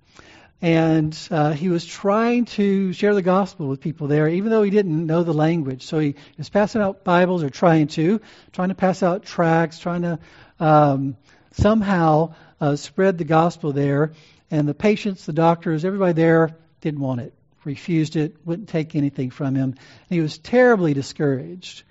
And 0.66 1.16
uh, 1.30 1.52
he 1.52 1.70
was 1.70 1.86
trying 1.86 2.46
to 2.46 2.92
share 2.92 3.14
the 3.14 3.22
gospel 3.22 3.68
with 3.68 3.82
people 3.82 4.08
there, 4.08 4.28
even 4.28 4.50
though 4.50 4.64
he 4.64 4.72
didn't 4.72 5.06
know 5.06 5.22
the 5.22 5.32
language. 5.32 5.84
So 5.84 6.00
he 6.00 6.16
was 6.40 6.50
passing 6.50 6.82
out 6.82 7.04
Bibles, 7.04 7.44
or 7.44 7.52
trying 7.52 7.86
to, 7.90 8.20
trying 8.52 8.70
to 8.70 8.76
pass 8.76 9.04
out 9.04 9.26
tracts, 9.26 9.78
trying 9.78 10.02
to 10.02 10.20
um, 10.60 11.18
somehow 11.52 12.34
uh, 12.60 12.78
spread 12.78 13.20
the 13.20 13.26
gospel 13.26 13.74
there. 13.74 14.14
And 14.50 14.68
the 14.68 14.74
patients, 14.74 15.28
the 15.28 15.34
doctors, 15.34 15.86
everybody 15.86 16.14
there 16.14 16.58
didn't 16.82 17.00
want 17.00 17.22
it, 17.22 17.36
refused 17.64 18.16
it, 18.16 18.36
wouldn't 18.44 18.70
take 18.70 18.96
anything 18.96 19.30
from 19.30 19.54
him. 19.54 19.76
And 20.10 20.10
he 20.10 20.20
was 20.20 20.40
terribly 20.40 20.96
discouraged. 20.96 21.84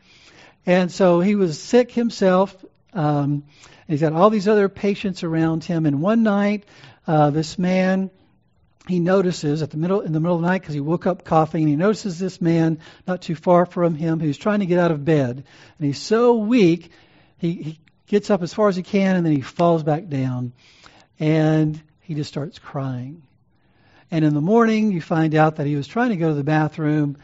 And 0.67 0.91
so 0.91 1.21
he 1.21 1.37
was 1.37 1.63
sick 1.63 1.93
himself. 1.93 2.53
Um, 2.93 3.45
he's 3.87 4.01
got 4.01 4.15
all 4.15 4.31
these 4.31 4.49
other 4.49 4.69
patients 4.69 5.23
around 5.23 5.63
him. 5.63 5.87
And 5.87 6.03
one 6.03 6.25
night, 6.25 6.65
uh, 7.07 7.31
this 7.31 7.57
man 7.57 8.11
he 8.87 9.01
notices 9.01 9.63
at 9.63 9.71
the 9.71 9.79
middle 9.79 10.03
in 10.03 10.13
the 10.13 10.21
middle 10.21 10.37
of 10.37 10.43
the 10.43 10.49
night 10.49 10.61
because 10.61 10.75
he 10.75 10.81
woke 10.81 11.07
up 11.07 11.25
coughing 11.25 11.63
and 11.63 11.71
he 11.71 11.77
notices 11.77 12.19
this 12.19 12.41
man 12.41 12.79
not 13.07 13.23
too 13.23 13.35
far 13.35 13.65
from 13.65 13.95
him 13.95 14.21
who's 14.21 14.37
trying 14.37 14.61
to 14.61 14.67
get 14.67 14.79
out 14.79 14.91
of 14.91 15.05
bed. 15.05 15.45
And 15.79 15.87
he's 15.87 16.01
so 16.01 16.35
weak 16.35 16.91
he, 17.39 17.55
he 17.55 17.79
gets 18.07 18.31
up 18.31 18.43
as 18.43 18.53
far 18.53 18.69
as 18.69 18.77
he 18.77 18.83
can 18.83 19.17
and 19.17 19.25
then 19.25 19.35
he 19.35 19.41
falls 19.41 19.83
back 19.83 20.09
down. 20.09 20.53
And 21.19 21.81
he 22.01 22.15
just 22.15 22.29
starts 22.29 22.59
crying. 22.59 23.23
And 24.11 24.25
in 24.25 24.35
the 24.35 24.43
morning 24.43 24.93
you 24.93 25.01
find 25.01 25.35
out 25.35 25.57
that 25.57 25.67
he 25.67 25.77
was 25.77 25.87
trying 25.87 26.11
to 26.11 26.17
go 26.17 26.29
to 26.29 26.35
the 26.35 26.45
bathroom. 26.45 27.17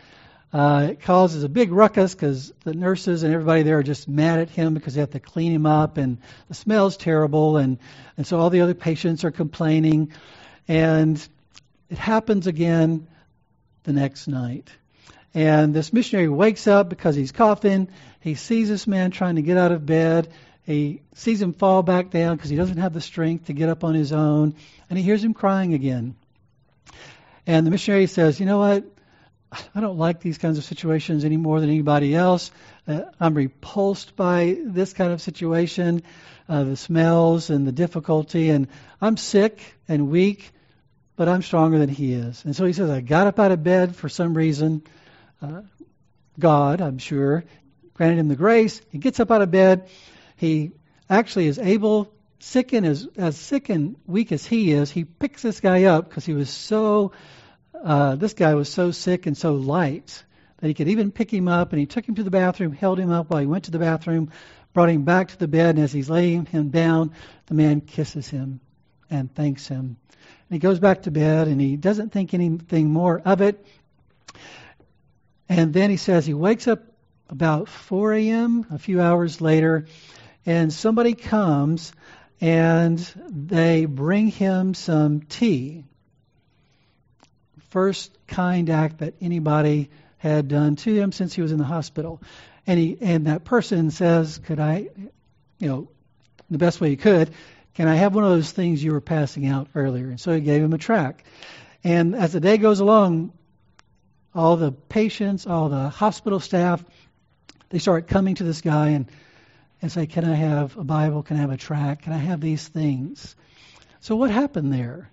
Uh, 0.53 0.89
it 0.93 1.01
causes 1.03 1.45
a 1.45 1.49
big 1.49 1.71
ruckus 1.71 2.15
because 2.15 2.53
the 2.65 2.75
nurses 2.75 3.23
and 3.23 3.35
everybody 3.35 3.63
there 3.63 3.79
are 3.79 3.85
just 3.85 4.09
mad 4.09 4.41
at 4.41 4.51
him 4.51 4.73
because 4.73 4.95
they 4.95 5.01
have 5.01 5.11
to 5.11 5.21
clean 5.21 5.53
him 5.53 5.67
up 5.67 5.99
and 5.99 6.19
the 6.49 6.55
smell's 6.55 6.97
terrible 6.97 7.59
and, 7.59 7.79
and 8.17 8.27
so 8.27 8.41
all 8.41 8.51
the 8.51 8.63
other 8.63 8.75
patients 8.75 9.25
are 9.25 9.31
complaining. 9.31 10.11
And 10.67 11.29
it 11.91 11.99
happens 11.99 12.47
again 12.47 13.09
the 13.83 13.93
next 13.93 14.29
night. 14.29 14.71
And 15.35 15.75
this 15.75 15.93
missionary 15.93 16.29
wakes 16.29 16.67
up 16.67 16.89
because 16.89 17.15
he's 17.15 17.33
coughing. 17.33 17.89
He 18.21 18.35
sees 18.35 18.69
this 18.69 18.87
man 18.87 19.11
trying 19.11 19.37
to 19.37 19.43
get 19.43 19.57
out 19.57 19.73
of 19.73 19.85
bed. 19.85 20.29
He 20.65 21.03
sees 21.15 21.43
him 21.43 21.53
fall 21.53 21.83
back 21.83 22.11
down 22.11 22.37
because 22.37 22.51
he 22.51 22.57
doesn't 22.57 22.79
have 22.79 22.93
the 22.93 23.01
strength 23.01 23.47
to 23.47 23.53
get 23.53 23.69
up 23.69 23.85
on 23.85 23.95
his 23.95 24.13
own. 24.13 24.55
And 24.89 24.99
he 24.99 25.05
hears 25.05 25.23
him 25.23 25.35
crying 25.35 25.75
again. 25.75 26.17
And 27.47 27.67
the 27.67 27.71
missionary 27.71 28.07
says, 28.07 28.39
You 28.39 28.47
know 28.47 28.59
what? 28.59 28.85
I 29.75 29.81
don't 29.81 29.99
like 29.99 30.21
these 30.21 30.39
kinds 30.39 30.59
of 30.59 30.65
situations 30.65 31.25
any 31.25 31.37
more 31.37 31.61
than 31.61 31.71
anybody 31.71 32.15
else. 32.15 32.53
Uh, 32.87 33.03
I'm 33.19 33.35
repulsed 33.35 34.15
by 34.15 34.57
this 34.65 34.93
kind 34.93 35.13
of 35.13 35.21
situation, 35.21 36.05
uh, 36.49 36.63
the 36.63 36.77
smells 36.77 37.51
and 37.51 37.67
the 37.67 37.73
difficulty. 37.73 38.51
And 38.51 38.69
I'm 39.01 39.17
sick 39.17 39.61
and 39.89 40.09
weak 40.09 40.53
but 41.21 41.29
I'm 41.29 41.43
stronger 41.43 41.79
than 41.79 41.91
he 41.91 42.15
is. 42.15 42.47
And 42.47 42.57
so 42.57 42.65
he 42.65 42.73
says, 42.73 42.89
I 42.89 43.03
got 43.03 43.27
up 43.27 43.39
out 43.39 43.53
of 43.53 43.63
bed 43.63 43.95
for 43.95 44.09
some 44.09 44.33
reason. 44.33 44.83
Uh, 45.43 45.61
God, 46.39 46.81
I'm 46.81 46.97
sure, 46.97 47.45
granted 47.93 48.19
him 48.19 48.29
the 48.29 48.37
grace. 48.37 48.81
He 48.89 48.97
gets 48.97 49.21
up 49.21 49.31
out 49.31 49.43
of 49.43 49.51
bed. 49.51 49.91
He 50.37 50.71
actually 51.11 51.49
is 51.49 51.59
able, 51.59 52.11
sick 52.39 52.73
and 52.73 52.87
as, 52.87 53.07
as 53.19 53.37
sick 53.37 53.69
and 53.69 53.97
weak 54.07 54.33
as 54.33 54.47
he 54.47 54.73
is, 54.73 54.91
he 54.91 55.05
picks 55.05 55.43
this 55.43 55.61
guy 55.61 55.85
up 55.85 56.09
because 56.09 56.25
he 56.25 56.33
was 56.33 56.49
so, 56.49 57.13
uh, 57.85 58.15
this 58.15 58.33
guy 58.33 58.55
was 58.55 58.71
so 58.71 58.91
sick 58.91 59.27
and 59.27 59.37
so 59.37 59.57
light 59.57 60.25
that 60.61 60.69
he 60.69 60.73
could 60.73 60.89
even 60.89 61.13
pick 61.13 61.31
him 61.31 61.49
up. 61.49 61.75
And 61.75 61.81
he 61.81 61.85
took 61.85 62.09
him 62.09 62.15
to 62.15 62.23
the 62.23 62.31
bathroom, 62.31 62.73
held 62.73 62.99
him 62.99 63.11
up 63.11 63.29
while 63.29 63.41
he 63.41 63.47
went 63.47 63.65
to 63.65 63.73
the 63.73 63.79
bathroom, 63.79 64.33
brought 64.73 64.89
him 64.89 65.03
back 65.03 65.29
to 65.29 65.39
the 65.39 65.49
bed. 65.49 65.75
And 65.75 65.85
as 65.85 65.93
he's 65.93 66.09
laying 66.09 66.47
him 66.47 66.71
down, 66.71 67.13
the 67.45 67.55
man 67.55 67.83
kisses 67.83 68.27
him 68.27 68.61
and 69.11 69.35
thanks 69.35 69.69
him. 69.69 69.99
And 70.51 70.57
he 70.57 70.59
goes 70.59 70.81
back 70.81 71.03
to 71.03 71.13
bed 71.13 71.47
and 71.47 71.61
he 71.61 71.77
doesn't 71.77 72.11
think 72.11 72.35
anything 72.35 72.91
more 72.91 73.23
of 73.25 73.41
it. 73.41 73.65
And 75.49 75.73
then 75.73 75.91
he 75.91 75.97
says 75.97 76.27
he 76.27 76.35
wakes 76.35 76.67
up 76.67 76.83
about 77.29 77.69
4 77.69 78.15
a.m., 78.15 78.67
a 78.73 78.79
few 78.79 79.01
hours 79.01 79.41
later, 79.41 79.87
and 80.45 80.73
somebody 80.73 81.15
comes 81.15 81.93
and 82.41 82.99
they 83.29 83.85
bring 83.85 84.27
him 84.27 84.75
some 84.75 85.21
tea. 85.21 85.85
First 87.69 88.11
kind 88.27 88.69
act 88.71 88.99
that 88.99 89.15
anybody 89.21 89.91
had 90.19 90.49
done 90.49 90.75
to 90.77 90.93
him 90.93 91.13
since 91.13 91.33
he 91.33 91.43
was 91.43 91.53
in 91.53 91.59
the 91.59 91.65
hospital. 91.65 92.21
And 92.67 92.79
he 92.79 92.99
and 93.01 93.29
that 93.29 93.45
person 93.45 93.93
says, 93.93 94.39
Could 94.39 94.59
I 94.59 94.89
you 95.61 95.69
know, 95.69 95.89
the 96.51 96.59
best 96.59 96.81
way 96.81 96.89
he 96.91 96.97
could, 96.97 97.31
can 97.81 97.89
I 97.89 97.95
have 97.95 98.15
one 98.15 98.25
of 98.25 98.31
those 98.31 98.53
things 98.53 98.85
you 98.85 98.93
were 98.93 99.01
passing 99.01 99.47
out 99.47 99.69
earlier? 99.75 100.11
And 100.11 100.21
so 100.21 100.35
he 100.35 100.43
gave 100.43 100.63
him 100.63 100.75
a 100.75 100.77
tract. 100.77 101.25
And 101.83 102.15
as 102.15 102.35
the 102.35 102.39
day 102.41 102.59
goes 102.59 102.81
along, 102.81 103.33
all 104.35 104.59
the 104.59 104.71
patients, 104.71 105.47
all 105.47 105.71
the 105.71 105.89
hospital 105.89 106.41
staff, 106.41 106.85
they 107.71 107.79
start 107.79 108.07
coming 108.07 108.35
to 108.35 108.45
this 108.45 108.61
guy 108.61 108.89
and, 108.89 109.11
and 109.81 109.91
say, 109.91 110.05
Can 110.05 110.27
I 110.27 110.35
have 110.35 110.77
a 110.77 110.85
Bible? 110.85 111.23
Can 111.23 111.39
I 111.39 111.41
have 111.41 111.53
a 111.53 111.57
tract? 111.57 112.03
Can 112.03 112.13
I 112.13 112.19
have 112.19 112.43
these 112.43 112.69
things? 112.69 113.35
So 114.01 114.15
what 114.15 114.31
happened 114.31 114.75
there? 114.75 115.11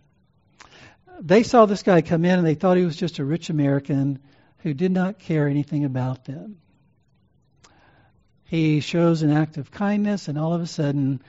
They 1.21 1.43
saw 1.43 1.67
this 1.67 1.83
guy 1.83 2.01
come 2.01 2.25
in 2.25 2.37
and 2.37 2.45
they 2.45 2.55
thought 2.55 2.75
he 2.75 2.83
was 2.83 2.97
just 2.97 3.19
a 3.19 3.23
rich 3.23 3.49
American 3.49 4.19
who 4.57 4.73
did 4.73 4.91
not 4.91 5.19
care 5.19 5.47
anything 5.47 5.85
about 5.85 6.25
them. 6.25 6.57
He 8.43 8.81
shows 8.81 9.21
an 9.21 9.31
act 9.31 9.55
of 9.55 9.71
kindness, 9.71 10.27
and 10.27 10.37
all 10.37 10.53
of 10.53 10.61
a 10.61 10.67
sudden, 10.67 11.21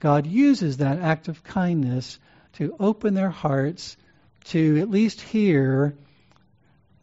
God 0.00 0.26
uses 0.26 0.78
that 0.78 0.98
act 0.98 1.28
of 1.28 1.42
kindness 1.42 2.18
to 2.54 2.74
open 2.78 3.14
their 3.14 3.30
hearts 3.30 3.96
to 4.44 4.78
at 4.80 4.90
least 4.90 5.20
hear 5.20 5.94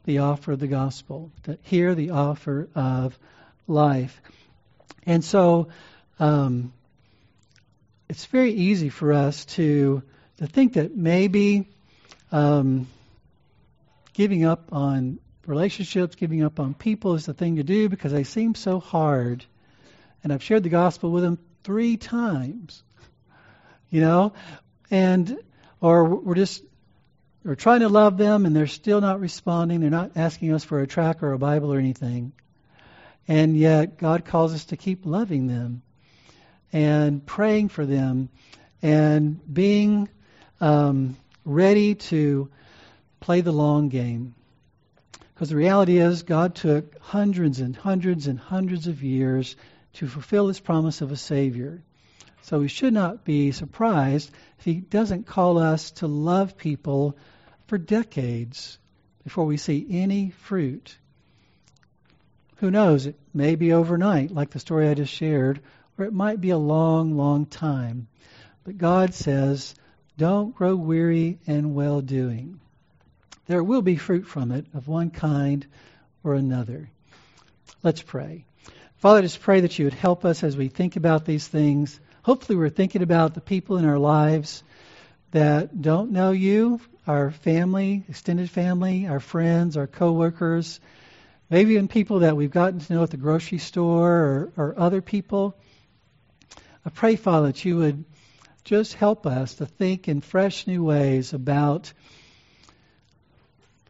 the 0.05 0.19
offer 0.19 0.53
of 0.53 0.59
the 0.59 0.67
gospel, 0.67 1.31
to 1.43 1.57
hear 1.63 1.95
the 1.95 2.11
offer 2.11 2.69
of 2.75 3.17
life. 3.67 4.21
And 5.05 5.23
so 5.23 5.69
um, 6.19 6.73
it's 8.09 8.25
very 8.25 8.51
easy 8.51 8.89
for 8.89 9.13
us 9.13 9.45
to, 9.45 10.03
to 10.37 10.47
think 10.47 10.73
that 10.73 10.95
maybe 10.95 11.67
um, 12.31 12.87
giving 14.13 14.45
up 14.45 14.71
on 14.71 15.19
relationships, 15.45 16.15
giving 16.15 16.43
up 16.43 16.59
on 16.59 16.73
people 16.73 17.15
is 17.15 17.25
the 17.25 17.33
thing 17.33 17.57
to 17.57 17.63
do 17.63 17.89
because 17.89 18.11
they 18.11 18.23
seem 18.23 18.55
so 18.55 18.79
hard. 18.79 19.45
And 20.23 20.33
I've 20.33 20.43
shared 20.43 20.63
the 20.63 20.69
gospel 20.69 21.11
with 21.11 21.23
them 21.23 21.39
three 21.65 21.97
times 21.97 22.83
you 23.95 24.01
know, 24.01 24.33
and 24.91 25.37
or 25.79 26.03
we're 26.03 26.35
just 26.35 26.61
we're 27.45 27.55
trying 27.55 27.79
to 27.79 27.87
love 27.87 28.17
them 28.17 28.45
and 28.45 28.53
they're 28.53 28.67
still 28.67 28.99
not 28.99 29.21
responding. 29.21 29.79
They're 29.79 29.89
not 29.89 30.11
asking 30.17 30.51
us 30.53 30.65
for 30.65 30.81
a 30.81 30.87
tract 30.87 31.23
or 31.23 31.31
a 31.31 31.39
Bible 31.39 31.73
or 31.73 31.79
anything. 31.79 32.33
And 33.27 33.55
yet 33.55 33.97
God 33.97 34.25
calls 34.25 34.53
us 34.53 34.65
to 34.65 34.77
keep 34.77 35.05
loving 35.05 35.47
them 35.47 35.81
and 36.73 37.25
praying 37.25 37.69
for 37.69 37.85
them 37.85 38.27
and 38.81 39.39
being 39.51 40.09
um, 40.59 41.15
ready 41.45 41.95
to 41.95 42.49
play 43.21 43.39
the 43.39 43.53
long 43.53 43.87
game. 43.87 44.35
Because 45.33 45.49
the 45.49 45.55
reality 45.55 45.99
is, 45.99 46.23
God 46.23 46.55
took 46.55 46.99
hundreds 46.99 47.61
and 47.61 47.75
hundreds 47.77 48.27
and 48.27 48.37
hundreds 48.37 48.87
of 48.87 49.03
years 49.03 49.55
to 49.95 50.07
fulfill 50.07 50.47
His 50.47 50.59
promise 50.59 51.01
of 51.01 51.11
a 51.11 51.17
Savior. 51.17 51.81
So 52.45 52.59
we 52.59 52.67
should 52.67 52.93
not 52.93 53.25
be 53.25 53.51
surprised 53.51 54.29
if 54.59 54.65
he 54.65 54.75
doesn't 54.75 55.25
call 55.25 55.57
us 55.57 55.89
to 55.91 56.07
love 56.07 56.57
people 56.57 57.17
for 57.65 57.79
decades 57.79 58.77
before 59.23 59.45
we 59.45 59.57
see 59.57 59.85
any 59.89 60.29
fruit. 60.29 60.95
Who 62.57 62.69
knows? 62.69 63.07
It 63.07 63.19
may 63.33 63.55
be 63.55 63.73
overnight, 63.73 64.29
like 64.29 64.51
the 64.51 64.59
story 64.59 64.87
I 64.87 64.93
just 64.93 65.11
shared, 65.11 65.59
or 65.97 66.05
it 66.05 66.13
might 66.13 66.39
be 66.39 66.51
a 66.51 66.57
long, 66.57 67.17
long 67.17 67.47
time. 67.47 68.07
But 68.63 68.77
God 68.77 69.15
says, 69.15 69.73
don't 70.15 70.53
grow 70.53 70.75
weary 70.75 71.39
in 71.45 71.73
well 71.73 72.01
doing. 72.01 72.59
There 73.47 73.63
will 73.63 73.81
be 73.81 73.97
fruit 73.97 74.27
from 74.27 74.51
it 74.51 74.67
of 74.75 74.87
one 74.87 75.09
kind 75.09 75.65
or 76.23 76.35
another. 76.35 76.91
Let's 77.81 78.03
pray. 78.03 78.45
Father, 79.05 79.19
I 79.19 79.21
just 79.21 79.41
pray 79.41 79.59
that 79.59 79.77
you 79.77 79.85
would 79.85 79.93
help 79.93 80.25
us 80.25 80.43
as 80.43 80.57
we 80.57 80.67
think 80.67 80.95
about 80.95 81.25
these 81.25 81.47
things 81.47 81.99
hopefully 82.23 82.57
we're 82.57 82.69
thinking 82.69 83.03
about 83.03 83.35
the 83.35 83.39
people 83.39 83.77
in 83.77 83.85
our 83.85 83.99
lives 83.99 84.63
that 85.29 85.79
don't 85.79 86.09
know 86.09 86.31
you, 86.31 86.81
our 87.05 87.29
family, 87.29 88.03
extended 88.09 88.49
family, 88.49 89.05
our 89.05 89.19
friends, 89.19 89.77
our 89.77 89.85
coworkers, 89.85 90.79
maybe 91.51 91.73
even 91.73 91.87
people 91.87 92.21
that 92.21 92.35
we've 92.35 92.49
gotten 92.49 92.79
to 92.79 92.93
know 92.93 93.03
at 93.03 93.11
the 93.11 93.17
grocery 93.17 93.59
store 93.59 94.11
or, 94.11 94.51
or 94.57 94.73
other 94.75 95.03
people. 95.03 95.55
I 96.83 96.89
pray, 96.89 97.15
Father, 97.15 97.49
that 97.49 97.63
you 97.63 97.77
would 97.77 98.05
just 98.63 98.95
help 98.95 99.27
us 99.27 99.53
to 99.53 99.67
think 99.67 100.07
in 100.07 100.19
fresh 100.19 100.65
new 100.65 100.83
ways 100.83 101.31
about 101.31 101.93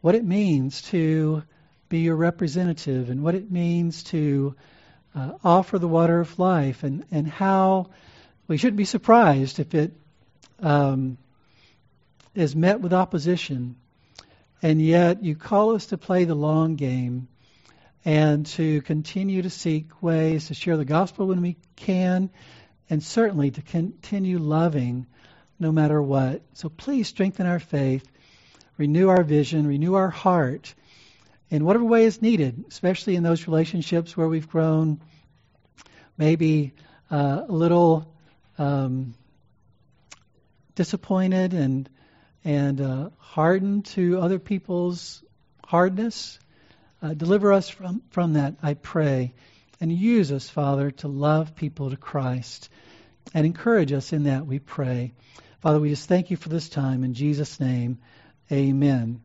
what 0.01 0.15
it 0.15 0.25
means 0.25 0.81
to 0.89 1.41
be 1.87 1.99
your 1.99 2.17
representative 2.17 3.09
and 3.09 3.23
what 3.23 3.35
it 3.35 3.49
means 3.49 4.03
to 4.03 4.57
uh, 5.15 5.31
offer 5.43 5.79
the 5.79 5.87
water 5.87 6.19
of 6.19 6.37
life 6.37 6.83
and, 6.83 7.05
and 7.11 7.27
how 7.27 7.89
we 8.47 8.57
shouldn't 8.57 8.77
be 8.77 8.85
surprised 8.85 9.59
if 9.59 9.73
it 9.73 9.93
um, 10.59 11.17
is 12.35 12.55
met 12.55 12.81
with 12.81 12.93
opposition. 12.93 13.75
And 14.61 14.81
yet 14.81 15.23
you 15.23 15.35
call 15.35 15.75
us 15.75 15.87
to 15.87 15.97
play 15.97 16.25
the 16.25 16.35
long 16.35 16.75
game 16.75 17.27
and 18.03 18.45
to 18.45 18.81
continue 18.81 19.41
to 19.41 19.49
seek 19.49 20.01
ways 20.01 20.47
to 20.47 20.53
share 20.53 20.77
the 20.77 20.85
gospel 20.85 21.27
when 21.27 21.41
we 21.41 21.57
can 21.75 22.29
and 22.89 23.01
certainly 23.01 23.51
to 23.51 23.61
continue 23.61 24.37
loving 24.37 25.07
no 25.59 25.71
matter 25.71 26.01
what. 26.01 26.41
So 26.53 26.69
please 26.69 27.07
strengthen 27.07 27.47
our 27.47 27.59
faith, 27.59 28.05
renew 28.77 29.09
our 29.09 29.23
vision, 29.23 29.65
renew 29.65 29.95
our 29.95 30.09
heart 30.09 30.75
in 31.49 31.63
whatever 31.65 31.85
way 31.85 32.05
is 32.05 32.21
needed, 32.21 32.65
especially 32.69 33.15
in 33.15 33.23
those 33.23 33.47
relationships 33.47 34.15
where 34.17 34.27
we've 34.27 34.49
grown 34.49 34.99
maybe 36.17 36.73
uh, 37.11 37.43
a 37.47 37.51
little 37.51 38.13
um, 38.57 39.13
disappointed 40.75 41.53
and 41.53 41.89
and 42.45 42.79
uh, 42.79 43.09
hardened 43.17 43.85
to 43.85 44.19
other 44.19 44.37
people's 44.37 45.23
hardness. 45.65 46.39
Uh, 47.01 47.13
deliver 47.13 47.51
us 47.51 47.67
from, 47.67 48.03
from 48.11 48.33
that, 48.33 48.55
I 48.61 48.75
pray. 48.75 49.33
And 49.81 49.91
use 49.91 50.31
us, 50.31 50.47
Father, 50.47 50.91
to 50.91 51.07
love 51.07 51.55
people 51.55 51.89
to 51.89 51.97
Christ. 51.97 52.69
And 53.33 53.45
encourage 53.45 53.91
us 53.91 54.13
in 54.13 54.23
that, 54.23 54.45
we 54.45 54.59
pray. 54.59 55.13
Father, 55.61 55.79
we 55.79 55.89
just 55.89 56.07
thank 56.07 56.29
you 56.29 56.37
for 56.37 56.49
this 56.49 56.69
time. 56.69 57.03
In 57.03 57.15
Jesus' 57.15 57.59
name, 57.59 57.97
amen. 58.51 59.21